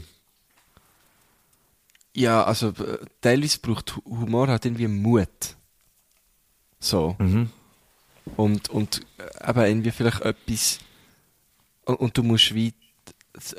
Ja, 2.15 2.43
also 2.43 2.69
äh, 2.69 2.97
teilweise 3.21 3.59
braucht 3.59 3.95
Hu- 3.95 4.01
Humor 4.21 4.47
halt 4.47 4.65
irgendwie 4.65 4.87
Mut. 4.87 5.55
So. 6.79 7.15
Mhm. 7.19 7.49
Und, 8.35 8.69
und 8.69 9.01
äh, 9.17 9.49
eben 9.49 9.59
irgendwie 9.61 9.91
vielleicht 9.91 10.21
etwas. 10.21 10.79
Und, 11.85 11.95
und 11.99 12.17
du 12.17 12.23
musst 12.23 12.53
wie 12.53 12.73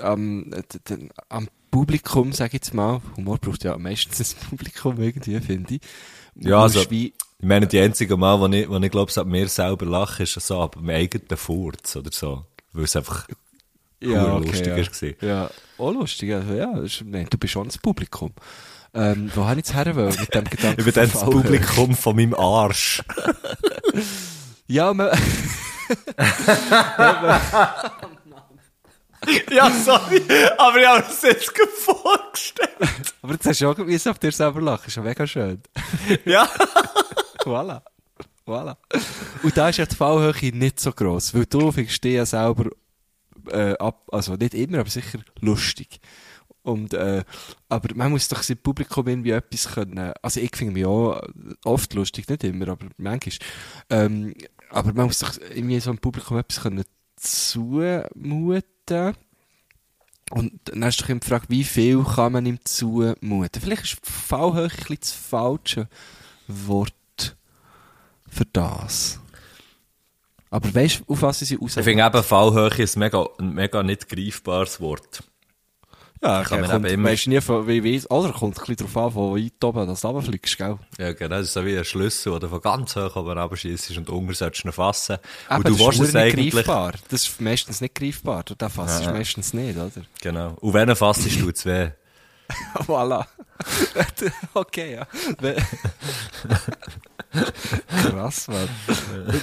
am, 0.00 0.50
d- 0.50 1.08
am 1.28 1.48
Publikum, 1.70 2.32
sag 2.32 2.48
ich 2.48 2.54
jetzt 2.54 2.74
mal, 2.74 3.00
Humor 3.16 3.38
braucht 3.38 3.64
ja 3.64 3.76
meistens 3.78 4.34
ein 4.34 4.48
Publikum 4.50 5.00
irgendwie, 5.00 5.40
finde 5.40 5.74
ich. 5.76 5.80
Ja, 6.34 6.62
also- 6.62 6.90
wie, 6.90 7.12
Ich 7.38 7.46
meine, 7.46 7.66
die 7.66 7.78
einzige 7.80 8.16
Mal, 8.16 8.38
wo 8.40 8.46
ich, 8.48 8.68
wo 8.68 8.76
ich 8.76 8.90
glaube, 8.90 9.10
es 9.10 9.18
ab 9.18 9.26
mir 9.26 9.48
selber 9.48 9.86
lache, 9.86 10.22
ist 10.24 10.34
so 10.34 10.60
ab 10.60 10.74
dem 10.76 10.88
eigenen 10.90 11.36
Furz 11.36 11.96
oder 11.96 12.10
so. 12.12 12.44
Weil 12.72 12.84
es 12.84 12.96
einfach 12.96 13.28
ja, 14.00 14.36
okay, 14.36 14.46
lustig 14.46 14.66
ja. 14.66 14.76
ist 14.76 14.92
gewesen. 14.92 15.16
Ja, 15.20 15.50
auch 15.80 15.92
lustig. 15.92 16.32
Also, 16.32 16.54
ja, 16.54 16.78
ist, 16.78 17.02
nein, 17.04 17.26
du 17.30 17.38
bist 17.38 17.52
schon 17.52 17.66
das 17.66 17.78
Publikum. 17.78 18.32
Ähm, 18.92 19.30
wo 19.34 19.44
habe 19.44 19.60
ich 19.60 19.66
jetzt 19.66 19.74
her 19.74 19.94
mit 19.94 20.34
dem 20.34 20.44
Gedanken? 20.44 20.92
Dann 20.92 21.10
das? 21.10 21.24
Publikum 21.24 21.94
von 21.94 22.16
meinem 22.16 22.34
Arsch. 22.34 23.02
Ja, 24.66 24.94
man, 24.94 25.08
ja, 29.50 29.70
sorry, 29.70 30.22
aber 30.58 30.78
ich 30.78 30.86
habe 30.86 31.04
es 31.08 31.22
jetzt 31.22 31.52
vorgestellt. 31.78 32.70
aber 33.22 33.32
jetzt 33.32 33.46
hast 33.46 33.60
du 33.60 33.68
auch 33.68 33.76
gewusst, 33.76 34.08
auf 34.08 34.18
dir 34.18 34.32
selber 34.32 34.60
lachen. 34.60 34.86
Ist 34.86 34.96
ja 34.96 35.02
mega 35.02 35.26
schön. 35.26 35.62
Ja. 36.24 36.48
Voilà. 37.44 37.82
Voilà. 38.46 38.76
Und 39.42 39.56
da 39.56 39.68
ist 39.68 39.78
ja 39.78 39.86
die 39.86 39.94
Fallhöhe 39.94 40.52
nicht 40.52 40.80
so 40.80 40.92
gross, 40.92 41.34
weil 41.34 41.46
du 41.46 41.70
findest 41.72 42.02
dich 42.02 42.14
ja 42.14 42.26
selber 42.26 42.70
äh, 43.52 43.76
ab, 43.78 44.08
also 44.12 44.34
nicht 44.34 44.54
immer, 44.54 44.80
aber 44.80 44.90
sicher 44.90 45.20
lustig. 45.40 46.00
Und, 46.62 46.92
äh, 46.94 47.24
aber 47.68 47.94
man 47.94 48.12
muss 48.12 48.28
doch 48.28 48.46
im 48.48 48.58
Publikum 48.58 49.08
irgendwie 49.08 49.30
etwas 49.30 49.72
können, 49.72 50.12
also 50.22 50.40
ich 50.40 50.54
finde 50.54 50.74
mich 50.74 50.84
auch 50.84 51.20
oft 51.64 51.94
lustig, 51.94 52.28
nicht 52.28 52.44
immer, 52.44 52.68
aber 52.68 52.86
manchmal. 52.98 53.34
Ähm, 53.88 54.34
aber 54.68 54.92
man 54.92 55.06
muss 55.06 55.20
doch 55.20 55.32
irgendwie 55.54 55.80
so 55.80 55.90
im 55.90 55.98
Publikum 55.98 56.38
etwas 56.38 56.62
können 56.62 56.84
zumuten. 57.16 59.14
Und 60.30 60.60
dann 60.64 60.84
hast 60.84 60.98
du 60.98 61.12
die 61.12 61.26
Frage, 61.26 61.46
wie 61.48 61.64
viel 61.64 62.04
kann 62.04 62.32
man 62.32 62.46
ihm 62.46 62.58
zumuten? 62.64 63.60
Vielleicht 63.60 63.82
ist 63.82 63.98
Fallhöhe 64.02 64.64
ein 64.64 64.68
bisschen 64.68 64.98
das 65.00 65.12
falsche 65.12 65.88
Wort 66.46 67.36
für 68.28 68.44
das. 68.44 69.18
Aber 70.50 70.74
weißt 70.74 71.00
du, 71.06 71.12
auf 71.12 71.22
was 71.22 71.42
ich 71.42 71.48
sie 71.48 71.54
raus 71.56 71.76
Ich 71.76 71.84
finde 71.84 72.04
eben, 72.04 72.22
Fallhöhe 72.24 72.68
ist 72.82 72.96
ein 72.96 73.00
mega, 73.00 73.24
ein 73.38 73.54
mega 73.54 73.82
nicht 73.82 74.08
greifbares 74.08 74.80
Wort. 74.80 75.22
Ja, 76.22 76.42
kann 76.42 76.44
kann 76.44 76.60
man 76.60 76.82
man 76.82 76.84
eben 76.90 76.94
immer- 77.00 77.08
Weisst 77.10 77.28
nie, 77.28 77.40
von, 77.40 77.66
wie 77.66 77.82
weiss, 77.82 78.10
oder 78.10 78.32
kommt 78.32 78.58
ein 78.58 78.60
bisschen 78.66 78.76
darauf 78.92 78.96
an, 79.06 79.12
von 79.12 79.36
weit 79.42 79.64
oben 79.64 79.86
das 79.86 80.04
runterfliegst, 80.04 80.58
gell? 80.58 80.76
Ja, 80.98 81.12
genau, 81.14 81.36
das 81.36 81.46
ist 81.46 81.52
so 81.54 81.64
wie 81.64 81.78
ein 81.78 81.84
Schlüssel, 81.84 82.32
oder 82.32 82.48
von 82.50 82.60
ganz 82.60 82.94
hoch 82.94 83.16
oben 83.16 83.38
runterschießt 83.38 83.96
und 83.96 84.10
unten 84.10 84.34
solltest 84.34 84.64
du 84.64 84.68
ihn 84.68 84.72
fassen. 84.72 85.16
Aber 85.48 85.58
und 85.70 85.78
du 85.78 85.84
das 85.86 85.94
ist 85.94 86.00
es 86.00 86.12
nicht 86.12 86.16
eigentlich, 86.16 86.52
greifbar. 86.52 86.92
Das 87.08 87.22
ist 87.26 87.40
meistens 87.40 87.80
nicht 87.80 87.94
greifbar. 87.94 88.42
Du 88.44 88.54
darfst 88.54 88.76
fass 88.76 89.00
Ja. 89.00 89.06
ist 89.08 89.14
meistens 89.16 89.54
nicht, 89.54 89.78
oder? 89.78 89.90
genau. 90.20 90.56
Und 90.60 90.74
wenn 90.74 90.90
er 90.90 90.96
fasst, 90.96 91.24
es 91.24 91.64
weh. 91.64 91.88
voilà. 92.86 93.24
okay, 94.54 94.94
ja. 94.96 95.06
Krass, 98.02 98.48
Mann. 98.48 98.68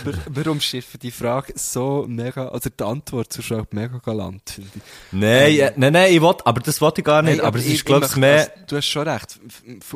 wir, 0.04 0.14
wir 0.30 0.52
umschiffen 0.52 1.00
die 1.00 1.12
Frage 1.12 1.54
so 1.56 2.06
mega, 2.08 2.50
also 2.50 2.70
die 2.70 2.84
Antwort 2.84 3.32
so 3.32 3.42
schon 3.42 3.66
mega 3.72 3.98
galant, 4.00 4.50
finde 4.50 4.70
ich. 4.76 4.82
Nein, 5.14 5.58
äh, 5.60 5.74
nein, 5.78 5.94
nein, 5.94 6.14
ich 6.14 6.22
will, 6.22 6.36
aber 6.44 6.60
das 6.62 6.82
wollte 6.82 7.00
ich 7.02 7.06
gar 7.06 7.22
nicht. 7.22 7.38
Nein, 7.38 7.46
aber 7.46 7.60
es 7.60 7.66
ich- 7.66 7.76
ist, 7.76 7.86
glaube 7.86 8.06
ich, 8.06 8.16
möchte- 8.18 8.20
mehr, 8.20 8.52
Du 8.68 8.76
hast 8.76 8.88
schon 8.88 9.08
recht. 9.08 9.40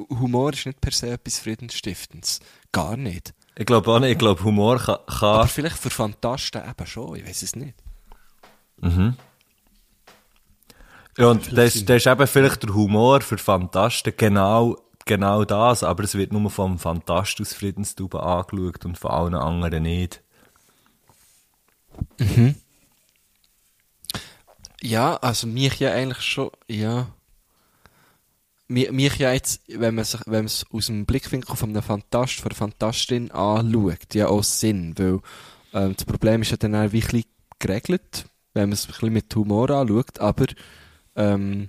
Humor 0.09 0.53
ist 0.53 0.65
nicht 0.65 0.79
per 0.79 0.91
se 0.93 1.09
etwas 1.11 1.39
Friedensstiftendes. 1.39 2.39
Gar 2.71 2.95
nicht. 2.95 3.33
ich 3.57 3.65
glaube 3.65 3.91
auch 3.91 3.99
nicht, 3.99 4.11
ich 4.13 4.17
glaube, 4.17 4.41
Humor 4.43 4.77
kann, 4.79 4.95
Aber 5.07 5.39
kann, 5.41 5.47
vielleicht 5.49 5.77
für 5.77 5.89
Fantasten 5.89 6.61
eben 6.67 6.87
schon, 6.87 7.15
ich 7.17 7.27
weiß 7.27 7.41
es 7.41 7.55
nicht. 7.57 7.75
ja, 11.17 11.27
und 11.27 11.45
das, 11.57 11.83
das 11.85 11.97
ist 11.97 12.07
eben 12.07 12.27
vielleicht 12.27 12.63
der 12.63 12.73
Humor 12.73 13.19
für 13.21 13.37
Fantasten 13.37 14.13
genau, 14.15 14.77
genau 15.11 15.43
das, 15.43 15.83
aber 15.83 16.05
es 16.05 16.15
wird 16.15 16.31
nur 16.31 16.49
vom 16.49 16.79
Fantast 16.79 17.41
aus 17.41 17.53
Friedenstube 17.53 18.23
angeschaut 18.23 18.85
und 18.85 18.97
von 18.97 19.11
allen 19.11 19.35
anderen 19.35 19.83
nicht. 19.83 20.23
Ja, 24.81 25.17
also 25.17 25.47
mich 25.47 25.79
ja 25.79 25.91
eigentlich 25.91 26.21
schon, 26.21 26.49
ja. 26.67 27.07
Mich, 28.69 28.89
mich 28.91 29.17
ja 29.17 29.33
jetzt, 29.33 29.61
wenn 29.67 29.95
man 29.95 30.05
sich, 30.05 30.21
wenn 30.27 30.39
man 30.39 30.45
es 30.45 30.65
aus 30.71 30.85
dem 30.85 31.05
Blickwinkel 31.05 31.57
von 31.57 31.71
einem 31.71 31.83
Fantast, 31.83 32.39
von 32.39 32.51
einer 32.51 32.57
Fantastin 32.57 33.31
anschaut, 33.31 34.13
ja 34.13 34.27
auch 34.27 34.43
Sinn, 34.43 34.93
weil 34.97 35.19
ähm, 35.73 35.93
das 35.93 36.05
Problem 36.05 36.41
ist 36.41 36.51
ja 36.51 36.57
dann 36.57 36.73
auch 36.73 36.93
wie 36.93 37.01
ein 37.01 37.07
bisschen 37.07 37.25
geregelt, 37.59 38.25
wenn 38.53 38.69
man 38.69 38.73
es 38.73 38.85
ein 38.85 38.93
bisschen 38.93 39.11
mit 39.11 39.35
Humor 39.35 39.69
anschaut, 39.71 40.19
aber 40.19 40.45
ähm, 41.17 41.67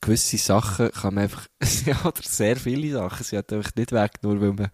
gewisse 0.00 0.36
Sachen 0.38 0.90
kann 0.92 1.14
man 1.14 1.24
einfach, 1.24 1.46
ja, 1.86 2.00
oder 2.04 2.22
sehr 2.22 2.56
viele 2.56 2.92
Sachen, 2.92 3.24
sie 3.24 3.38
hat 3.38 3.52
einfach 3.52 3.74
nicht 3.76 3.92
weg, 3.92 4.12
nur 4.22 4.40
weil 4.40 4.52
man 4.52 4.70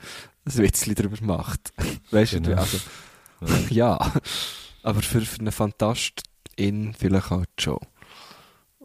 ein 0.47 0.59
Witzchen 0.59 0.95
darüber 0.95 1.17
macht. 1.23 1.73
Weißt 2.11 2.35
du, 2.35 2.41
Genau. 2.41 2.61
also, 2.61 2.79
ja. 3.71 3.99
Aber 4.83 5.01
für, 5.03 5.21
für 5.23 5.41
einen 5.41 5.53
Fantastin 5.53 6.95
vielleicht 6.99 7.31
halt 7.31 7.49
schon. 7.59 7.79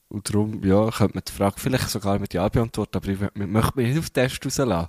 Und 0.07 0.27
darum, 0.29 0.63
ja, 0.63 0.89
könnte 0.89 1.15
man 1.15 1.23
die 1.27 1.31
Frage 1.31 1.55
vielleicht 1.59 1.89
sogar 1.89 2.17
mit 2.19 2.33
Ja 2.33 2.47
beantworten, 2.49 2.97
aber 2.97 3.07
ich 3.09 3.19
mö- 3.19 3.45
möchte 3.47 3.73
mich 3.75 3.89
nicht 3.89 3.99
auf 3.99 4.09
den 4.09 4.13
Test 4.27 4.43
rauslassen. 4.45 4.87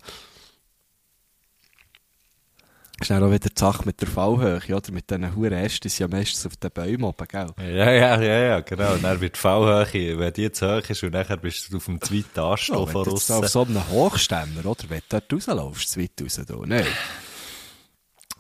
Dann 3.09 3.23
auch 3.25 3.31
wieder 3.31 3.49
die 3.49 3.59
Sache 3.59 3.83
mit 3.87 4.01
der 4.01 4.09
Fallhöhe, 4.09 4.61
oder? 4.77 4.93
Mit 4.93 5.11
diesen 5.11 5.23
die 5.33 5.89
sind 5.89 5.99
ja 5.99 6.09
meistens 6.09 6.47
auf 6.47 6.57
den 6.57 6.71
Bäumen 6.71 7.05
oben, 7.05 7.27
gell? 7.27 7.47
Ja, 7.59 7.91
ja, 7.91 8.21
ja, 8.21 8.39
ja, 8.39 8.61
genau. 8.61 8.93
Und 8.93 9.03
dann 9.03 9.21
wird 9.21 9.37
die 9.37 9.41
Fallhöhe, 9.41 10.19
wenn 10.19 10.33
die 10.35 10.53
zu 10.53 10.69
hoch 10.69 10.89
ist, 10.89 11.03
und 11.03 11.15
nachher 11.15 11.39
bist 11.39 11.73
du 11.73 11.79
auf 11.79 11.87
dem 11.87 12.01
zweiten 12.01 12.39
Ast 12.41 12.69
Ja, 12.69 12.85
von 12.87 13.09
aussen. 13.09 13.33
auf 13.37 13.49
so 13.49 13.63
einem 13.63 13.89
Hochstämmer, 13.89 14.65
oder? 14.67 14.85
Wenn 14.89 15.01
du 15.01 15.05
dort 15.21 15.33
rauslaufst, 15.33 15.91
zu 15.91 16.01
weit 16.01 16.11
raus, 16.23 16.41
da. 16.47 16.55
Nein. 16.67 16.87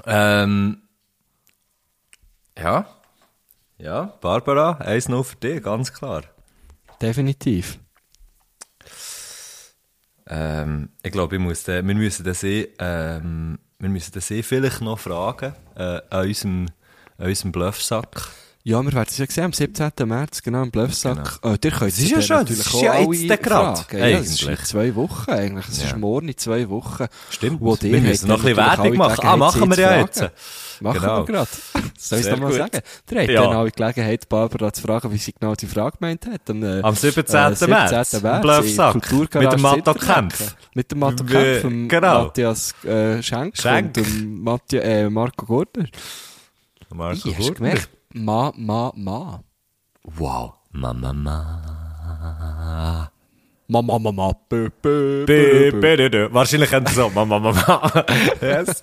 Ähm, 0.07 0.83
ja. 2.59 2.87
Ja, 3.79 4.03
Barbara, 4.21 4.79
1-0 4.83 5.25
für 5.25 5.37
dich, 5.37 5.63
ganz 5.63 5.93
klar. 5.93 6.23
Definitiv. 7.01 7.79
Ähm, 10.27 10.91
ich 11.03 11.11
glaube, 11.13 11.37
ich 11.37 11.41
muss 11.43 11.67
wir 11.67 11.83
müssen 11.83 12.25
den 12.25 12.35
See, 12.35 12.69
ähm, 12.79 13.59
wir 13.81 13.89
müssen 13.89 14.12
den 14.12 14.22
See 14.22 14.43
vielleicht 14.43 14.83
noch 14.83 14.99
fragen, 14.99 15.55
äh, 15.74 16.01
an 16.11 16.26
unserem, 16.26 16.66
an 17.18 17.26
unserem 17.26 17.53
Bluffsack. 17.53 18.31
Ja, 18.63 18.83
wir 18.83 18.93
werden 18.93 19.07
es 19.09 19.17
ja 19.17 19.25
sehen, 19.27 19.45
am 19.45 19.53
17. 19.55 19.91
März, 20.05 20.43
genau, 20.43 20.63
im 20.63 20.71
Bluffsack. 20.71 21.41
Genau. 21.41 21.55
Oh, 21.55 21.57
ihr 21.65 21.71
könnt 21.71 21.81
Das 21.93 21.99
ist 21.99 22.11
ja 22.11 22.21
schon, 22.21 22.45
das 22.45 22.51
ist 22.59 22.75
auch 22.75 22.83
ja 22.83 23.01
jetzt 23.01 23.31
der 23.31 23.37
Grad, 23.39 23.79
fragen. 23.79 23.99
Ja, 23.99 24.19
das 24.19 24.27
ist 24.29 24.43
in 24.43 24.57
zwei 24.59 24.95
Wochen 24.97 25.31
eigentlich. 25.31 25.69
Es 25.69 25.79
ist 25.79 25.91
Ja. 25.93 25.97
morgen 25.97 26.29
in 26.29 26.37
zwei 26.37 26.69
Wochen. 26.69 27.07
Stimmt, 27.31 27.61
Wo 27.63 27.75
wir 27.81 28.01
müssen 28.03 28.29
noch 28.29 28.37
ein 28.37 28.43
bisschen 28.43 28.57
Werbung 28.59 28.97
machen. 28.99 29.27
Ah, 29.27 29.37
machen 29.39 29.71
wir 29.71 29.79
ja 29.79 30.01
jetzt. 30.01 30.31
Machen 30.83 31.01
Genau. 31.01 31.19
wir 31.21 31.25
gerade. 31.25 31.49
Soll 31.99 32.19
ich 32.21 32.27
es 32.27 32.37
mal 32.39 32.47
gut. 32.49 32.57
sagen? 32.57 32.81
Ihr 33.11 33.19
habt 33.21 33.31
Ja. 33.31 33.43
dann 33.45 33.57
alle 33.57 33.71
Gelegenheit, 33.71 34.29
Barbara 34.29 34.73
zu 34.75 34.83
fragen, 34.83 35.11
wie 35.13 35.17
sie 35.19 35.33
genau 35.33 35.55
die 35.55 35.67
Frage 35.67 35.97
gemeint 35.99 36.27
hat. 36.27 36.51
Am, 36.51 36.63
äh, 36.63 36.81
Am 36.83 36.95
17. 36.95 37.35
äh, 37.65 37.67
März, 37.71 38.13
im 38.13 38.21
Bluffsack. 38.43 38.95
Mit 39.13 39.53
dem 39.53 39.61
Matto. 39.63 39.95
Kempf. 39.95 40.55
Mit 40.75 40.91
dem 40.93 40.99
Matto 40.99 41.25
Kempf, 41.25 41.63
dem 41.63 41.89
genau. 41.89 42.25
Matthias 42.25 42.75
äh, 42.85 43.23
Schenk, 43.23 43.57
Schenk. 43.57 43.87
und 43.87 43.97
dem 43.97 44.43
Matthias, 44.43 44.85
äh, 44.85 45.09
Marco 45.09 45.47
Gurtner. 45.47 45.87
Marco 46.95 47.31
Gurtner. 47.33 47.75
Ma, 48.13 48.53
ma, 48.57 48.91
ma. 48.97 49.41
Wow. 50.19 50.55
Mama, 50.73 51.13
ma. 51.13 53.09
Ma, 53.69 53.83
ma, 53.83 53.99
ma, 54.01 54.11
ma. 54.11 54.33
Bö, 54.49 54.69
bö, 54.83 55.25
Bö, 55.27 55.71
bö, 55.71 56.09
bö. 56.11 56.29
Wahrscheinlich 56.33 56.73
haben 56.73 56.87
sie 56.87 56.95
so, 56.95 57.09
Mama, 57.11 57.39
Mama. 57.39 58.05
yes. 58.41 58.83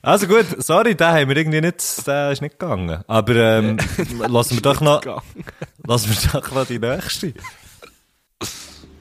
Also 0.00 0.26
gut, 0.26 0.46
sorry, 0.58 0.94
den 0.94 1.06
haben 1.06 1.28
wir 1.28 1.36
irgendwie 1.36 1.60
nicht, 1.60 2.06
der 2.06 2.32
ist 2.32 2.40
nicht 2.40 2.58
gegangen. 2.58 3.04
Aber, 3.06 3.36
ähm, 3.36 3.76
lassen 4.28 4.54
wir 4.54 4.62
doch 4.62 4.80
noch, 4.80 5.02
lassen 5.86 6.08
wir 6.08 6.40
doch 6.40 6.50
noch 6.52 6.66
die 6.66 6.78
nächste. 6.78 7.34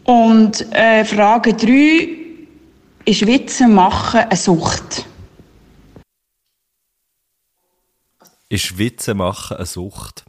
Und 0.03 0.65
äh, 0.73 1.05
Frage 1.05 1.53
3 1.53 2.09
ist 3.05 3.25
Witze 3.25 3.69
machen 3.69 4.19
eine 4.19 4.35
Sucht? 4.35 5.05
Ist 8.51 8.77
Witze 8.77 9.13
machen 9.13 9.55
eine 9.55 9.65
Sucht? 9.65 10.25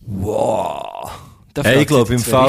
Wow. 0.00 1.12
Hey, 1.62 1.82
ich 1.82 1.86
fragt 1.86 1.88
glaub, 1.88 2.06
sich 2.08 2.16
im 2.16 2.22
das 2.22 2.28
Fall- 2.28 2.48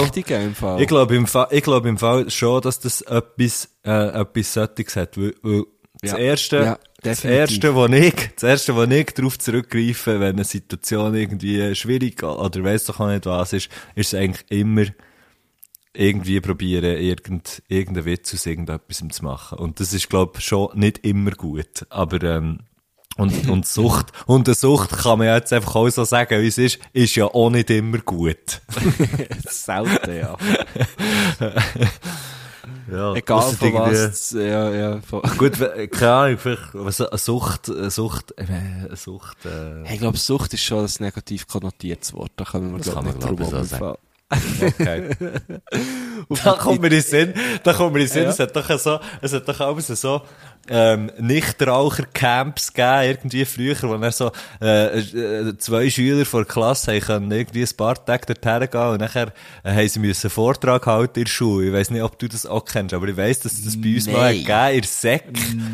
Fall. 0.56 0.82
Ich 0.82 0.88
glaube 0.88 1.16
im, 1.16 1.28
Fall- 1.28 1.48
ich 1.52 1.64
im 1.68 1.98
Fall 2.00 2.32
schon, 2.32 2.62
dass 2.62 2.80
das 2.80 3.02
etwas, 3.02 3.70
äh, 3.86 4.08
etwas 4.22 4.54
Sättiges 4.54 4.96
hat. 4.96 5.18
Weil, 5.18 5.36
weil 5.44 5.66
das 6.02 6.12
Ja. 6.14 6.18
erste, 6.18 6.56
Ja, 6.58 6.80
das 7.04 7.24
erste, 7.26 7.76
wo 7.76 7.86
ich, 7.86 8.16
das 8.34 8.44
erste, 8.44 8.76
wo 8.76 8.84
ich 8.86 9.06
darauf 9.14 9.38
zurückgreife, 9.38 10.20
wenn 10.20 10.36
eine 10.38 10.46
Situation 10.46 11.14
irgendwie 11.14 11.76
schwierig 11.76 12.24
oder 12.24 12.64
weiss 12.64 12.86
doch 12.86 13.00
auch 13.02 13.08
nicht 13.10 13.28
was 13.28 13.54
ist, 13.54 13.70
ist 13.94 14.14
es 14.14 14.20
eigentlich 14.20 14.50
immer 14.50 14.86
irgendwie 15.96 16.42
probieren, 16.42 16.84
irgend, 16.98 17.62
irgendeinen 17.68 18.06
Witz 18.06 18.34
aus 18.34 18.46
irgendetwas 18.46 19.04
zu 19.12 19.24
machen. 19.24 19.60
Und 19.60 19.80
das 19.80 19.94
ist, 19.94 20.10
glaube 20.10 20.34
ich, 20.40 20.46
schon 20.46 20.70
nicht 20.78 21.00
immer 21.06 21.32
gut. 21.32 21.86
Aber, 21.90 22.22
ähm, 22.24 22.60
und, 23.16 23.48
und 23.48 23.68
Sucht, 23.68 24.08
und 24.26 24.48
eine 24.48 24.56
Sucht 24.56 24.90
kann 24.90 25.20
man 25.20 25.28
ja 25.28 25.36
jetzt 25.36 25.54
einfach 25.54 25.76
auch 25.76 25.88
so 25.90 26.04
sagen, 26.04 26.42
wie 26.42 26.48
es 26.48 26.58
ist, 26.58 26.80
ist 26.94 27.14
ja 27.16 27.26
auch 27.26 27.52
nicht 27.52 27.70
immer 27.70 28.00
gut. 28.00 28.62
Selten, 29.48 30.16
ja. 30.16 30.36
Ja, 32.92 33.14
Egal 33.14 33.42
von 33.42 33.68
irgendwie- 33.68 33.92
was. 33.92 34.32
Ja, 34.32 34.72
ja. 34.72 35.02
Von 35.02 35.22
Gut, 35.38 35.54
keine 35.92 36.12
Ahnung, 36.12 36.38
vielleicht, 36.38 36.62
was, 36.74 37.02
eine 37.02 37.18
Sucht, 37.18 37.70
eine 37.70 37.90
Sucht, 37.90 38.34
äh, 38.38 38.44
eine 38.44 38.96
Sucht, 38.96 39.46
äh, 39.46 39.84
Hey, 39.84 39.96
ich 39.96 40.00
glaube, 40.02 40.18
Sucht 40.18 40.54
ist 40.54 40.64
schon 40.64 40.86
ein 40.86 40.92
negativ 41.00 41.48
konnotiertes 41.48 42.14
Wort. 42.14 42.32
Da 42.36 42.46
können 42.46 42.72
wir, 42.72 42.78
Das 42.80 42.88
glaub 42.92 42.96
kann 42.98 43.06
nicht 43.06 43.22
man, 43.26 43.36
glaub 43.36 44.00
okay. 44.62 45.10
da 46.44 46.54
kommt 46.54 46.82
mir 46.82 46.92
in 46.92 47.02
Sinn, 47.02 47.34
da 47.64 47.74
kommt 47.74 47.94
mir 47.94 48.02
in 48.02 48.08
Sinn, 48.08 48.24
Ja. 48.24 48.30
es 48.30 48.40
hat 48.40 48.56
doch 48.56 48.80
so, 48.80 49.00
es 49.22 49.34
hat 49.34 49.48
doch 49.48 49.60
auch 49.60 49.80
so, 49.80 50.22
ähm, 50.70 51.12
Nichtraucher-Camps 51.20 52.74
gegeben, 52.74 53.02
irgendwie 53.04 53.46
früher, 53.46 53.76
wo 53.84 53.98
dann 53.98 54.12
so, 54.12 54.32
äh, 54.62 55.00
äh, 55.00 55.58
zwei 55.58 55.90
Schüler 55.90 56.26
vor 56.26 56.46
der 56.46 56.54
Klasse 56.54 56.94
haben 56.94 57.02
können 57.02 57.32
irgendwie 57.32 57.64
ein 57.64 57.78
paar 57.78 58.04
Tage 58.06 58.34
dorthin 58.34 58.70
gehen 58.70 58.82
und 58.82 59.02
nachher 59.02 59.34
äh, 59.64 59.74
haben 59.74 59.90
sie 59.90 60.00
müssen 60.00 60.28
einen 60.28 60.32
Vortrag 60.32 60.86
halten 60.86 61.20
in 61.20 61.26
der 61.26 61.32
Schule. 61.32 61.68
Ich 61.68 61.74
weiss 61.74 61.90
nicht, 61.90 62.02
ob 62.02 62.18
du 62.18 62.30
das 62.30 62.46
auch 62.46 62.64
kennst, 62.64 62.94
aber 62.94 63.08
ich 63.10 63.18
weiss, 63.18 63.42
dass 63.42 63.62
das 63.62 63.80
bei 63.80 63.96
uns 63.96 64.08
mal 64.08 64.14
hat 64.14 64.22
Nein. 64.22 64.38
gegeben 64.38 64.70
in 64.76 64.82
der 64.82 64.90
Sek. 64.90 65.24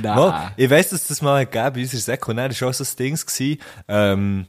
Nein. 0.02 0.16
Mal, 0.16 0.52
ich 0.58 0.70
weiss, 0.70 0.90
dass 0.90 1.08
das 1.08 1.22
mal 1.22 1.46
gegeben 1.46 1.74
bei 1.74 1.82
uns 1.82 1.94
in 1.94 1.98
der 2.00 2.04
Sek 2.04 2.28
und 2.28 2.38
dann 2.38 2.52
war 2.60 2.70
auch 2.70 2.74
so 2.74 2.84
ein 2.84 2.96
Ding 2.98 3.20
ähm, 3.88 4.48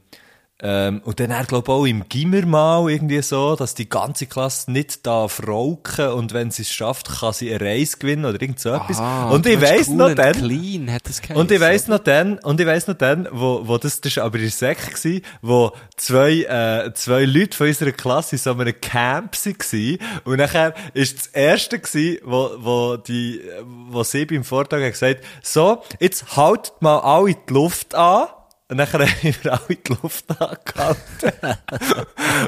ähm, 0.61 1.01
und 1.03 1.19
dann 1.19 1.31
er 1.31 1.45
glaub 1.45 1.69
auch 1.69 1.85
im 1.85 2.07
Gimmer 2.07 2.45
mal 2.45 2.89
irgendwie 2.89 3.21
so, 3.21 3.55
dass 3.55 3.73
die 3.73 3.89
ganze 3.89 4.27
Klasse 4.27 4.71
nicht 4.71 5.05
darf 5.07 5.41
rauchen 5.47 6.09
und 6.09 6.33
wenn 6.33 6.51
sie 6.51 6.61
es 6.61 6.71
schafft, 6.71 7.19
kann 7.19 7.33
sie 7.33 7.53
eine 7.53 7.61
Reise 7.65 7.97
gewinnen 7.97 8.25
oder 8.25 8.41
irgend 8.41 8.59
so 8.59 8.69
etwas. 8.69 8.99
Ah, 8.99 9.29
und 9.29 9.45
ich 9.45 9.59
weiss 9.59 9.89
cool 9.89 9.95
noch 9.95 10.13
dann, 10.13 10.33
Clean 10.33 10.91
hat 10.91 11.07
das 11.07 11.21
und 11.33 11.51
ich 11.51 11.59
weiss 11.59 11.87
noch 11.87 11.99
dann, 11.99 12.37
und 12.39 12.59
ich 12.59 12.67
weiss 12.67 12.87
noch 12.87 12.97
dann, 12.97 13.27
wo, 13.31 13.67
wo 13.67 13.77
das, 13.77 14.01
das 14.01 14.11
ist 14.11 14.17
aber 14.19 14.37
in 14.37 14.43
der 14.43 14.51
Sek 14.51 14.93
gsi, 14.93 15.21
wo 15.41 15.71
zwei, 15.97 16.43
äh, 16.43 16.93
zwei 16.93 17.25
Leute 17.25 17.57
von 17.57 17.67
unserer 17.67 17.91
Klasse 17.91 18.35
in 18.35 18.39
so 18.39 18.51
einem 18.51 18.79
Camp 18.79 19.33
waren. 19.33 19.97
Und 20.23 20.37
nachher 20.37 20.73
ist 20.93 21.17
das 21.17 21.27
erste 21.27 21.79
gsi, 21.79 22.21
wo, 22.23 22.51
wo 22.57 22.97
die, 22.97 23.41
wo 23.89 24.03
sie 24.03 24.25
beim 24.25 24.43
Vortrag 24.43 24.83
hat 24.83 24.91
gesagt, 24.91 25.23
so, 25.41 25.81
jetzt 25.99 26.35
haltet 26.35 26.73
mal 26.81 26.99
alle 26.99 27.35
die 27.35 27.53
Luft 27.53 27.95
an. 27.95 28.27
Und 28.71 28.77
dann 28.77 28.93
haben 28.93 29.05
wir 29.21 29.51
alle 29.51 29.75
die 29.75 29.93
Luft 30.01 30.25
angehalten. 30.29 31.57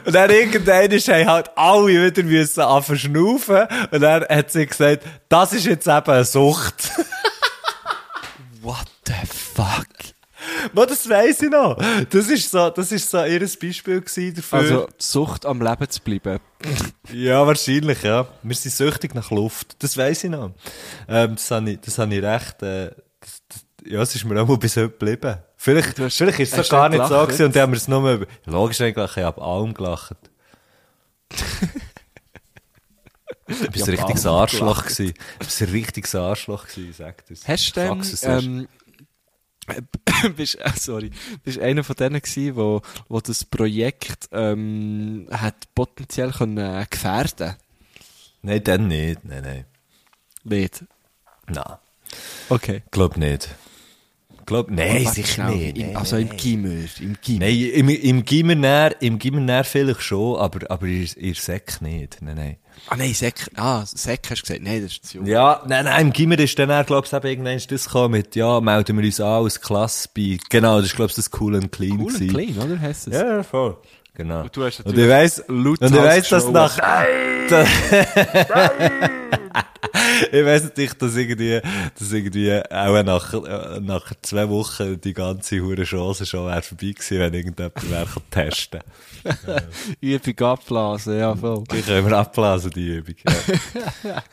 und 0.05 0.15
dann 0.15 0.29
irgendwann 0.29 0.89
haben 0.89 1.27
halt 1.27 1.51
alle 1.57 1.87
wieder 1.87 2.23
müssen 2.23 2.61
anfangen 2.61 2.97
zu 2.97 3.05
schnaufen. 3.07 3.67
Und 3.91 3.99
dann 3.99 4.23
hat 4.23 4.49
sie 4.49 4.65
gesagt, 4.65 5.03
das 5.27 5.51
ist 5.51 5.65
jetzt 5.65 5.85
eben 5.85 6.11
eine 6.11 6.23
Sucht. 6.23 6.91
What 8.61 8.87
the 9.05 9.13
fuck? 9.27 9.85
Mo, 10.71 10.85
das 10.85 11.09
weiss 11.09 11.41
ich 11.41 11.49
noch. 11.49 11.77
Das 12.09 12.29
ist 12.29 12.49
so, 12.49 12.69
das 12.69 12.93
ist 12.93 13.09
so 13.09 13.25
ihr 13.25 13.41
Beispiel 13.41 13.99
dafür. 13.99 14.59
Also, 14.59 14.87
Sucht 14.97 15.45
am 15.45 15.61
Leben 15.61 15.89
zu 15.89 16.01
bleiben. 16.01 16.39
ja, 17.11 17.45
wahrscheinlich, 17.45 18.01
ja. 18.03 18.29
Wir 18.43 18.55
sind 18.55 18.71
süchtig 18.71 19.13
nach 19.13 19.29
Luft. 19.29 19.75
Das 19.79 19.97
weiss 19.97 20.23
ich 20.23 20.29
noch. 20.29 20.51
Ähm, 21.09 21.35
das 21.35 21.51
habe 21.51 21.71
ich, 21.71 21.81
das 21.81 21.97
habe 21.97 22.15
ich 22.15 22.23
recht, 22.23 22.63
äh, 22.63 22.91
das, 23.19 23.41
das, 23.49 23.65
ja, 23.85 24.01
es 24.01 24.15
ist 24.15 24.23
mir 24.23 24.41
auch 24.41 24.47
mal 24.47 24.57
bis 24.57 24.77
heute 24.77 24.89
geblieben. 24.89 25.37
Vielleicht, 25.63 25.97
hast- 25.97 26.17
vielleicht 26.17 26.39
ist 26.41 26.57
es 26.57 26.67
gar 26.67 26.89
nicht 26.89 27.01
so 27.03 27.07
gelacht? 27.07 27.27
gewesen 27.29 27.45
und 27.45 27.55
dann 27.55 27.61
haben 27.63 27.71
wir 27.71 27.77
es 27.77 27.87
nur, 27.87 28.11
über- 28.11 28.27
logisch 28.45 28.81
eigentlich, 28.81 29.15
ich 29.17 29.23
habe 29.23 29.41
allem 29.41 29.73
gelacht. 29.73 30.17
Du 33.47 33.69
bist 33.71 33.87
ein 33.89 33.95
richtiges 33.95 34.25
Arschloch 34.25 34.83
gewesen. 34.83 35.13
Du 35.39 35.45
bist 35.45 35.61
ein 35.61 35.69
richtiges 35.69 36.15
Arschloch 36.15 36.65
gewesen, 36.67 36.93
sag 36.93 37.25
das. 37.27 37.47
Hast 37.47 37.75
du 37.75 37.81
denn, 37.81 38.67
ähm, 39.67 39.87
bist, 40.35 40.55
äh, 40.59 40.71
sorry, 40.79 41.11
bist 41.43 41.59
einer 41.59 41.83
von 41.83 41.95
denen 41.95 42.21
gewesen, 42.21 42.55
wo, 42.55 42.81
wo 43.09 43.19
das 43.19 43.43
Projekt, 43.45 44.29
ähm, 44.31 45.27
hat 45.31 45.55
potenziell 45.75 46.31
können 46.31 46.57
äh, 46.57 46.85
gefährden? 46.89 47.55
Nein, 48.41 48.63
dann 48.63 48.87
nicht. 48.87 49.23
Nein, 49.25 49.43
nein. 49.43 49.65
Nicht. 50.43 50.85
Nein. 51.47 51.77
Okay. 52.49 52.83
Glaub 52.91 53.17
nicht. 53.17 53.49
Glaub, 54.45 54.69
nein, 54.69 55.07
sicher 55.07 55.49
nicht. 55.49 55.77
Im, 55.77 55.87
Nein, 55.87 55.95
also 55.97 56.17
im 56.17 56.29
Gimmer, 56.35 56.69
im 56.99 57.15
Gimmer. 57.21 57.39
Nein, 57.39 57.69
im, 57.73 57.89
im 57.89 58.25
Gimmer 58.25 59.01
im 59.01 59.19
Gimmer 59.19 59.63
vielleicht 59.63 60.01
schon, 60.01 60.37
aber, 60.39 60.69
aber 60.69 60.85
in 60.85 61.07
der 61.15 61.35
Sek 61.35 61.81
nicht. 61.81 62.17
Nein, 62.21 62.35
nein. 62.35 62.57
Ah 62.87 62.95
nein, 62.97 63.13
Sek, 63.13 63.35
ah, 63.55 63.83
Sek 63.85 64.27
hast 64.29 64.41
du 64.41 64.47
gesagt, 64.47 64.63
nein, 64.63 64.83
das 64.83 64.93
ist 64.93 65.05
zu 65.05 65.17
jung. 65.17 65.25
Ja, 65.27 65.61
nein, 65.67 65.85
nein, 65.85 66.07
im 66.07 66.13
Gimmer 66.13 66.37
ist 66.39 66.57
dann, 66.59 66.69
er, 66.69 66.83
glaubst 66.83 67.13
du, 67.13 67.17
eben 67.17 67.27
irgendwann 67.27 67.55
ist 67.55 67.71
das 67.71 67.85
gekommen 67.85 68.11
mit, 68.11 68.35
ja, 68.35 68.59
melden 68.59 68.97
wir 68.97 69.05
uns 69.05 69.21
an 69.21 69.43
als 69.43 69.61
Klasse 69.61 70.09
bei, 70.15 70.37
genau, 70.49 70.77
das 70.77 70.87
ist, 70.87 70.95
glaubst 70.95 71.17
du, 71.17 71.21
das 71.21 71.31
cool 71.39 71.55
and 71.55 71.71
clean 71.71 71.99
Cool 71.99 72.07
und 72.07 72.13
gewesen. 72.13 72.33
clean, 72.33 72.57
oder? 72.57 72.79
Heisst 72.81 73.07
es? 73.07 73.13
Ja, 73.13 73.43
voll. 73.43 73.77
Genau. 74.15 74.41
Und 74.41 74.55
du 74.55 74.63
hast 74.63 74.79
Und 74.81 74.91
ich 74.91 74.97
natürlich 74.97 75.09
weiss, 75.09 75.39
und 75.39 75.81
ich 75.81 75.93
weiss, 75.93 76.29
dass 76.29 76.49
nach, 76.49 76.77
ich 80.31 80.45
weiss 80.45 80.63
natürlich, 80.63 80.93
dass 80.93 81.15
irgendwie, 81.15 81.61
dass 81.97 82.11
irgendwie 82.11 82.51
auch 82.69 83.03
nach, 83.03 83.33
nach 83.81 84.13
zwei 84.21 84.49
Wochen 84.49 84.99
die 84.99 85.13
ganze 85.13 85.59
hure 85.61 85.83
Chance 85.83 86.25
schon 86.25 86.47
wäre 86.47 86.61
vorbei 86.61 86.91
gewesen, 86.91 87.19
wenn 87.19 87.33
irgendjemand 87.33 87.89
wäre 87.89 88.21
testen. 88.31 88.81
Übung 90.01 90.39
abblasen, 90.47 91.17
ja, 91.17 91.35
voll. 91.35 91.63
Die 91.71 91.81
können 91.81 92.05
wir 92.09 92.17
abblasen, 92.17 92.71
die 92.71 92.97
Übung. 92.97 93.15
Ja. 94.03 94.23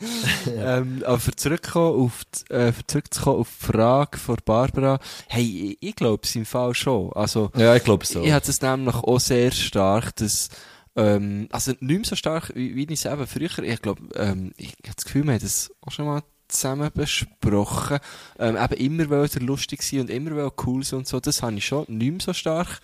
ähm, 0.47 1.03
aber 1.05 1.19
zurückzukommen 1.35 2.05
auf 2.05 2.23
die, 2.25 2.53
äh, 2.53 2.73
zurückzukommen 2.87 3.39
auf 3.39 3.49
die 3.59 3.65
Frage 3.65 4.17
von 4.17 4.37
Barbara, 4.43 4.99
hey, 5.27 5.77
ich, 5.81 5.89
ich 5.89 5.95
glaube 5.95 6.21
es 6.23 6.35
im 6.35 6.45
Fall 6.45 6.73
schon. 6.73 7.11
Also, 7.13 7.51
ja, 7.55 7.75
ich 7.75 7.83
glaube 7.83 8.05
so. 8.05 8.21
ich 8.23 8.31
hatte 8.31 8.51
es 8.51 8.61
nämlich 8.61 8.95
auch 8.95 9.19
sehr 9.19 9.51
stark, 9.51 10.15
dass, 10.17 10.49
ähm, 10.95 11.47
also 11.51 11.71
nicht 11.71 11.81
mehr 11.81 12.03
so 12.03 12.15
stark, 12.15 12.51
wie, 12.55 12.75
wie 12.75 12.83
ich 12.83 12.91
es 12.91 13.05
eben 13.05 13.27
früher, 13.27 13.59
ich 13.59 13.81
glaube, 13.81 14.01
ähm, 14.15 14.51
ich, 14.57 14.69
habe 14.69 14.95
das 14.95 15.05
Gefühl, 15.05 15.23
wir 15.23 15.33
haben 15.33 15.41
das 15.41 15.71
auch 15.81 15.91
schon 15.91 16.05
mal 16.05 16.23
zusammen 16.47 16.89
besprochen, 16.93 17.99
ähm, 18.39 18.57
eben 18.57 18.73
immer 18.73 19.23
wieder 19.23 19.45
lustig 19.45 19.83
sein 19.83 20.01
und 20.01 20.09
immer 20.09 20.31
wieder 20.31 20.51
cool 20.65 20.83
sein 20.83 20.99
und 20.99 21.07
so, 21.07 21.19
das 21.19 21.41
habe 21.41 21.55
ich 21.55 21.65
schon 21.65 21.85
nicht 21.87 22.11
mehr 22.11 22.19
so 22.19 22.33
stark 22.33 22.79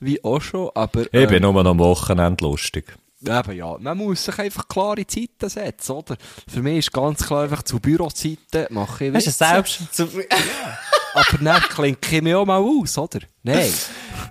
wie 0.00 0.22
auch 0.24 0.40
schon, 0.40 0.70
aber... 0.74 1.02
Ich 1.02 1.10
bin 1.10 1.34
ähm, 1.34 1.42
nur 1.42 1.62
noch 1.62 1.70
am 1.70 1.78
Wochenende 1.78 2.42
lustig. 2.44 2.96
Eben 3.22 3.52
ja, 3.52 3.76
man 3.78 3.98
muss 3.98 4.24
sich 4.24 4.38
einfach 4.38 4.66
klare 4.66 5.06
Zeiten 5.06 5.50
setzen, 5.50 5.92
oder? 5.92 6.16
Für 6.48 6.62
mich 6.62 6.78
ist 6.78 6.92
ganz 6.92 7.26
klar 7.26 7.42
einfach 7.42 7.62
zu 7.62 7.78
Bürozeiten 7.78 8.66
mache 8.70 9.06
ich 9.06 9.12
Witze. 9.12 9.64
Aber 11.14 11.38
dann 11.40 11.62
klinke 11.62 12.16
ich 12.16 12.22
mich 12.22 12.34
auch 12.34 12.46
mal 12.46 12.58
aus, 12.58 12.98
oder? 12.98 13.20
Nein. 13.42 13.72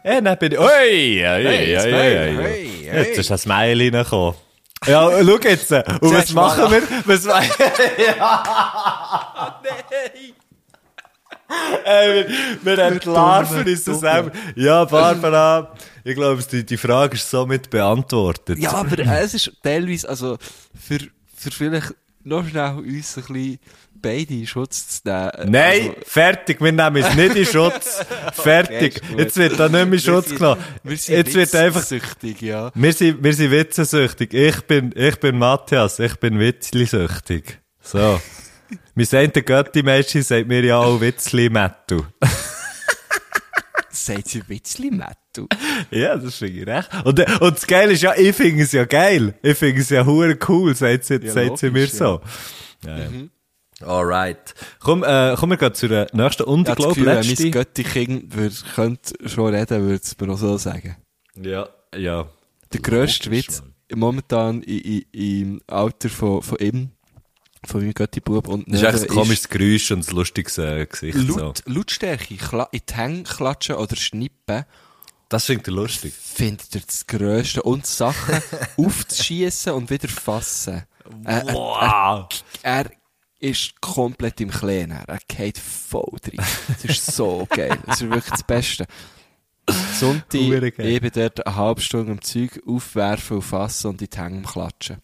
Ja, 0.01 0.21
dann 0.21 0.37
bin 0.37 0.53
ich, 0.53 0.59
oi, 0.59 0.65
oi, 0.65 1.45
oi, 1.45 1.77
oi, 1.77 2.37
oi. 2.37 2.69
Jetzt 2.85 3.17
ist 3.17 3.29
ein 3.31 3.37
Smiley 3.37 3.89
reingekommen. 3.89 4.33
Ja, 4.87 5.09
schau 5.11 5.37
jetzt. 5.39 5.69
Und 5.71 6.13
was 6.13 6.31
machen 6.31 6.71
wir? 6.71 6.81
Was, 7.05 7.25
Ey, 11.83 12.13
wir, 12.13 12.27
wir 12.61 12.79
entlarven 12.79 13.67
uns 13.67 13.83
das 13.83 13.99
selber. 13.99 14.31
Ja, 14.55 14.85
Barbara, 14.85 15.73
ich 16.03 16.15
glaube, 16.15 16.43
die, 16.43 16.65
die 16.65 16.77
Frage 16.77 17.15
ist 17.15 17.29
somit 17.29 17.69
beantwortet. 17.69 18.57
Ja, 18.59 18.71
aber 18.73 18.99
es 18.99 19.33
ist 19.33 19.51
teilweise, 19.63 20.07
also, 20.07 20.37
für, 20.79 20.99
für 21.35 21.51
vielleicht 21.51 21.93
noch 22.23 22.47
schnell 22.47 22.77
uns 22.77 23.17
ein 23.17 23.23
bisschen 23.23 23.59
beide 24.01 24.33
in 24.33 24.47
Schutz 24.47 25.01
zu 25.03 25.09
nehmen. 25.09 25.31
Nein, 25.51 25.81
Also, 25.89 25.93
fertig, 26.05 26.61
wir 26.61 26.71
nehmen 26.71 26.95
es 27.03 27.15
nicht 27.15 27.35
in 27.35 27.45
Schutz. 27.45 27.99
Fertig. 28.33 29.01
Okay. 29.11 29.21
Jetzt 29.21 29.37
wird 29.37 29.59
da 29.59 29.63
nicht 29.65 29.71
mehr 29.73 29.83
in 29.83 29.91
wir 29.91 29.99
Schutz 29.99 30.27
sind- 30.29 30.37
genommen. 30.37 30.63
Wir 30.83 30.97
sind 30.97 31.15
Jetzt 31.15 31.33
wird 31.35 31.55
einfach, 31.55 31.81
witzsüchtig, 31.81 32.41
ja. 32.41 32.71
wir 32.73 32.93
sind, 32.93 33.23
wir 33.23 33.33
sind 33.33 33.51
witzesüchtig. 33.51 34.33
Ich 34.33 34.61
bin, 34.61 34.91
ich 34.95 35.15
bin 35.19 35.37
Matthias, 35.37 35.99
ich 35.99 36.15
bin 36.15 36.39
witzli-süchtig. 36.39 37.59
So. 37.81 38.19
Mein 38.95 39.07
eine 39.11 39.29
Götti-Mädchen 39.29 40.21
sagt 40.23 40.47
mir 40.47 40.63
ja 40.63 40.77
auch 40.77 40.99
Witzli-Mettu. 41.01 42.03
Sagt 43.91 44.27
sie 44.27 44.43
Witzli 44.47 44.91
Metal? 44.91 45.47
Ja, 45.89 46.15
das 46.17 46.35
finde 46.35 46.59
ich 46.61 46.67
recht. 46.67 46.89
Und, 47.05 47.41
und 47.41 47.55
das 47.55 47.65
Geile 47.65 47.93
ist 47.93 48.03
ja, 48.03 48.13
ich 48.15 48.35
finde 48.35 48.63
es 48.63 48.71
ja 48.71 48.85
geil. 48.85 49.33
Ich 49.41 49.57
finde 49.57 49.81
es 49.81 49.89
ja 49.89 50.05
hure 50.05 50.37
cool, 50.47 50.75
sagt 50.75 51.05
sie, 51.05 51.15
Ja, 51.21 51.31
sagt 51.31 51.57
sie 51.59 51.69
mir 51.71 51.79
logisch, 51.85 51.93
so. 51.93 52.21
Ja. 52.85 52.97
Ja. 52.97 53.07
Alright. 53.81 54.53
Komm, 54.79 55.03
äh, 55.03 55.35
komm, 55.37 55.51
wir 55.51 55.57
gehen 55.57 55.73
zur 55.73 55.91
äh, 55.91 56.07
nächsten 56.13 56.43
und 56.43 56.67
Ich 56.67 56.75
glaube, 56.75 56.95
wenn 56.97 57.05
mein 57.05 57.23
letzte. 57.23 57.49
Götti-Kind 57.51 58.33
könnte 58.75 59.29
schon 59.29 59.53
reden, 59.53 59.81
würde 59.83 60.01
es 60.03 60.17
mir 60.19 60.29
auch 60.33 60.37
so 60.37 60.57
sagen. 60.57 60.97
Ja, 61.41 61.69
ja. 61.95 62.27
Der 62.73 62.81
grösste 62.81 63.31
Witz 63.31 63.63
momentan 63.95 64.61
im 64.63 65.61
Alter 65.67 66.09
von, 66.09 66.41
von 66.41 66.57
ihm, 66.59 66.91
von 67.65 67.81
meinem 67.81 67.93
Götti-Bub 67.93 68.47
und 68.47 68.67
Das 68.71 68.81
ist 68.81 68.87
echt 68.95 69.09
ein 69.09 69.15
komisches 69.15 69.47
Geräusch 69.49 69.91
und 69.91 70.07
ein 70.07 70.15
lustiges 70.15 70.57
äh, 70.57 70.85
Gesicht. 70.85 71.17
So. 71.27 71.39
Laut, 71.39 71.63
Lautstärke, 71.65 72.35
Kla 72.35 72.67
in 72.71 72.81
die 72.87 72.93
Hänge 72.93 73.23
klatschen 73.23 73.75
oder 73.75 73.95
schnippen, 73.95 74.65
Das 75.29 75.45
findet 75.45 75.67
ihr 75.69 75.73
lustig. 75.73 76.13
findet 76.13 76.75
er 76.75 76.81
das 76.85 77.07
Grösste. 77.07 77.63
Und 77.63 77.85
Sachen 77.85 78.41
aufzuschiessen 78.77 79.73
und 79.73 79.89
wieder 79.89 80.07
fassen. 80.09 80.83
Äh, 81.25 81.41
Wow! 81.53 82.27
er 82.61 82.91
ist 83.39 83.79
komplett 83.81 84.41
im 84.41 84.49
Kleinen. 84.51 85.03
Er 85.07 85.19
geht 85.27 85.57
voll 85.57 86.17
drin. 86.21 86.39
Das 86.67 86.85
ist 86.85 87.05
so 87.15 87.47
geil. 87.49 87.77
Das 87.85 88.01
ist 88.01 88.09
wirklich 88.09 88.31
das 88.31 88.43
Beste. 88.43 88.85
Sonntag, 89.99 90.79
eben 90.79 91.11
dort 91.13 91.45
eine 91.45 91.55
halbe 91.55 91.81
Stunde 91.81 92.11
am 92.13 92.21
Zeug 92.21 92.59
aufwerfen 92.67 93.37
und 93.37 93.43
fassen 93.43 93.87
und 93.87 94.01
in 94.01 94.09
die 94.09 94.17
Hänge 94.17 94.41
klatschen. 94.41 94.97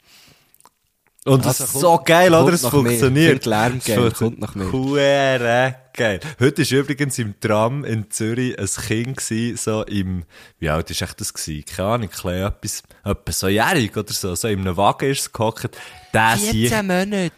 Und 1.27 1.43
das 1.43 1.59
Also 1.59 1.63
ist 1.63 1.71
kommt- 1.71 1.81
so 1.81 2.03
geil, 2.05 2.33
oder? 2.35 2.53
Es 2.53 2.61
funktioniert. 2.67 3.27
Findet 3.43 3.45
Lärm 3.47 3.81
geil, 3.83 3.99
Es 4.05 4.13
kommt 4.19 4.39
nach 4.39 4.53
mir. 4.53 4.71
Hure 4.71 5.75
geil. 5.93 6.19
Heute 6.39 6.61
ist 6.61 6.71
übrigens 6.71 7.17
im 7.17 7.39
Tram 7.39 7.83
in 7.83 8.11
Zürich 8.11 8.57
ein 8.59 8.67
Kind 8.67 9.17
gewesen, 9.17 9.57
so 9.57 9.83
im, 9.85 10.23
wie 10.59 10.69
alt 10.69 10.91
ist 10.91 11.01
echt 11.01 11.19
das 11.19 11.33
gewesen? 11.33 11.65
Keine 11.65 11.87
Ahnung, 11.89 12.09
klein, 12.09 12.43
etwas, 12.43 12.83
etwas 13.03 13.39
so 13.39 13.47
jährig 13.47 13.97
oder 13.97 14.13
so, 14.13 14.35
so 14.35 14.47
in 14.47 14.59
einem 14.59 14.77
Wagen 14.77 15.09
ist 15.09 15.21
es 15.21 15.33
gehockt. 15.33 15.75
Der 16.13 16.37
Sieg, 16.37 16.71
Monate. 16.83 17.31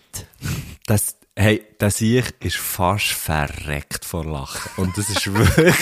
das, 0.86 1.16
hey, 1.38 1.64
der 1.80 1.92
Sieg 1.92 2.34
ist 2.42 2.58
fast 2.58 3.08
verreckt 3.12 4.04
vor 4.04 4.26
Lachen. 4.26 4.70
Und 4.78 4.98
das 4.98 5.10
ist 5.10 5.34
wirklich, 5.34 5.76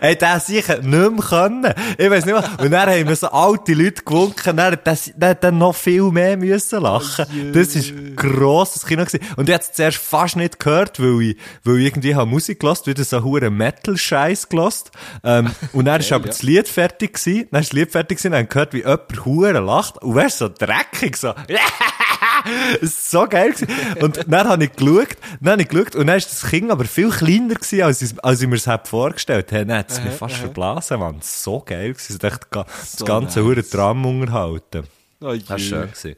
Hey, 0.00 0.16
der 0.16 0.34
hat 0.34 0.48
nicht 0.48 0.68
mehr 0.68 1.10
können. 1.28 1.74
Ich 1.98 2.10
weiss 2.10 2.24
nicht 2.24 2.34
mehr. 2.34 2.44
Und 2.58 2.70
dann 2.70 2.88
haben 2.88 3.08
wir 3.08 3.16
so 3.16 3.28
alte 3.28 3.74
Leute 3.74 4.02
gewunken, 4.02 4.56
dann 4.56 4.76
hat 4.76 5.44
dann 5.44 5.58
noch 5.58 5.74
viel 5.74 6.10
mehr 6.10 6.36
müssen 6.36 6.82
lachen. 6.82 7.52
Das 7.52 7.74
ist 7.74 7.92
grosses 8.16 8.86
Kino 8.86 9.04
gewesen. 9.04 9.24
Und 9.36 9.48
ich 9.48 9.54
hab's 9.54 9.72
zuerst 9.72 9.98
fast 9.98 10.36
nicht 10.36 10.58
gehört, 10.58 11.00
weil 11.00 11.20
ich, 11.22 11.36
weil 11.64 11.78
ich 11.78 11.86
irgendwie 11.86 12.14
habe 12.14 12.30
Musik 12.30 12.60
gelost, 12.60 12.86
wieder 12.86 13.04
so 13.04 13.22
hure 13.22 13.50
Metal-Scheiß 13.50 14.48
gelost. 14.48 14.90
Ähm, 15.24 15.50
und 15.72 15.84
dann 15.86 16.00
ist 16.00 16.12
aber 16.12 16.28
das 16.28 16.42
Lied 16.42 16.68
fertig 16.68 17.14
gewesen, 17.14 17.48
dann 17.50 17.62
ist 17.62 17.72
das 17.72 17.76
Lied 17.76 17.90
fertig 17.90 18.18
gewesen, 18.18 18.32
dann 18.32 18.48
gehört, 18.48 18.72
wie 18.72 18.78
jemand 18.78 19.24
hure 19.24 19.52
lacht. 19.52 20.02
Und 20.02 20.14
weißt 20.14 20.38
so 20.38 20.48
dreckig, 20.48 21.16
so. 21.16 21.34
Es 22.82 23.12
war 23.12 23.22
so 23.22 23.28
geil. 23.28 23.52
Gewesen. 23.52 23.68
Und 24.02 24.20
dann 24.26 24.48
habe 24.48 24.64
ich 24.64 24.72
geschaut, 24.72 25.08
dann 25.40 25.52
habe 25.52 25.62
ich 25.62 25.68
geschaut, 25.68 25.94
und 25.96 26.06
dann 26.06 26.16
ist 26.16 26.30
das 26.30 26.48
Kind 26.50 26.70
aber 26.70 26.84
viel 26.84 27.10
kleiner 27.10 27.54
gewesen, 27.54 27.82
als 27.82 28.02
ich, 28.02 28.12
als 28.24 28.40
ich 28.42 28.48
mir 28.48 28.56
es 28.56 28.68
vorgestellt 28.84 29.52
habe. 29.52 29.66
Dann 29.66 29.78
hat 29.78 29.90
es 29.90 30.02
mich 30.02 30.12
fast 30.14 30.36
verblasen, 30.36 30.98
man. 31.00 31.16
So 31.20 31.60
geil 31.64 31.92
gewesen. 31.92 32.12
Ich 32.14 32.18
dachte, 32.18 32.46
das 32.50 32.92
So 32.92 33.04
ganze 33.04 33.40
nice. 33.40 33.48
hure 33.48 33.68
Tram 33.68 34.04
unterhalten. 34.06 34.84
Oh, 35.20 35.32
Das 35.34 35.48
war 35.50 35.58
schön. 35.58 35.82
Gewesen. 35.82 36.16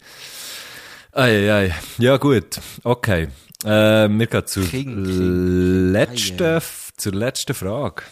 Ei, 1.12 1.53
ei. 1.53 1.75
Ja, 1.99 2.16
gut. 2.16 2.59
Okay. 2.85 3.29
Äh, 3.64 3.68
wir 4.09 4.27
gehen 4.27 4.47
zur 4.47 4.64
King, 4.64 5.05
King. 5.05 5.93
letzten, 5.93 6.43
Ei, 6.43 6.57
ei. 6.57 6.62
zur 6.97 7.12
letzten 7.12 7.55
Frage. 7.55 8.03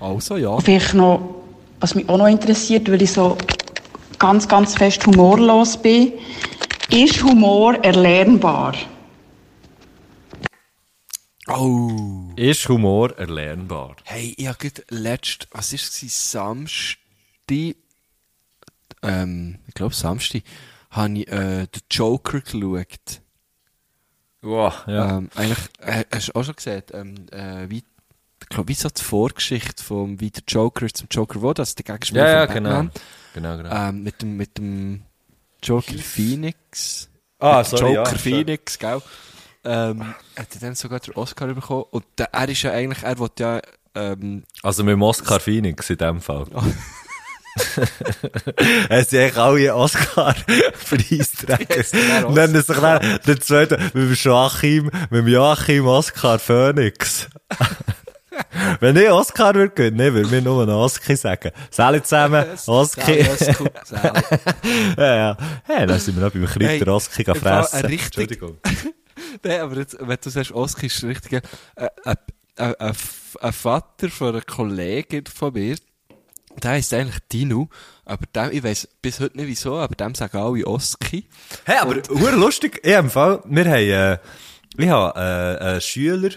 Also 0.00 0.36
ja. 0.36 0.58
Vielleicht 0.60 0.94
noch, 0.94 1.42
was 1.80 1.94
mich 1.94 2.08
auch 2.08 2.18
noch 2.18 2.26
interessiert, 2.28 2.90
weil 2.90 3.02
ich 3.02 3.12
so 3.12 3.36
ganz, 4.18 4.46
ganz 4.46 4.76
fest 4.76 5.04
humorlos 5.06 5.76
bin. 5.76 6.12
Ist 6.92 7.22
Humor 7.22 7.82
erlernbar? 7.82 8.74
Oh. 11.48 12.34
Ist 12.36 12.68
Humor 12.68 13.16
erlernbar? 13.16 13.96
Hey, 14.04 14.34
ich 14.36 14.46
habe 14.46 14.58
gerade 14.58 14.84
letzt, 14.90 15.48
was 15.52 15.72
ist 15.72 16.02
es, 16.02 16.30
Samstag, 16.30 16.96
ähm, 19.02 19.58
ich 19.66 19.72
glaube 19.72 19.94
Samstag, 19.94 20.42
habe 20.90 21.20
ich, 21.20 21.28
äh, 21.28 21.66
den 21.66 21.82
Joker 21.90 22.40
geschaut. 22.42 23.22
Wow, 24.42 24.86
ja. 24.86 25.16
Ähm, 25.16 25.30
eigentlich, 25.34 25.70
äh, 25.78 26.04
hast 26.12 26.28
du 26.28 26.32
auch 26.34 26.44
schon 26.44 26.56
gesehen, 26.56 26.82
ähm, 26.92 27.14
äh, 27.30 27.70
wie, 27.70 27.84
ich 28.42 28.48
glaube, 28.50 28.68
wie 28.68 28.74
so 28.74 28.90
die 28.90 29.02
Vorgeschichte 29.02 29.82
vom, 29.82 30.20
wie 30.20 30.30
der 30.30 30.42
Joker 30.46 30.86
zum 30.92 31.08
Joker 31.10 31.40
wurde, 31.40 31.62
also 31.62 31.74
der 31.74 31.84
Gegenspieler 31.84 32.28
ja, 32.28 32.34
ja, 32.40 32.46
von 32.46 32.54
genau. 32.54 32.70
Batman. 32.70 32.90
Genau, 33.32 33.56
genau. 33.56 33.88
Ähm, 33.88 34.02
mit 34.02 34.20
dem, 34.20 34.36
mit 34.36 34.58
dem 34.58 35.02
Joker 35.62 35.98
Phoenix. 35.98 37.08
Ah, 37.38 37.62
dem 37.62 37.64
sorry, 37.64 37.94
Joker 37.94 38.12
ja, 38.12 38.18
Phoenix, 38.18 38.78
gell? 38.78 39.02
Ähm, 39.64 40.14
hat 40.36 40.54
er 40.54 40.60
dann 40.60 40.74
sogar 40.74 41.00
den 41.00 41.14
Oscar 41.14 41.46
bekommen. 41.48 41.84
Und 41.90 42.04
der, 42.18 42.32
er 42.32 42.48
ist 42.48 42.62
ja 42.62 42.72
eigentlich, 42.72 43.02
er 43.02 43.18
wollte 43.18 43.42
ja, 43.42 43.60
ähm, 43.94 44.44
Also 44.62 44.84
mit 44.84 44.92
dem 44.92 45.02
Oscar 45.02 45.40
Phoenix 45.40 45.90
in 45.90 45.98
dem 45.98 46.20
Fall. 46.20 46.46
es 48.88 49.10
sind 49.10 49.20
eigentlich 49.20 49.36
alle 49.36 49.74
Oscar-Preisträger. 49.74 52.28
Nennen 52.30 52.62
sich 52.62 52.76
dann 52.76 53.20
der 53.26 53.40
zweite 53.40 53.78
mit 53.78 53.94
dem 53.94 54.14
Joachim, 54.14 54.84
mit 54.84 55.12
dem 55.12 55.28
Joachim 55.28 55.86
Oscar 55.86 56.38
Phoenix. 56.38 57.28
Wenn 58.80 58.96
ich 58.96 59.10
Oscar 59.10 59.54
würde 59.54 59.74
gewinnen, 59.74 60.14
würde 60.14 60.28
mir 60.30 60.42
nur 60.42 60.62
einen 60.62 60.72
Oski 60.72 61.16
sagen. 61.16 61.50
Salut 61.70 62.04
zusammen, 62.06 62.44
Oski. 62.66 63.26
Ja, 64.96 65.14
ja. 65.16 65.36
Hey, 65.64 65.86
dann 65.86 65.98
sind 65.98 66.16
wir 66.16 66.24
noch 66.24 66.32
beim 66.32 66.46
Kritter 66.46 66.66
Hey, 66.68 66.88
Oski 66.88 67.24
fressen. 67.24 67.80
richtig- 67.86 68.04
Entschuldigung. 68.06 68.58
Nein, 69.42 69.60
aber 69.60 69.76
jetzt, 69.76 69.96
wenn 70.00 70.18
du 70.22 70.30
sagst, 70.30 70.52
Oski 70.52 70.86
ist 70.86 71.02
richtig, 71.04 71.32
äh, 71.76 71.88
ein, 72.04 72.14
ein, 72.56 72.74
ein, 72.80 72.96
ein 73.40 73.52
Vater 73.52 74.08
von 74.10 74.28
einer 74.28 74.40
Kollegin 74.42 75.24
von 75.26 75.52
mir, 75.52 75.76
der 76.62 76.72
heisst 76.72 76.92
eigentlich 76.92 77.18
Dino, 77.32 77.68
aber 78.04 78.26
dem, 78.34 78.50
ich 78.52 78.62
weiss 78.62 78.88
bis 79.00 79.20
heute 79.20 79.36
nicht 79.38 79.46
wieso, 79.48 79.78
aber 79.78 79.94
dem 79.94 80.14
sagen 80.14 80.36
alle 80.36 80.66
Oski. 80.66 81.26
Hey, 81.64 81.78
aber 81.80 81.96
lustig. 82.32 82.80
Ich 82.82 82.92
im 82.92 83.10
Fall, 83.10 83.40
wir 83.46 83.64
haben, 83.64 83.74
äh, 83.74 84.18
ich 84.76 84.88
habe 84.88 85.18
äh, 85.18 85.64
einen 85.64 85.80
Schüler 85.80 86.30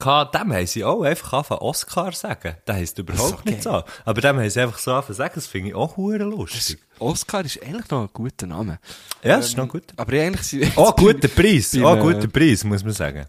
dem 0.00 0.52
haben 0.52 0.66
sie 0.66 0.84
auch 0.84 1.02
einfach 1.02 1.32
angefangen 1.32 1.60
Oscar 1.60 2.12
sagen. 2.12 2.56
Der 2.66 2.74
heisst 2.76 2.98
überhaupt 2.98 3.44
so 3.44 3.50
nicht 3.50 3.62
so. 3.62 3.82
Aber 4.04 4.20
dem 4.20 4.36
haben 4.38 4.50
sie 4.50 4.60
einfach 4.60 4.78
so 4.78 4.92
angefangen 4.92 5.16
sagen, 5.16 5.32
das 5.36 5.46
finde 5.46 5.68
ich 5.70 5.74
auch 5.74 5.96
hure 5.96 6.18
lustig. 6.18 6.78
Oscar 6.98 7.44
ist 7.44 7.62
eigentlich 7.62 7.88
noch 7.90 8.02
ein 8.02 8.08
guter 8.12 8.46
Name. 8.46 8.78
Ja, 9.22 9.36
das 9.36 9.46
ist 9.48 9.56
noch 9.56 9.68
gut. 9.68 9.84
Aber 9.96 10.12
eigentlich 10.12 10.70
Oh, 10.76 10.92
guter 10.92 11.28
Preis. 11.34 11.70
beim, 11.72 11.84
Oh, 11.84 11.96
guter 11.96 12.28
Preis, 12.28 12.64
muss 12.64 12.84
man 12.84 12.92
sagen. 12.92 13.26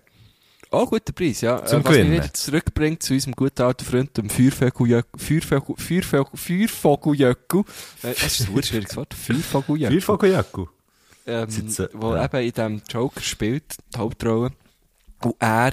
Oh, 0.72 0.86
guter 0.86 1.14
Preis, 1.14 1.42
ja. 1.42 1.64
Zum 1.64 1.82
äh, 1.82 1.84
was 1.86 1.92
mich 1.92 2.00
Gewinnen. 2.02 2.14
wieder 2.24 2.34
zurückbringt 2.34 3.04
zu 3.04 3.14
unserem 3.14 3.34
guten 3.36 3.62
alten 3.62 3.86
Freund, 3.86 4.18
dem 4.18 4.30
Feuervogeljöckel. 4.30 5.20
Feuervogel, 5.42 5.76
Feuervogel, 5.78 6.38
Feuervogeljöckel. 6.38 7.60
Äh, 8.04 8.14
das 8.14 8.40
ist 8.42 8.50
ein 8.50 8.64
schwieriges 8.64 8.96
Wort. 8.98 9.14
Feuervogeljöckel. 9.14 10.02
Feuervogeljöckel. 10.02 10.66
ähm, 11.28 11.50
Sitze- 11.50 11.90
wo 11.94 12.16
ja. 12.16 12.26
eben 12.26 12.38
in 12.42 12.52
diesem 12.52 12.82
Joker 12.90 13.22
spielt, 13.22 13.78
die 13.96 14.00
Hauptrolle. 14.00 14.52
Und 15.24 15.36
er 15.40 15.72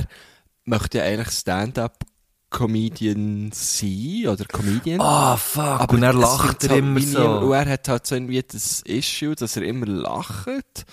möchte 0.64 0.98
ja 0.98 1.04
eigentlich 1.04 1.30
Stand-up-Comedian 1.30 3.50
sein, 3.52 4.26
oder 4.28 4.44
Comedian. 4.44 5.00
Ah, 5.00 5.36
fuck. 5.36 5.92
und 5.92 6.02
er 6.02 6.12
lacht 6.12 6.62
er 6.64 6.70
halt 6.70 6.78
immer 6.80 7.00
niemand- 7.00 7.16
Und 7.26 7.40
so. 7.42 7.52
er 7.52 7.68
hat 7.68 7.88
halt 7.88 8.06
so 8.06 8.14
irgendwie 8.14 8.42
das 8.42 8.82
Issue, 8.82 9.34
dass 9.34 9.56
er 9.56 9.62
immer 9.62 9.86
lacht. 9.86 10.84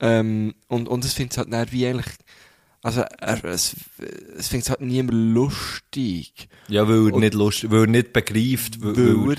Ähm, 0.00 0.54
und, 0.68 0.88
und 0.88 1.04
es 1.04 1.14
findet 1.14 1.38
halt 1.38 1.52
dann 1.52 1.70
wie 1.72 1.86
eigentlich, 1.86 2.06
also 2.82 3.02
er, 3.02 3.44
es, 3.44 3.76
es 4.36 4.48
findet 4.48 4.70
halt 4.70 4.80
niemand 4.80 5.12
lustig. 5.14 6.48
Ja, 6.68 6.88
weil 6.88 7.08
er 7.08 7.14
Und- 7.14 7.20
nicht 7.20 7.34
lustig, 7.34 7.70
weil 7.70 7.82
er 7.82 7.86
nicht 7.86 8.12
begreift, 8.12 8.82
weil, 8.82 8.96
Weil 8.96 9.28
weil 9.28 9.36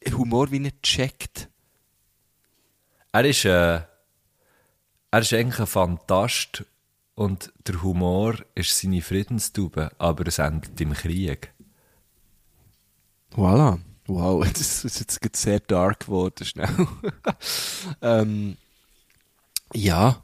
er 0.00 0.18
Humor 0.18 0.50
wie 0.50 0.58
nicht 0.58 0.82
checkt. 0.82 1.48
er 3.12 3.24
ist, 3.24 3.44
äh, 3.44 3.80
er 5.10 5.20
ist 5.20 5.32
eigentlich 5.32 5.60
ein 5.60 5.66
Fantast 5.66 6.64
und 7.16 7.52
der 7.66 7.82
Humor 7.82 8.36
ist 8.54 8.78
seine 8.78 9.02
Friedenstube, 9.02 9.90
aber 9.98 10.26
es 10.26 10.38
endet 10.38 10.80
im 10.80 10.92
Krieg. 10.92 11.52
Voilà. 13.34 13.78
Wow, 14.06 14.46
das 14.52 14.84
ist 14.84 15.00
jetzt 15.00 15.20
gerade 15.20 15.36
sehr 15.36 15.60
dark 15.60 16.00
geworden, 16.00 16.44
schnell. 16.44 16.68
ähm, 18.02 18.56
Ja. 19.72 20.22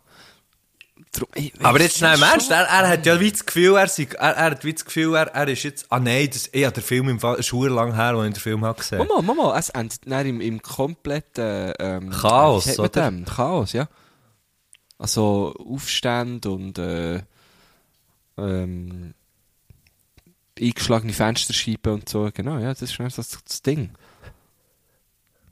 Aber 1.63 1.81
jetzt 1.81 1.99
schnell 1.99 2.15
im 2.15 2.21
schon. 2.21 2.29
Ernst, 2.29 2.51
er, 2.51 2.65
er 2.65 2.89
hat 2.89 3.05
ja 3.07 3.21
wie 3.21 3.33
das 3.33 3.45
Gefühl, 3.45 3.77
er, 3.77 3.89
sei, 3.89 4.07
er, 4.19 4.37
er 4.37 4.51
hat 4.53 4.65
wie 4.65 4.73
das 4.73 4.85
Gefühl, 4.85 5.15
er, 5.15 5.29
er 5.29 5.49
ist 5.49 5.63
jetzt, 5.63 5.87
ah 5.91 5.99
nein, 5.99 6.29
das, 6.31 6.49
ich 6.53 6.65
habe 6.65 6.75
den 6.75 6.85
Film 6.85 7.09
im 7.09 7.21
Fall, 7.21 7.43
verdammt 7.43 7.75
lang 7.75 7.95
her, 7.95 8.15
als 8.15 8.29
ich 8.29 8.35
den 8.35 8.41
Film 8.41 8.65
habe 8.65 8.79
gesehen. 8.79 8.99
Mama, 8.99 9.21
Mama, 9.21 9.59
es 9.59 9.71
endet 9.71 10.01
dann 10.07 10.27
im, 10.27 10.41
im 10.41 10.63
kompletten 10.63 11.73
ähm, 11.79 12.11
Chaos, 12.11 12.79
oder? 12.79 13.11
dem? 13.11 13.25
Chaos, 13.25 13.73
ja. 13.73 13.89
Also 15.03 15.53
Aufstände 15.59 16.49
und 16.53 16.79
äh, 16.79 17.25
ähm, 18.39 19.15
eingeschlagene 20.57 21.13
Fensterscheiben 21.13 21.95
und 21.95 22.09
so. 22.09 22.31
Genau, 22.33 22.57
ja, 22.59 22.69
das 22.69 22.83
ist 22.83 22.93
schnell 22.93 23.09
das, 23.09 23.31
das 23.45 23.63
Ding. 23.63 23.91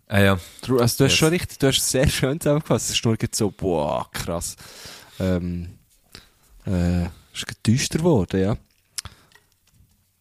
Ah 0.07 0.21
ja. 0.21 0.41
Du, 0.63 0.79
also, 0.79 0.99
du 0.99 1.05
hast 1.05 1.11
Yes. 1.11 1.13
schon 1.15 1.29
richtig, 1.31 1.59
du 1.59 1.67
hast 1.67 1.79
es 1.79 1.91
sehr 1.91 2.09
schön 2.09 2.39
zusammengefasst. 2.39 2.91
Es 2.91 2.97
ist 2.97 3.05
nur 3.05 3.17
so, 3.33 3.51
boah, 3.51 4.09
krass. 4.13 4.55
Ähm, 5.19 5.79
äh, 6.65 7.07
es 7.07 7.43
ist 7.43 7.67
düster 7.67 7.99
geworden, 7.99 8.41
ja. 8.41 8.57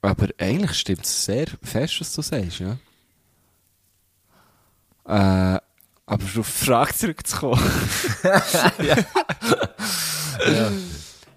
Aber 0.02 0.28
eigentlich 0.40 0.74
stimmt 0.74 1.06
es 1.06 1.26
sehr 1.26 1.46
fest, 1.62 2.02
was 2.02 2.16
du 2.16 2.24
sagst, 2.24 2.62
ja. 2.62 2.80
Äh, 5.06 5.60
aber 6.10 6.24
auf 6.24 6.34
die 6.34 6.44
Frage 6.44 6.94
zurückzukommen. 6.96 7.62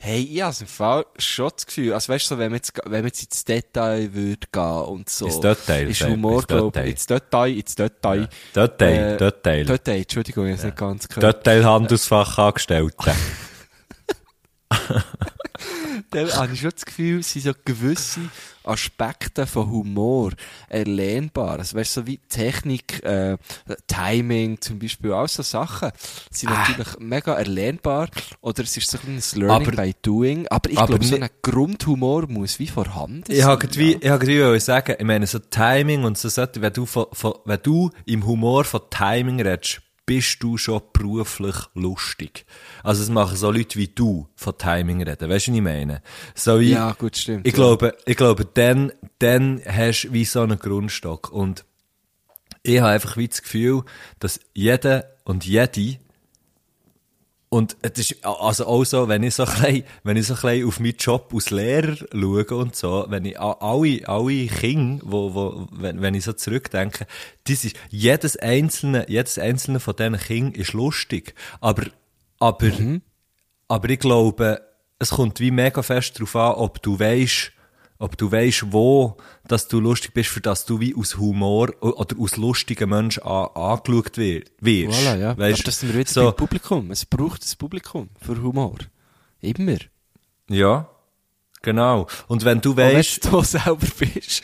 Hey, 0.05 0.23
ich 0.23 0.43
habe 0.43 0.53
im 0.59 0.67
Fall 0.67 1.07
schon 1.17 1.51
das 1.55 1.65
Gefühl, 1.65 1.93
also 1.93 2.13
weißt 2.13 2.25
du, 2.25 2.35
so, 2.35 2.39
wenn 2.41 2.51
man 2.51 2.57
jetzt, 2.57 2.73
wenn 2.85 2.91
man 2.91 3.05
jetzt 3.05 3.23
ins 3.23 3.45
Detail 3.45 4.13
würde 4.13 4.49
gehen 4.51 4.63
und 4.63 5.09
so. 5.09 5.27
Ins 5.27 5.39
Detail, 5.39 5.89
Ist 5.91 6.05
Humor, 6.05 6.43
glaube 6.43 6.73
Detail. 6.73 6.87
ich. 6.87 6.93
Ins 6.95 7.07
Detail, 7.07 7.57
ins 7.57 7.75
Detail. 7.77 8.29
Detail, 8.53 9.15
Äh, 9.15 9.17
Detail. 9.17 9.65
Detail, 9.65 9.99
Entschuldigung, 9.99 10.47
ich 10.47 10.51
habe 10.55 10.59
es 10.59 10.65
nicht 10.65 10.77
ganz 10.77 11.07
gehört. 11.09 11.37
Detailhandelsfachangestellte. 11.47 13.15
Dann 16.11 16.33
habe 16.33 16.53
ich 16.53 16.61
schon 16.61 16.71
das 16.71 16.85
Gefühl, 16.85 17.21
es 17.21 17.33
sind 17.33 17.43
so 17.43 17.53
gewisse 17.65 18.21
Aspekte 18.65 19.47
von 19.47 19.71
Humor 19.71 20.33
erlernbar. 20.69 21.59
Also 21.59 21.77
weißt 21.77 21.97
du, 21.97 22.01
so 22.01 22.07
wie 22.07 22.19
Technik, 22.29 23.03
äh, 23.05 23.37
Timing 23.87 24.61
zum 24.61 24.79
Beispiel, 24.79 25.13
all 25.13 25.29
so 25.29 25.43
Sachen 25.43 25.91
sind 26.31 26.51
natürlich 26.51 26.99
mega 26.99 27.35
erlernbar. 27.35 28.09
Oder 28.41 28.63
es 28.63 28.77
ist 28.77 28.91
so 28.91 28.99
ein 28.99 29.17
bisschen 29.17 29.43
Learning 29.43 29.69
Aber- 29.69 29.83
by 29.83 29.95
Doing. 30.03 30.47
Aber 30.49 30.71
ich 30.71 30.77
glaube, 30.77 31.05
so 31.05 31.17
ein 31.17 31.29
Grundhumor 31.43 32.27
muss 32.29 32.59
wie 32.59 32.69
vorhanden 32.69 33.25
sein. 33.27 33.37
Ich 33.37 33.43
habe 33.43 33.69
wie, 33.75 33.93
ja. 33.93 33.99
ich 34.01 34.11
habe 34.11 34.55
wie 34.55 34.61
sagen, 34.61 34.97
ich 34.99 35.05
meine, 35.05 35.27
so 35.27 35.39
Timing 35.39 36.05
und 36.05 36.19
so 36.19 36.29
wenn 36.33 36.73
du 36.73 36.87
von, 36.87 37.07
von, 37.13 37.35
wenn 37.45 37.61
du 37.63 37.91
im 38.07 38.27
Humor 38.27 38.65
von 38.65 38.81
Timing 38.91 39.41
redest, 39.41 39.83
bist 40.07 40.43
du 40.43 40.59
schon 40.59 40.83
beruflich 40.93 41.55
lustig. 41.75 42.45
Also 42.83 43.03
es 43.03 43.09
machen 43.09 43.37
so 43.37 43.51
Leute 43.51 43.79
wie 43.79 43.89
du 43.89 44.29
von 44.35 44.57
Timing 44.59 45.03
reden. 45.03 45.31
Weißt 45.31 45.47
du, 45.47 45.53
was 45.53 45.57
ich 45.57 45.63
meine? 45.63 46.03
So 46.35 46.61
wie, 46.61 46.73
Ja, 46.73 46.93
gut, 46.93 47.17
stimmt. 47.17 47.47
ich 47.47 47.53
ja. 47.53 47.57
glaube, 47.57 47.97
ich 48.05 48.17
glaube, 48.17 48.45
dann, 48.45 48.93
dann 49.19 49.61
hast 49.65 50.03
du 50.05 50.13
wie 50.13 50.25
so 50.25 50.41
einen 50.43 50.59
Grundstock. 50.59 51.31
Und 51.31 51.65
ich 52.63 52.81
habe 52.81 52.91
einfach 52.91 53.17
wie 53.17 53.29
das 53.29 53.43
Gefühl, 53.43 53.85
dass 54.19 54.41
jeder 54.55 55.07
und 55.25 55.45
jede 55.47 55.99
und 57.53 57.77
es 57.83 57.99
ist 57.99 58.25
also 58.25 58.65
auch 58.65 58.83
so, 58.83 59.09
wenn 59.09 59.23
ich 59.23 59.35
so 59.35 59.45
ein 59.45 59.53
bisschen, 59.61 59.85
wenn 60.05 60.17
ich 60.17 60.27
so 60.27 60.33
ein 60.33 60.41
bisschen 60.41 60.69
auf 60.69 60.81
meinen 60.81 60.97
Job 60.97 61.33
als 61.35 61.51
Lehrer 61.51 61.97
schaue 62.11 62.47
und 62.57 62.75
so, 62.75 63.05
wenn 63.11 63.27
ich 63.27 63.39
alle, 63.39 64.09
alle 64.09 64.47
Kinder, 64.47 65.05
wo, 65.05 65.35
wo, 65.35 65.69
wenn, 65.71 66.01
wenn 66.01 66.15
ich 66.15 66.25
so 66.25 66.33
zurückdenke, 66.33 67.07
das 67.45 67.67
ist, 67.67 67.77
jedes 67.91 68.39
einzelne, 68.39 69.05
jedes 69.07 69.39
einzelne 69.39 69.81
von 69.81 69.95
diesen 69.95 70.17
Kindern 70.17 70.55
ist 70.63 70.73
lustig. 70.73 71.35
Aber, 71.61 71.89
aber, 72.39 72.71
aber 73.69 73.91
ich 73.91 73.99
glaube, 73.99 74.63
es 74.99 75.11
kommt 75.11 75.39
wie 75.39 75.51
mega 75.51 75.83
fest 75.83 76.17
darauf 76.17 76.35
an, 76.37 76.55
ob 76.55 76.81
du 76.81 76.99
weißt, 76.99 77.53
ob 78.03 78.19
du 78.19 78.31
weißt, 78.33 78.73
wo, 78.73 79.17
dass 79.47 79.69
du 79.69 79.79
lustig 79.81 80.13
bist, 80.13 80.29
für 80.31 80.41
das 80.41 80.65
du 80.67 80.81
wie 80.81 80.95
aus 80.95 81.17
Humor 81.19 81.71
oder 81.81 82.17
aus 82.19 82.37
lustigen 82.37 82.91
Menschen 82.91 83.23
an, 83.23 83.47
angeschaut 83.55 84.17
wir- 84.19 84.43
wirst. 84.61 84.99
Voilà, 84.99 85.17
ja. 85.19 85.39
Weißt, 85.39 85.61
Aber 85.61 85.65
das 85.67 85.81
sind 85.81 85.93
wir 85.93 86.01
wieder 86.01 86.11
so, 86.11 86.25
beim 86.25 86.37
Publikum. 86.37 86.91
Es 86.91 87.05
braucht 87.07 87.43
das 87.43 87.55
Publikum 87.55 88.09
für 88.21 88.41
Humor. 88.43 88.79
Immer. 89.41 89.79
Ja, 90.49 90.89
genau. 91.63 92.07
Und 92.27 92.45
wenn 92.45 92.61
du 92.61 92.73
Auch 92.73 92.77
wenn 92.77 92.97
weißt, 92.97 93.25
du 93.25 93.41
selber 93.43 93.87
bist. 93.99 94.43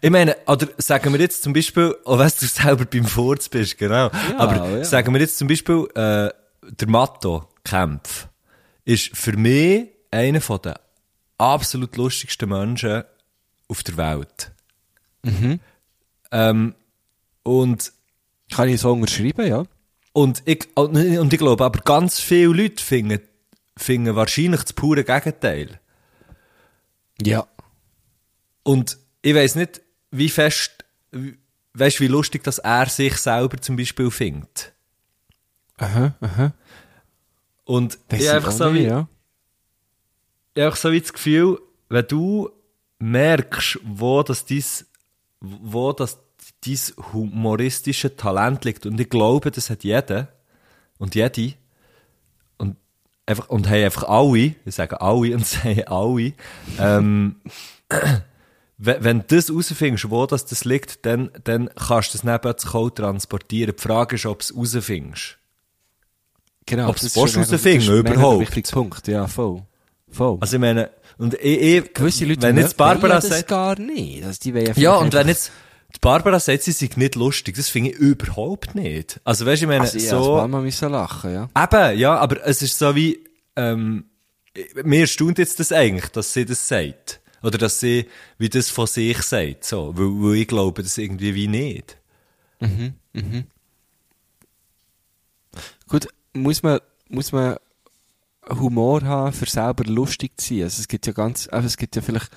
ich 0.00 0.10
meine, 0.10 0.36
oder 0.46 0.66
sagen 0.78 1.12
wir 1.12 1.20
jetzt 1.20 1.42
zum 1.44 1.52
Beispiel, 1.52 1.94
auch 2.04 2.18
wenn 2.18 2.26
du 2.40 2.46
selber 2.46 2.84
beim 2.86 3.04
Furz 3.04 3.48
bist, 3.48 3.78
genau. 3.78 4.10
Aber 4.36 4.68
ja. 4.78 4.84
sagen 4.84 5.12
wir 5.14 5.20
jetzt 5.20 5.38
zum 5.38 5.46
Beispiel, 5.48 5.86
äh, 5.94 6.30
der 6.68 6.88
Matto 6.88 7.48
Kempf 7.64 8.26
ist 8.84 9.16
für 9.16 9.36
mich 9.36 9.86
einer 10.10 10.40
den 10.40 10.74
absolut 11.38 11.96
lustigsten 11.96 12.48
Menschen 12.48 13.04
auf 13.68 13.82
der 13.82 13.96
Welt. 13.96 14.52
Ähm, 16.32 16.74
und 17.42 17.92
Kann 18.50 18.68
ich 18.68 18.80
so 18.80 18.92
unterschreiben, 18.92 19.46
ja. 19.46 19.64
Und 20.12 20.42
ich, 20.46 20.68
und 20.76 21.32
ich 21.32 21.38
glaube, 21.38 21.64
aber 21.64 21.80
ganz 21.80 22.20
viele 22.20 22.52
Leute 22.62 22.82
finden, 22.82 23.20
finden 23.76 24.14
wahrscheinlich 24.14 24.62
das 24.62 24.72
pure 24.72 25.04
Gegenteil. 25.04 25.80
Ja. 27.20 27.46
Und 28.62 28.98
ich 29.22 29.34
weiß 29.34 29.56
nicht, 29.56 29.80
wie 30.10 30.28
fest, 30.28 30.84
weißt 31.74 32.00
wie 32.00 32.06
lustig, 32.06 32.44
dass 32.44 32.58
er 32.58 32.88
sich 32.88 33.16
selber 33.18 33.60
zum 33.60 33.76
Beispiel 33.76 34.10
findet. 34.10 34.72
Aha, 35.76 36.14
aha. 36.20 36.52
Und 37.64 37.98
Weiss 38.08 38.22
ich 38.22 38.30
einfach 38.30 38.52
so 38.52 38.72
wie, 38.72 38.84
ja. 38.84 39.08
Ich 40.56 40.62
habe 40.62 40.74
so 40.74 40.90
wie 40.90 41.00
das 41.00 41.12
Gefühl, 41.12 41.60
wenn 41.90 42.08
du 42.08 42.50
merkst, 42.98 43.78
wo 43.84 44.22
das 44.22 44.46
dies, 44.46 44.86
wo 45.40 45.92
das 45.92 46.18
dies 46.64 46.94
humoristische 47.12 48.16
Talent 48.16 48.64
liegt, 48.64 48.86
und 48.86 48.98
ich 48.98 49.10
glaube, 49.10 49.50
das 49.50 49.68
hat 49.68 49.84
jeder 49.84 50.28
und 50.98 51.14
jede, 51.14 51.52
und 52.56 52.76
einfach, 53.26 53.50
und 53.50 53.68
haben 53.68 53.84
einfach 53.84 54.04
alle, 54.04 54.54
ich 54.64 54.74
sage 54.74 54.98
alle 55.00 55.34
und 55.34 55.46
sagen 55.46 55.84
alle, 55.88 56.32
ähm, 56.78 57.36
wenn, 58.78 59.04
wenn 59.04 59.18
du 59.20 59.36
das 59.36 59.50
herausfindest, 59.50 60.10
wo 60.10 60.24
das, 60.24 60.46
das 60.46 60.64
liegt, 60.64 61.04
dann, 61.04 61.30
dann 61.44 61.68
kannst 61.74 62.14
du 62.14 62.18
das 62.18 62.40
plötzlich 62.40 62.74
auch 62.74 62.88
transportieren. 62.88 63.74
Die 63.76 63.82
Frage 63.82 64.16
ist, 64.16 64.24
ob 64.24 64.38
du 64.38 64.62
es 64.62 64.72
herausfindest. 64.72 65.36
Genau. 66.64 66.92
Das 66.92 67.02
ist 67.02 67.14
willst 67.14 67.34
schon 67.34 67.42
rausfinden, 67.42 67.50
das 67.50 67.84
ist 67.84 67.88
ein 67.90 67.98
überhaupt. 67.98 68.40
wichtiger 68.40 68.70
Punkt, 68.72 69.06
ja, 69.06 69.26
voll. 69.26 69.62
Voll. 70.10 70.38
Also 70.40 70.56
ich 70.56 70.60
meine, 70.60 70.90
und 71.18 71.34
ich, 71.34 71.60
ich 71.60 71.94
Gewisse 71.94 72.24
Leute 72.24 72.42
wenn 72.42 72.58
jetzt 72.58 72.76
Barbara 72.76 73.16
das 73.16 73.28
sagt, 73.28 73.48
gar 73.48 73.78
nicht. 73.78 74.24
Also 74.24 74.38
die 74.42 74.50
ja, 74.50 74.72
vielleicht 74.72 75.02
und 75.02 75.12
wenn 75.14 75.28
jetzt 75.28 75.50
die 75.94 75.98
Barbara 76.00 76.38
sagt, 76.40 76.62
sie 76.62 76.72
sei 76.72 76.90
nicht 76.96 77.14
lustig, 77.14 77.56
das 77.56 77.68
finde 77.68 77.90
ich 77.90 77.96
überhaupt 77.96 78.74
nicht. 78.74 79.20
Also 79.24 79.46
weißt 79.46 79.62
du, 79.62 79.64
ich 79.64 79.68
meine, 79.68 79.82
Also 79.82 79.98
so... 79.98 80.36
ein 80.40 80.50
Mal 80.50 80.62
müssen 80.62 80.90
lachen, 80.90 81.32
ja. 81.32 81.48
eben, 81.62 81.98
ja, 81.98 82.16
aber 82.16 82.46
es 82.46 82.62
ist 82.62 82.78
so 82.78 82.94
wie, 82.94 83.24
ähm, 83.56 84.04
mir 84.84 85.00
erstaunt 85.00 85.38
jetzt 85.38 85.58
das 85.60 85.72
eigentlich, 85.72 86.08
dass 86.08 86.32
sie 86.32 86.44
das 86.44 86.66
sagt. 86.66 87.20
Oder 87.42 87.58
dass 87.58 87.80
sie, 87.80 88.06
wie 88.38 88.48
das 88.48 88.70
von 88.70 88.86
sich 88.86 89.22
sagt, 89.22 89.64
so, 89.64 89.92
weil, 89.96 90.06
weil 90.06 90.36
ich 90.40 90.48
glaube 90.48 90.82
das 90.82 90.98
irgendwie 90.98 91.34
wie 91.34 91.48
nicht. 91.48 91.98
Gut, 95.88 96.08
muss 96.32 96.62
man, 96.62 96.80
muss 97.08 97.32
man 97.32 97.56
Humor 98.48 99.02
haben, 99.02 99.32
für 99.32 99.46
selber 99.46 99.84
lustig 99.84 100.40
zu 100.40 100.54
sein. 100.54 100.62
Also 100.64 100.80
es 100.80 100.88
gibt 100.88 101.06
ja 101.06 101.12
ganz, 101.12 101.48
also 101.50 101.66
es 101.66 101.76
gibt 101.76 101.96
ja 101.96 102.02
vielleicht, 102.02 102.30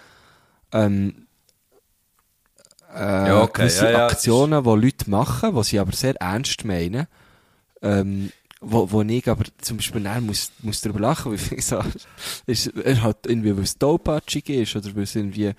ähm, 0.71 1.27
äh, 2.93 3.27
Ja, 3.27 3.43
okay, 3.43 3.61
gewisse 3.63 3.85
ja, 3.85 3.91
ja, 3.91 4.05
Aktionen, 4.07 4.63
die 4.63 4.69
Leute 4.69 5.09
machen, 5.09 5.55
die 5.55 5.63
sie 5.63 5.79
aber 5.79 5.91
sehr 5.91 6.15
ernst 6.15 6.65
meinen, 6.65 7.07
ähm, 7.81 8.31
wo, 8.61 8.91
wo 8.91 9.01
ich 9.03 9.29
aber 9.29 9.45
zum 9.61 9.77
Beispiel 9.77 10.01
dann 10.01 10.25
muss, 10.25 10.51
muss 10.61 10.81
darüber 10.81 10.99
lachen, 10.99 11.31
weil 11.51 11.57
ich 11.59 11.65
so, 11.65 11.81
ist, 12.45 12.67
er 12.67 13.03
hat 13.03 13.25
irgendwie, 13.25 13.55
weil 13.55 13.63
es 13.63 13.77
tollpatschig 13.77 14.49
ist, 14.49 14.75
oder 14.75 14.95
weil 14.95 15.03
es 15.03 15.15
irgendwie, 15.15 15.53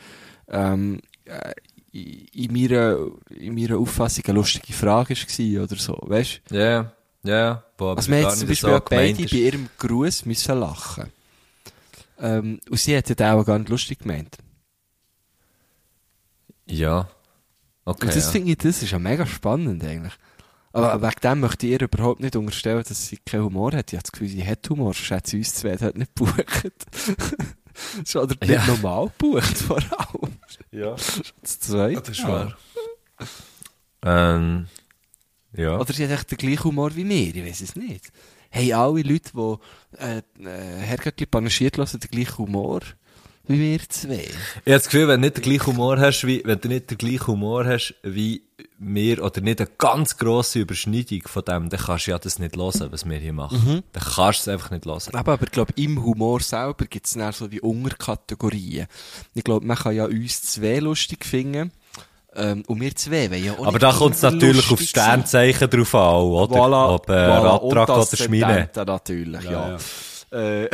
ähm, 0.49 1.01
äh, 1.25 1.53
in 1.93 2.27
in 2.33 2.53
meiner, 2.53 2.99
in 3.31 3.55
meiner 3.55 3.79
Auffassung 3.79 4.25
eine 4.27 4.35
lustige 4.35 4.73
Frage 4.73 5.15
war, 5.15 5.65
oder 5.65 5.77
so, 5.77 5.99
weißt 6.03 6.43
du? 6.51 6.57
Ja, 6.57 6.93
ja, 7.23 7.65
aber 7.83 7.97
Also, 7.99 8.11
wir 8.11 8.25
haben 8.27 8.37
zum 8.37 8.49
Beispiel 8.49 8.71
auch 8.71 8.81
beide 8.81 9.23
ist. 9.23 9.31
bei 9.31 9.37
ihrem 9.39 9.69
Gruß 9.79 10.27
müssen 10.27 10.59
lachen. 10.61 11.13
Ähm, 12.19 12.61
und 12.69 12.79
sie 12.79 12.97
hat 12.97 13.09
ja 13.09 13.15
den 13.15 13.27
auch 13.29 13.45
gar 13.45 13.59
nicht 13.59 13.69
lustig 13.71 14.01
gemeint. 14.01 14.37
Ja. 16.67 17.09
Okay. 17.85 18.07
und 18.07 18.15
das 18.17 18.27
ja. 18.27 18.31
finde 18.31 18.53
ich, 18.53 18.59
das 18.59 18.83
ist 18.83 18.91
ja 18.91 18.99
mega 18.99 19.27
spannend 19.27 19.83
eigentlich. 19.85 20.13
Aber 20.73 21.03
wegen 21.03 21.21
dem 21.23 21.41
möchte 21.41 21.67
ich 21.67 21.73
ihr 21.73 21.83
überhaupt 21.83 22.21
nicht 22.21 22.37
unterstellen, 22.37 22.85
dass 22.87 23.07
sie 23.09 23.17
keinen 23.17 23.45
Humor 23.45 23.73
hat. 23.73 23.93
Ich 23.93 23.97
habe 23.97 24.03
das 24.05 24.13
Gefühl, 24.13 24.29
sie 24.29 24.47
hat 24.47 24.69
Humor, 24.71 24.95
sonst 24.95 25.11
hat 25.11 25.27
sie 25.27 25.39
uns 25.39 25.55
zwei 25.55 25.77
halt 25.77 25.99
nicht 25.99 26.15
gebucht. 26.15 26.45
Schon, 28.07 28.23
oder 28.23 28.37
nicht 28.41 28.51
Ja. 28.51 28.67
normal 28.67 29.07
gebucht, 29.19 29.57
vor 29.59 29.79
allem. 29.79 30.37
ja. 30.71 30.95
Das 31.43 31.59
zweite. 31.61 32.01
Das 32.03 32.11
ist 32.11 32.23
wahr. 32.29 32.57
Ähm, 34.03 34.69
ja. 35.57 35.79
Oder 35.79 35.93
sie 35.93 36.05
hat 36.05 36.13
echt 36.13 36.31
den 36.31 36.39
gleichen 36.39 36.65
Humor 36.65 36.95
wie 36.95 37.05
mir, 37.05 37.35
ich 37.35 37.45
weiß 37.45 37.61
es 37.61 37.77
nicht. 37.77 38.13
haben 38.53 38.73
alle 38.73 39.03
Leute, 39.03 39.31
die 39.35 39.99
äh, 39.99 40.19
äh, 40.19 40.79
Herrgöttli 40.81 41.27
panaschiert 41.27 41.77
hören, 41.79 42.01
den 42.01 42.11
gleichen 42.11 42.39
Humor 42.39 42.81
wie 43.51 43.59
wir 43.59 43.81
zwei. 43.89 44.15
Ich 44.15 44.31
habe 44.33 44.61
das 44.65 44.85
Gefühl, 44.85 45.09
wenn 45.09 45.21
du 45.21 45.27
nicht 45.27 45.37
den 45.39 45.43
gleichen 45.43 45.67
Humor 45.67 45.99
hast, 45.99 46.27
wie, 46.27 46.43
wenn 46.45 46.61
du 46.61 46.69
nicht 46.69 46.91
den 46.91 46.99
gleichen 46.99 47.27
Humor 47.27 47.67
hast, 47.67 47.95
wie 48.03 48.43
wir, 48.79 49.25
oder 49.25 49.41
nicht 49.41 49.61
eine 49.61 49.71
ganz 49.79 50.17
grosse 50.17 50.61
Überschneidung 50.61 51.23
von 51.27 51.45
dem, 51.45 51.69
dann 51.69 51.81
kannst 51.81 52.07
du 52.07 52.13
ja 52.13 52.19
das 52.19 52.39
nicht 52.39 52.57
hören, 52.57 52.93
was 52.93 53.09
wir 53.09 53.19
hier 53.19 53.33
machen. 53.33 53.83
Dann 53.93 54.03
kannst 54.03 54.47
du 54.47 54.51
es 54.51 54.55
einfach 54.55 54.71
nicht 54.71 54.87
hören. 54.87 55.15
Aber, 55.15 55.33
aber 55.33 55.45
ich 55.45 55.51
glaube, 55.51 55.73
im 55.77 56.03
Humor 56.03 56.41
selber 56.41 56.87
gibt 56.87 57.07
es 57.07 57.15
dann 57.15 57.33
so 57.33 57.51
wie 57.51 57.61
Unterkategorien. 57.61 58.87
Ich 59.35 59.45
glaube, 59.45 59.67
man 59.67 59.77
kann 59.77 59.97
ja 59.97 60.05
uns 60.05 60.43
zwei 60.43 60.79
lustig 60.79 61.25
finden. 61.25 61.73
Ähm, 62.37 62.63
und 62.69 62.81
wir 62.81 62.95
zwei 62.95 63.31
wollen 63.31 63.45
ja 63.45 63.53
auch 63.55 63.67
Aber 63.67 63.73
nicht 63.73 63.83
da 63.83 63.93
kommt 63.93 64.15
es 64.15 64.23
natürlich 64.23 64.71
aufs 64.71 64.89
Sternzeichen 64.89 65.69
drauf 65.69 65.95
an, 65.95 66.15
oder? 66.23 66.57
Voilà, 66.57 66.95
Ob 66.95 67.09
äh, 67.09 67.13
voilà. 67.13 67.63
Rattrack 67.63 67.89
Und 67.89 67.97
oder 67.97 68.17
Schmine. 68.17 68.71
Natürlich, 68.75 69.45
ja. 69.45 69.79
Äh, 70.33 70.69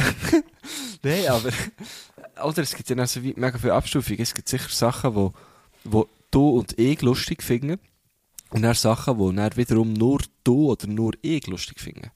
Nein, 1.03 1.27
aber, 1.29 1.51
oder 2.45 2.63
es 2.63 2.75
gibt 2.75 2.91
ja 2.91 2.97
noch 2.97 3.07
so 3.07 3.23
wie 3.23 3.35
mega 3.37 3.57
viele 3.57 3.73
Abstufungen. 3.73 4.21
Es 4.21 4.35
gibt 4.35 4.49
sicher 4.49 4.69
Sachen, 4.69 5.15
wo, 5.15 5.33
wo 5.85 6.09
du 6.31 6.51
und 6.51 6.79
ich 6.79 7.01
lustig 7.01 7.43
finden. 7.43 7.79
Und 8.51 8.63
dann 8.63 8.75
Sachen, 8.75 9.19
wo 9.19 9.33
dann 9.33 9.57
wiederum 9.57 9.93
nur 9.93 10.21
du 10.45 10.71
oder 10.71 10.87
nur 10.87 11.13
ich 11.23 11.47
lustig 11.47 11.81
finden. 11.81 12.11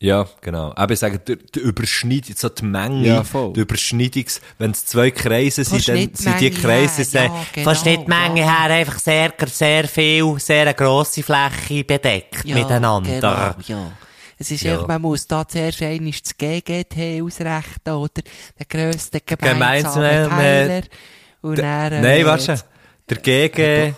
Ja, 0.00 0.26
genau. 0.40 0.72
Aber 0.76 0.92
ich 0.92 1.00
sage, 1.00 1.18
die, 1.18 1.36
die 1.36 1.58
Überschneidung, 1.58 2.36
so 2.36 2.48
die 2.48 2.64
Menge, 2.64 3.04
Ja, 3.06 3.24
voll. 3.24 3.52
die 3.52 3.60
Überschneidungs, 3.60 4.40
wenn 4.58 4.70
es 4.70 4.86
zwei 4.86 5.10
Kreise 5.10 5.64
sind, 5.64 5.88
dann 5.88 6.14
sind 6.14 6.40
die 6.40 6.50
Kreise 6.50 7.02
sehr, 7.02 7.24
ja, 7.24 7.30
von 7.30 7.46
genau, 7.52 7.74
Schnittmenge 7.74 8.40
ja. 8.40 8.66
her 8.66 8.74
einfach 8.76 8.98
sehr, 9.00 9.34
sehr 9.46 9.88
viel, 9.88 10.38
sehr 10.38 10.62
eine 10.62 10.74
grosse 10.74 11.22
Fläche 11.24 11.82
bedeckt 11.82 12.44
miteinander. 12.44 13.10
Genau, 13.10 13.54
ja. 13.66 13.92
Es 14.38 14.52
ist 14.52 14.62
Ja. 14.62 14.74
einfach, 14.74 14.86
man 14.86 15.02
muss 15.02 15.26
da 15.26 15.46
zuerst 15.48 15.82
einmal 15.82 16.12
das 16.12 16.36
GGT 16.38 17.20
ausrechnen, 17.22 17.94
oder? 17.96 18.22
Den 18.22 18.66
grössten 18.68 19.20
Gemeinsamen, 19.26 20.28
Teiler. 20.28 20.82
Und 21.40 21.58
dann, 21.58 21.92
äh, 21.92 22.22
Nein, 22.22 22.38
du, 22.38 22.56
der 23.10 23.16
GG, 23.16 23.94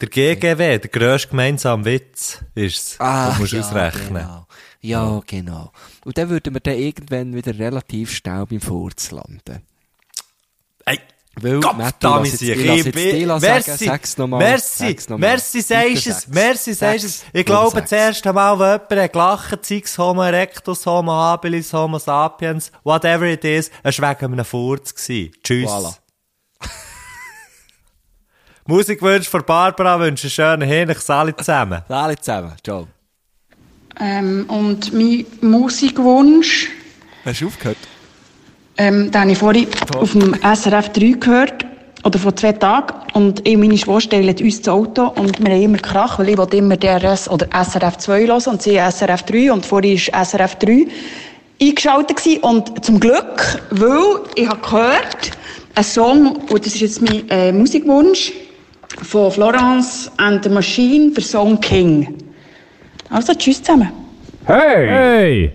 der 0.00 0.08
GGW, 0.08 0.78
der 0.78 0.90
grösste 0.90 1.28
gemeinsame 1.28 1.84
Witz 1.86 2.40
ist's. 2.54 2.96
Ah, 3.00 3.30
du 3.30 3.40
musst 3.40 3.52
ja, 3.54 3.60
ausrechnen. 3.60 4.08
Genau. 4.08 4.46
Ja, 4.80 5.20
genau. 5.26 5.72
Und 6.04 6.18
dann 6.18 6.28
würden 6.28 6.54
wir 6.54 6.60
dann 6.60 6.74
irgendwann 6.78 7.34
wieder 7.34 7.58
relativ 7.58 8.12
schnell 8.12 8.46
beim 8.46 8.60
Furz 8.60 9.10
landen. 9.10 9.62
Ey, 10.84 11.00
Weil, 11.40 11.60
Gott, 11.60 11.76
Matt, 11.76 11.96
da 11.98 12.22
ich 12.22 12.34
ich, 12.34 12.42
ich 12.42 12.86
ich 12.86 13.26
sagen, 13.26 13.40
merci, 13.40 13.84
sag's 13.84 14.16
nochmal, 14.16 14.38
merci, 14.38 14.88
sag's 14.88 15.08
nochmal. 15.08 15.30
merci, 15.30 15.60
sagst 15.60 16.06
es, 16.06 16.28
merci, 16.28 16.72
sagst 16.74 17.04
es. 17.04 17.24
Ich 17.32 17.44
glaube, 17.44 17.80
das 17.80 17.92
erste 17.92 18.32
Mal, 18.32 18.58
wo 18.58 18.64
jemand 18.64 18.90
hat 18.90 19.12
gelacht, 19.12 19.64
Zix, 19.64 19.98
Homo 19.98 20.22
erectus, 20.22 20.86
Homo 20.86 21.12
habilis, 21.12 21.72
Homo 21.72 21.98
sapiens, 21.98 22.70
whatever 22.84 23.26
it 23.26 23.44
is, 23.44 23.70
es 23.82 24.00
war 24.00 24.20
wegen 24.20 24.32
einem 24.32 24.44
Furz 24.44 24.94
gewesen. 24.94 25.32
Tschüss. 25.42 25.68
Voilà. 25.68 25.96
Musikwünsche 28.66 29.30
von 29.30 29.44
Barbara 29.44 29.98
wünsche 29.98 30.26
einen 30.26 30.30
schönen 30.30 30.68
Hin, 30.68 30.90
ich 30.90 31.10
alle 31.10 31.36
zusammen. 31.36 31.82
Alle 31.88 32.16
zusammen. 32.16 32.54
Ciao. 32.62 32.88
Ähm, 34.00 34.44
und 34.48 34.92
mein 34.92 35.26
Musikwunsch, 35.40 36.68
Hast 37.24 37.40
du 37.40 37.46
aufgehört? 37.46 37.76
ähm, 38.76 39.10
den 39.10 39.20
habe 39.20 39.32
ich 39.32 39.38
vorhin 39.38 39.66
auf 39.96 40.12
dem 40.12 40.34
SRF 40.34 40.90
3 40.90 41.16
gehört, 41.18 41.66
oder 42.04 42.18
vor 42.18 42.34
zwei 42.36 42.52
Tagen. 42.52 42.94
Und 43.14 43.46
ich 43.46 43.54
und 43.54 43.60
meine 43.60 43.76
Schwester 43.76 44.00
stellen 44.00 44.36
uns 44.40 44.62
das 44.62 44.72
Auto 44.72 45.08
und 45.16 45.38
wir 45.44 45.52
haben 45.52 45.62
immer 45.62 45.78
Krach, 45.78 46.18
weil 46.18 46.30
ich 46.30 46.38
wollte 46.38 46.56
immer 46.58 46.76
DRS 46.76 47.28
oder 47.28 47.46
SRF 47.52 47.98
2 47.98 48.26
hören 48.26 48.42
und 48.46 48.62
sie 48.62 48.76
SRF 48.76 49.24
3 49.24 49.52
und 49.52 49.66
vorhin 49.66 49.98
war 49.98 50.24
SRF 50.24 50.54
3 50.56 50.86
eingeschaltet 51.60 52.16
gewesen. 52.16 52.42
und 52.42 52.84
zum 52.84 53.00
Glück, 53.00 53.60
weil 53.70 54.20
ich 54.36 54.48
habe 54.48 54.60
gehört, 54.60 55.32
ein 55.74 55.84
Song, 55.84 56.36
und 56.36 56.66
das 56.66 56.74
ist 56.74 56.80
jetzt 56.80 57.02
mein 57.02 57.28
äh, 57.30 57.52
Musikwunsch, 57.52 58.32
von 59.02 59.30
Florence 59.30 60.10
and 60.16 60.42
the 60.44 60.50
Machine, 60.50 61.10
der 61.12 61.22
Song 61.22 61.60
King. 61.60 62.14
Also, 63.10 63.34
tschüss 63.34 63.62
zusammen. 63.62 63.90
Hey! 64.46 65.52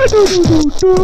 Du, 0.00 0.80
du. 0.80 0.94